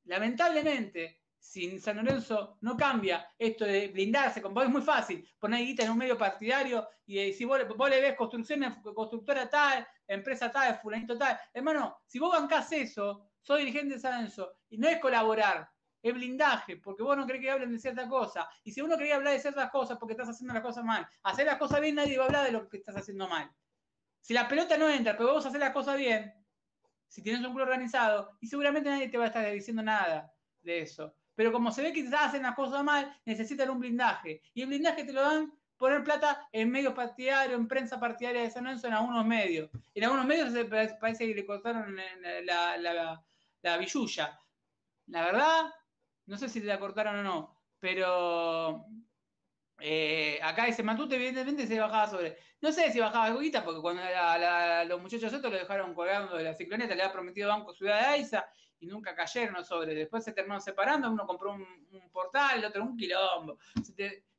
lamentablemente, 0.10 1.22
si 1.38 1.80
San 1.80 1.98
Lorenzo 1.98 2.58
no 2.62 2.76
cambia 2.76 3.32
esto 3.38 3.64
de 3.64 3.88
blindarse, 3.88 4.42
como 4.42 4.62
es 4.62 4.70
muy 4.70 4.82
fácil, 4.82 5.28
poner 5.40 5.66
guita 5.66 5.84
en 5.84 5.92
un 5.92 5.98
medio 5.98 6.18
partidario 6.18 6.88
y 7.06 7.32
si 7.32 7.46
vos, 7.46 7.60
le 7.60 8.02
ves 8.02 8.16
construcciones, 8.16 8.74
constructora 8.94 9.50
tal, 9.50 9.88
empresa 10.08 10.52
tal, 10.52 10.78
fulanito 10.80 11.18
tal, 11.18 11.40
hermano, 11.54 11.98
si 12.06 12.20
vos 12.20 12.32
bancás 12.32 12.72
eso, 12.74 13.30
soy 13.40 13.62
dirigente 13.62 13.96
de 13.96 14.00
San 14.00 14.14
Lorenzo 14.14 14.52
y 14.70 14.78
no 14.78 14.88
es 14.90 15.00
colaborar, 15.00 15.70
es 16.02 16.14
blindaje, 16.14 16.78
porque 16.78 17.04
vos 17.04 17.16
no 17.16 17.26
querés 17.26 17.42
que 17.42 17.52
hablen 17.52 17.72
de 17.72 17.80
cierta 17.80 18.08
cosa. 18.08 18.50
Y 18.64 18.72
si 18.72 18.82
uno 18.82 18.98
quería 18.98 19.16
hablar 19.16 19.34
de 19.34 19.40
ciertas 19.40 19.70
cosas 19.70 19.98
porque 19.98 20.14
estás 20.14 20.30
haciendo 20.30 20.54
las 20.54 20.64
cosas 20.64 20.84
mal, 20.84 21.08
hacer 21.24 21.46
las 21.46 21.58
cosas 21.58 21.82
bien, 21.82 21.96
nadie 21.96 22.18
va 22.18 22.24
a 22.24 22.28
hablar 22.28 22.46
de 22.46 22.52
lo 22.52 22.68
que 22.68 22.78
estás 22.78 22.96
haciendo 22.96 23.28
mal. 23.28 23.52
Si 24.22 24.34
la 24.34 24.48
pelota 24.48 24.78
no 24.78 24.90
entra, 24.90 25.18
pero 25.18 25.34
vos 25.34 25.46
hacer 25.46 25.60
las 25.60 25.72
cosas 25.72 25.98
bien, 25.98 26.34
si 27.10 27.22
tienes 27.22 27.46
un 27.46 27.54
club 27.54 27.64
organizado, 27.64 28.38
y 28.40 28.48
seguramente 28.48 28.90
nadie 28.90 29.10
te 29.10 29.18
va 29.18 29.26
a 29.26 29.28
estar 29.28 29.52
diciendo 29.52 29.84
nada 29.84 30.32
de 30.62 30.80
eso. 30.80 31.14
Pero 31.36 31.52
como 31.52 31.72
se 31.72 31.82
ve 31.82 31.94
que 31.94 32.08
haciendo 32.08 32.48
las 32.48 32.56
cosas 32.56 32.84
mal, 32.84 33.18
necesitan 33.26 33.70
un 33.70 33.80
blindaje. 33.80 34.42
Y 34.54 34.62
el 34.62 34.68
blindaje 34.68 35.04
te 35.04 35.14
lo 35.14 35.22
dan 35.22 35.54
poner 35.78 36.04
plata 36.04 36.48
en 36.52 36.70
medios 36.70 36.94
partidarios, 36.94 37.58
en 37.58 37.68
prensa 37.68 38.00
partidaria 38.00 38.42
de 38.42 38.52
San 38.52 38.66
Lorenzo, 38.66 38.88
en 38.88 38.94
algunos 38.94 39.26
medios. 39.26 39.70
En 39.94 40.04
algunos 40.04 40.26
medios 40.26 40.54
parece 41.00 41.28
que 41.28 41.34
le 41.34 41.46
cortaron 41.46 41.96
la, 42.44 42.78
la, 42.78 43.24
la 43.62 43.78
billulla. 43.78 44.40
La 45.08 45.24
verdad, 45.24 45.74
no 46.26 46.38
sé 46.38 46.50
si 46.50 46.60
la 46.60 46.80
cortaron 46.80 47.20
o 47.20 47.24
no, 47.24 47.58
pero 47.80 48.86
eh, 49.82 50.40
acá 50.44 50.68
ese 50.68 50.84
Matute, 50.84 51.16
evidentemente, 51.16 51.68
se 51.68 51.80
bajaba 51.80 52.08
sobre. 52.08 52.38
No 52.62 52.72
sé 52.72 52.92
si 52.92 53.00
bajaba 53.00 53.40
guita, 53.40 53.64
porque 53.64 53.82
cuando 53.82 54.02
los 54.88 55.02
muchachos 55.02 55.32
estos 55.32 55.52
lo 55.52 55.58
dejaron 55.58 55.94
colgando 55.94 56.36
de 56.36 56.44
la 56.44 56.54
cicloneta, 56.54 56.96
le 56.96 57.04
había 57.04 57.14
prometido 57.14 57.50
Banco 57.50 57.74
Ciudad 57.74 58.00
de 58.00 58.06
Aiza 58.06 58.46
y 58.80 58.88
nunca 58.88 59.16
cayeron 59.16 59.64
sobre. 59.64 59.94
Después 59.94 60.24
se 60.24 60.32
terminaron 60.32 60.62
separando, 60.62 61.10
uno 61.10 61.26
compró 61.26 61.54
un, 61.54 61.66
portal, 62.12 62.60
el 62.60 62.66
otro 62.66 62.84
un 62.84 62.98
quilombo. 62.98 63.58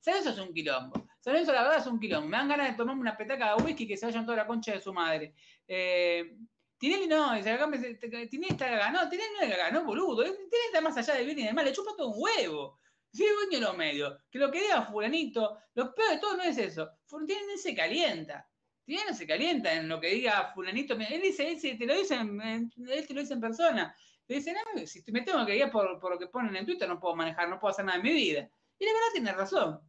San 0.01 0.17
eso 0.17 0.31
es 0.31 0.39
un 0.39 0.53
quilombo. 0.53 1.07
San 1.21 1.37
eso 1.37 1.53
la 1.53 1.63
verdad 1.63 1.79
es 1.79 1.87
un 1.87 2.01
quilombo. 2.01 2.29
Me 2.29 2.37
dan 2.37 2.49
ganas 2.49 2.71
de 2.71 2.77
tomarme 2.77 3.03
una 3.03 3.17
petaca 3.17 3.55
de 3.55 3.63
whisky 3.63 3.87
que 3.87 3.97
se 3.97 4.07
vayan 4.07 4.25
toda 4.25 4.39
la 4.39 4.47
concha 4.47 4.73
de 4.73 4.81
su 4.81 4.93
madre. 4.93 5.35
Eh, 5.67 6.37
Tinelli 6.79 7.07
no, 7.07 7.35
dice, 7.35 7.51
acá 7.53 7.67
me, 7.67 7.79
Tinelli 7.79 8.49
está 8.49 8.69
ganó, 8.69 9.09
Tinelli 9.09 9.35
no 9.41 9.57
ganó, 9.57 9.85
boludo. 9.85 10.23
Tinelli 10.23 10.67
está 10.67 10.81
más 10.81 10.97
allá 10.97 11.15
de 11.15 11.25
bien 11.25 11.39
y 11.39 11.45
de 11.45 11.53
mal, 11.53 11.65
le 11.65 11.73
chupa 11.73 11.93
todo 11.97 12.09
un 12.09 12.15
huevo. 12.17 12.79
Sí, 13.13 13.25
dueño 13.27 13.59
de 13.59 13.67
los 13.67 13.77
medios, 13.77 14.19
que 14.31 14.39
lo 14.39 14.51
que 14.51 14.61
diga 14.61 14.83
fulanito, 14.83 15.59
lo 15.75 15.95
peor 15.95 16.11
de 16.11 16.19
todo 16.19 16.37
no 16.37 16.43
es 16.45 16.59
eso. 16.59 16.91
Tinelli 17.09 17.59
se 17.59 17.75
calienta. 17.75 18.49
No 18.87 19.15
se 19.15 19.27
calienta 19.27 19.73
en 19.73 19.89
lo 19.89 20.01
que 20.01 20.09
diga 20.09 20.53
fulanito. 20.53 20.95
Él 20.95 21.21
dice, 21.23 21.49
él, 21.49 21.61
te 21.61 21.87
lo 21.87 21.95
dice, 21.95 22.17
él 22.17 23.07
te 23.07 23.15
lo 23.15 23.21
dice 23.21 23.35
en 23.35 23.41
persona. 23.41 23.95
Le 24.27 24.37
dice, 24.37 24.53
no, 24.53 24.87
si 24.87 25.03
me 25.13 25.23
tengo 25.23 25.45
que 25.45 25.57
ir 25.57 25.71
por, 25.71 25.99
por 25.99 26.13
lo 26.13 26.19
que 26.19 26.29
ponen 26.29 26.55
en 26.57 26.67
Twitter, 26.67 26.89
no 26.89 27.01
puedo 27.01 27.17
manejar, 27.17 27.49
no 27.49 27.59
puedo 27.59 27.73
hacer 27.73 27.85
nada 27.85 27.99
en 27.99 28.05
mi 28.05 28.13
vida. 28.13 28.51
Y 28.79 28.85
la 28.85 28.93
verdad 28.93 29.09
tiene 29.13 29.33
razón. 29.33 29.81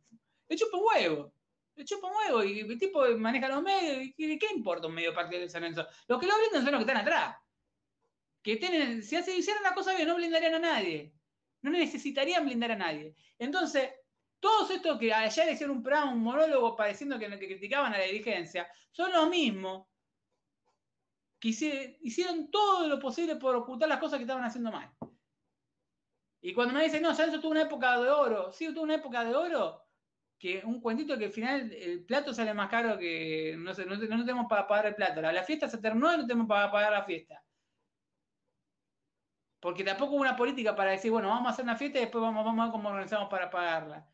Le 0.47 0.55
chupa 0.55 0.77
un 0.77 0.83
huevo 0.85 1.33
le 1.75 1.85
chupa 1.85 2.07
un 2.07 2.15
huevo 2.15 2.43
y 2.43 2.59
el 2.59 2.77
tipo 2.77 3.05
maneja 3.17 3.47
los 3.47 3.63
medios. 3.63 4.13
¿Y 4.17 4.39
qué 4.39 4.47
importa 4.53 4.87
un 4.87 4.93
medio 4.93 5.13
partido 5.13 5.41
de 5.41 5.49
San 5.49 5.61
Lorenzo? 5.61 5.87
Los 6.07 6.19
que 6.19 6.27
lo 6.27 6.37
blindan 6.37 6.63
son 6.63 6.71
los 6.73 6.83
que 6.83 6.91
están 6.91 7.01
atrás. 7.01 7.37
Que 8.41 8.57
tienen, 8.57 9.03
si 9.03 9.15
hicieran 9.17 9.63
la 9.63 9.73
cosa 9.73 9.95
bien, 9.95 10.07
no 10.07 10.15
blindarían 10.15 10.55
a 10.55 10.59
nadie. 10.59 11.13
No 11.61 11.71
necesitarían 11.71 12.45
blindar 12.45 12.71
a 12.71 12.75
nadie. 12.75 13.15
Entonces, 13.37 13.91
todos 14.39 14.71
estos 14.71 14.97
que 14.97 15.13
ayer 15.13 15.53
hicieron 15.53 15.77
un 15.77 15.83
programa, 15.83 16.13
un 16.13 16.23
monólogo 16.23 16.75
pareciendo 16.75 17.19
que, 17.19 17.29
que 17.29 17.47
criticaban 17.47 17.93
a 17.93 17.99
la 17.99 18.05
dirigencia, 18.05 18.67
son 18.91 19.11
los 19.11 19.29
mismos 19.29 19.87
que 21.39 21.49
hicieron 22.01 22.51
todo 22.51 22.87
lo 22.87 22.99
posible 22.99 23.35
por 23.35 23.55
ocultar 23.55 23.89
las 23.89 23.99
cosas 23.99 24.17
que 24.17 24.23
estaban 24.23 24.43
haciendo 24.43 24.71
mal. 24.71 24.91
Y 26.41 26.53
cuando 26.53 26.73
me 26.73 26.83
dicen, 26.83 27.01
no, 27.03 27.09
San 27.09 27.27
Lorenzo 27.27 27.41
tuvo 27.41 27.51
una 27.51 27.63
época 27.63 27.99
de 27.99 28.09
oro, 28.09 28.51
sí, 28.51 28.67
tuvo 28.73 28.83
una 28.83 28.95
época 28.95 29.23
de 29.23 29.35
oro, 29.35 29.83
que 30.39 30.63
un 30.65 30.81
cuentito 30.81 31.17
que 31.17 31.25
al 31.25 31.31
final 31.31 31.71
el 31.71 32.03
plato 32.03 32.33
sale 32.33 32.53
más 32.53 32.67
caro 32.67 32.97
que 32.97 33.55
no, 33.59 33.75
sé, 33.75 33.85
no, 33.85 33.99
tenemos 33.99 34.47
para 34.49 34.67
pagar 34.67 34.87
el 34.87 34.95
plato. 34.95 35.21
La, 35.21 35.43
fiesta 35.43 35.69
se 35.69 35.77
terminó 35.77 36.11
y 36.13 36.17
no 36.17 36.25
tenemos 36.25 36.47
para 36.47 36.71
pagar 36.71 36.91
la 36.91 37.03
fiesta. 37.03 37.43
Porque 39.61 39.83
tampoco 39.83 40.15
hubo 40.15 40.21
una 40.21 40.35
política 40.35 40.75
para 40.75 40.91
decir, 40.91 41.11
bueno, 41.11 41.29
vamos 41.29 41.47
a 41.47 41.51
hacer 41.51 41.63
una 41.63 41.77
fiesta 41.77 41.99
y 41.99 42.01
después 42.01 42.21
vamos, 42.21 42.43
vamos 42.43 42.59
a 42.59 42.65
ver 42.65 42.71
cómo 42.71 42.89
organizamos 42.89 43.29
para 43.29 43.49
pagarla. 43.49 44.09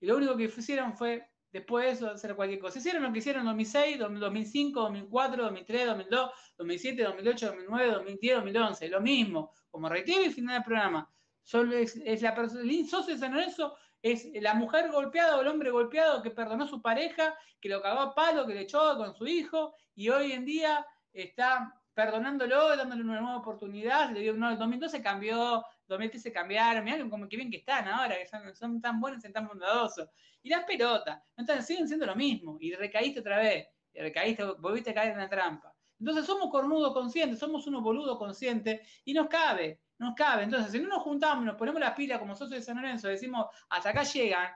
Y 0.00 0.06
lo 0.06 0.16
único 0.16 0.36
que 0.36 0.44
hicieron 0.44 0.94
fue, 0.94 1.28
después 1.52 1.84
de 1.84 1.92
eso, 1.92 2.10
hacer 2.10 2.34
cualquier 2.34 2.58
cosa. 2.60 2.78
Hicieron 2.78 3.02
lo 3.02 3.12
que 3.12 3.18
hicieron 3.18 3.42
en 3.42 3.48
2006, 3.48 3.98
2005, 3.98 4.80
2004, 4.80 5.42
2003, 5.44 5.86
2002, 5.86 6.30
2007, 6.56 7.02
2008, 7.02 7.46
2009, 7.46 7.92
2010, 7.92 8.36
2011. 8.36 8.88
Lo 8.88 9.00
mismo, 9.02 9.52
como 9.70 9.88
reitero 9.90 10.24
y 10.24 10.30
final 10.30 10.54
del 10.54 10.64
programa. 10.64 11.10
Solo 11.42 11.76
es, 11.76 12.22
la 12.22 12.34
persona, 12.34 12.62
el 12.62 12.88
socio 12.88 13.14
de 13.14 13.20
San 13.20 13.36
es 14.02 14.28
la 14.40 14.54
mujer 14.54 14.90
golpeada 14.90 15.36
o 15.36 15.42
el 15.42 15.48
hombre 15.48 15.70
golpeado 15.70 16.22
que 16.22 16.30
perdonó 16.30 16.64
a 16.64 16.68
su 16.68 16.80
pareja, 16.80 17.34
que 17.60 17.68
lo 17.68 17.82
cagó 17.82 18.00
a 18.00 18.14
palo, 18.14 18.46
que 18.46 18.54
le 18.54 18.62
echó 18.62 18.96
con 18.96 19.14
su 19.14 19.26
hijo 19.26 19.74
y 19.94 20.08
hoy 20.08 20.32
en 20.32 20.46
día 20.46 20.86
está 21.12 21.79
perdonándolo, 21.94 22.76
dándole 22.76 23.02
una 23.02 23.20
nueva 23.20 23.38
oportunidad. 23.38 24.10
Le 24.10 24.20
dio, 24.20 24.34
no, 24.34 24.50
el 24.50 24.58
2012 24.58 25.02
cambió, 25.02 25.64
2013 25.88 26.32
cambiaron, 26.32 26.84
mirá 26.84 27.08
como 27.08 27.28
que 27.28 27.36
bien 27.36 27.50
que 27.50 27.58
están 27.58 27.88
ahora, 27.88 28.16
que 28.16 28.54
son, 28.54 28.80
tan 28.80 29.00
buenos 29.00 29.24
y 29.24 29.32
tan 29.32 29.46
bondadosos. 29.46 30.08
Y 30.42 30.48
las 30.48 30.64
pelotas, 30.64 31.22
entonces 31.36 31.66
siguen 31.66 31.86
siendo 31.86 32.06
lo 32.06 32.16
mismo, 32.16 32.56
y 32.60 32.74
recaíste 32.74 33.20
otra 33.20 33.38
vez, 33.38 33.68
y 33.92 34.00
recaíste, 34.00 34.44
volviste 34.58 34.90
a 34.90 34.94
caer 34.94 35.12
en 35.12 35.18
la 35.18 35.28
trampa. 35.28 35.74
Entonces 35.98 36.24
somos 36.24 36.50
cornudos 36.50 36.94
conscientes, 36.94 37.38
somos 37.38 37.66
unos 37.66 37.82
boludos 37.82 38.18
conscientes, 38.18 38.80
y 39.04 39.12
nos 39.12 39.28
cabe 39.28 39.80
nos 40.00 40.14
cabe. 40.14 40.44
Entonces, 40.44 40.72
si 40.72 40.80
no 40.80 40.88
nos 40.88 41.02
juntamos, 41.02 41.44
nos 41.44 41.56
ponemos 41.56 41.80
las 41.80 41.94
pilas 41.94 42.18
como 42.18 42.34
socios 42.34 42.60
de 42.60 42.64
San 42.64 42.76
Lorenzo, 42.76 43.06
decimos, 43.08 43.46
hasta 43.68 43.90
acá 43.90 44.02
llegan, 44.02 44.50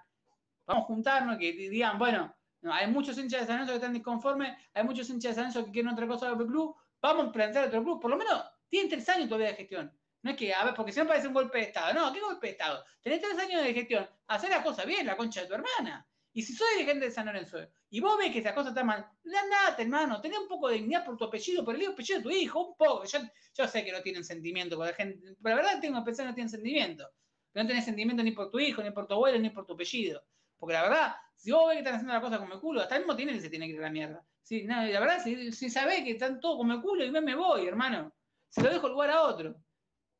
vamos 0.66 0.85
a 0.85 0.87
juntarnos, 0.87 1.38
que 1.38 1.53
digan, 1.53 1.99
bueno, 1.99 2.35
hay 2.62 2.90
muchos 2.90 3.18
hinchas 3.18 3.42
de 3.42 3.47
San 3.47 3.57
Lorenzo 3.57 3.73
que 3.73 3.77
están 3.77 3.92
disconformes, 3.92 4.57
hay 4.73 4.85
muchos 4.85 5.09
hinchas 5.11 5.31
de 5.31 5.35
San 5.35 5.44
Lorenzo 5.44 5.66
que 5.66 5.73
quieren 5.73 5.92
otra 5.92 6.07
cosa 6.07 6.31
del 6.31 6.47
club, 6.47 6.75
vamos 7.04 7.28
a 7.28 7.32
plantear 7.32 7.68
otro 7.68 7.82
club, 7.82 8.00
por 8.00 8.10
lo 8.10 8.16
menos 8.16 8.42
tienen 8.68 8.88
tres 8.88 9.08
años 9.08 9.28
todavía 9.28 9.48
de 9.48 9.56
gestión. 9.56 9.92
No 10.22 10.30
es 10.30 10.36
que, 10.36 10.54
a 10.54 10.64
ver, 10.64 10.74
porque 10.74 10.90
si 10.90 10.98
no 10.98 11.06
parece 11.06 11.28
un 11.28 11.34
golpe 11.34 11.58
de 11.58 11.64
Estado. 11.64 11.92
No, 11.92 12.10
¿qué 12.12 12.20
golpe 12.20 12.46
de 12.46 12.52
Estado? 12.52 12.82
Tenés 13.02 13.20
tres 13.20 13.38
años 13.38 13.62
de 13.62 13.74
gestión, 13.74 14.08
hacer 14.26 14.50
la 14.50 14.62
cosa 14.62 14.84
bien, 14.86 15.06
la 15.06 15.16
concha 15.16 15.42
de 15.42 15.46
tu 15.46 15.54
hermana. 15.54 16.08
Y 16.32 16.42
si 16.42 16.54
soy 16.54 16.66
dirigente 16.78 17.04
de 17.04 17.10
San 17.12 17.26
Lorenzo 17.26 17.58
y 17.90 18.00
vos 18.00 18.18
ves 18.18 18.32
que 18.32 18.38
esa 18.38 18.54
cosa 18.54 18.70
está 18.70 18.82
mal, 18.82 19.06
andate, 19.24 19.82
hermano, 19.82 20.20
tenés 20.20 20.38
un 20.38 20.48
poco 20.48 20.68
de 20.68 20.76
dignidad 20.76 21.04
por 21.04 21.16
tu 21.16 21.24
apellido, 21.24 21.64
por 21.64 21.76
el 21.76 21.86
apellido 21.86 22.18
de 22.18 22.22
tu 22.22 22.30
hijo, 22.30 22.68
un 22.68 22.76
poco. 22.76 23.04
Yo, 23.04 23.68
sé 23.68 23.84
que 23.84 23.92
no 23.92 24.00
tienen 24.00 24.24
sentimiento 24.24 24.76
con 24.76 24.86
la 24.86 24.94
gente, 24.94 25.36
pero 25.42 25.56
la 25.56 25.62
verdad 25.62 25.80
tengo 25.80 25.98
que 26.00 26.06
pensar 26.06 26.24
que 26.24 26.30
no 26.30 26.34
tienen 26.34 26.50
sentimiento. 26.50 27.08
Que 27.52 27.62
no 27.62 27.68
tenés 27.68 27.84
sentimiento 27.84 28.22
ni 28.22 28.32
por 28.32 28.50
tu 28.50 28.58
hijo, 28.58 28.82
ni 28.82 28.90
por 28.90 29.06
tu 29.06 29.14
abuelo, 29.14 29.38
ni 29.38 29.50
por 29.50 29.66
tu 29.66 29.74
apellido. 29.74 30.24
Porque 30.58 30.72
la 30.72 30.82
verdad, 30.82 31.14
si 31.36 31.52
vos 31.52 31.68
ves 31.68 31.74
que 31.74 31.78
están 31.80 31.94
haciendo 31.96 32.14
la 32.14 32.20
cosa 32.22 32.38
como 32.38 32.54
el 32.54 32.60
culo, 32.60 32.80
hasta 32.80 32.96
el 32.96 33.02
mismo 33.02 33.14
tiene 33.14 33.34
que 33.34 33.40
se 33.40 33.50
tiene 33.50 33.66
que 33.66 33.74
ir 33.74 33.78
a 33.80 33.82
la 33.82 33.90
mierda. 33.90 34.26
Sí, 34.44 34.62
la 34.64 35.00
verdad, 35.00 35.20
si, 35.24 35.50
si 35.50 35.68
sabés 35.68 36.04
que 36.04 36.12
están 36.12 36.38
todos 36.38 36.59
como 36.59 36.72
el 36.72 36.80
culo 36.80 37.04
y 37.04 37.11
me 37.11 37.35
voy, 37.35 37.66
hermano. 37.66 38.14
Se 38.50 38.62
lo 38.62 38.70
dejo 38.70 38.87
el 38.87 38.92
lugar 38.92 39.11
a 39.11 39.22
otro 39.22 39.57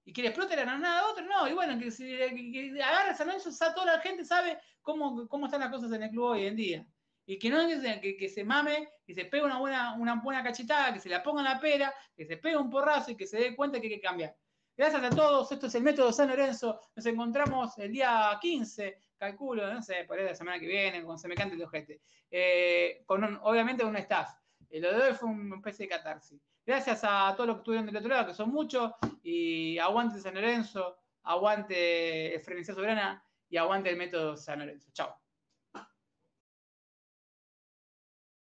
y 0.04 0.12
que 0.12 0.22
le 0.22 0.28
explote 0.28 0.56
la 0.56 0.62
granada 0.62 1.00
a 1.00 1.10
otro, 1.10 1.24
no, 1.24 1.48
y 1.48 1.54
bueno, 1.54 1.78
que, 1.78 1.90
si, 1.90 2.04
que, 2.04 2.82
agarra 2.82 3.14
San 3.14 3.26
Lorenzo, 3.26 3.50
toda 3.74 3.96
la 3.96 4.00
gente 4.00 4.24
sabe 4.24 4.58
cómo, 4.82 5.26
cómo 5.28 5.46
están 5.46 5.60
las 5.60 5.70
cosas 5.70 5.92
en 5.92 6.02
el 6.02 6.10
club 6.10 6.24
hoy 6.24 6.46
en 6.46 6.56
día. 6.56 6.87
Y 7.26 7.38
que 7.38 7.48
no 7.48 7.66
que, 7.66 8.16
que 8.18 8.28
se 8.28 8.44
mame, 8.44 8.90
que 9.06 9.14
se 9.14 9.24
pegue 9.24 9.44
una 9.44 9.58
buena, 9.58 9.94
una 9.94 10.16
buena 10.16 10.42
cachetada, 10.42 10.92
que 10.92 11.00
se 11.00 11.08
la 11.08 11.22
ponga 11.22 11.40
en 11.40 11.46
la 11.46 11.58
pera, 11.58 11.94
que 12.14 12.26
se 12.26 12.37
pegue 12.37 12.58
un 12.58 12.68
porrazo 12.68 13.12
y 13.12 13.16
que 13.16 13.26
se 13.26 13.38
dé 13.38 13.56
cuenta 13.56 13.80
que 13.80 13.87
hay 13.87 13.94
que 13.94 14.00
cambiar. 14.00 14.37
Gracias 14.76 15.02
a 15.02 15.10
todos, 15.10 15.50
esto 15.50 15.68
es 15.68 15.74
el 15.74 15.84
método 15.84 16.12
San 16.12 16.28
Lorenzo. 16.28 16.78
Nos 16.94 17.06
encontramos 17.06 17.78
el 17.78 17.92
día 17.92 18.37
15, 18.42 18.98
calculo, 19.24 19.72
no 19.72 19.82
sé, 19.82 20.04
por 20.04 20.18
ahí 20.18 20.24
la 20.24 20.34
semana 20.34 20.58
que 20.58 20.66
viene, 20.66 21.02
con 21.02 21.18
semejante 21.18 21.56
de 21.56 21.64
ojete. 21.64 22.00
Eh, 22.30 23.02
con 23.06 23.22
obviamente 23.42 23.84
un 23.84 23.96
staff. 23.96 24.30
Eh, 24.70 24.80
lo 24.80 24.92
de 24.92 25.08
hoy 25.08 25.14
fue 25.14 25.28
una 25.28 25.56
especie 25.56 25.87
de 25.87 25.90
catarsis. 25.90 26.40
Gracias 26.66 27.00
a 27.04 27.32
todos 27.37 27.46
los 27.46 27.56
que 27.56 27.60
estuvieron 27.60 27.87
del 27.87 27.96
otro 27.96 28.08
lado, 28.08 28.26
que 28.26 28.34
son 28.34 28.50
muchos, 28.50 28.92
y 29.22 29.78
aguante 29.78 30.18
San 30.18 30.34
Lorenzo, 30.34 30.98
aguante 31.22 32.40
Frenesía 32.44 32.74
Soberana 32.74 33.24
y 33.48 33.56
aguante 33.56 33.90
el 33.90 33.96
método 33.96 34.37
San 34.37 34.60
Lorenzo. 34.60 34.90
Chao. 34.92 35.23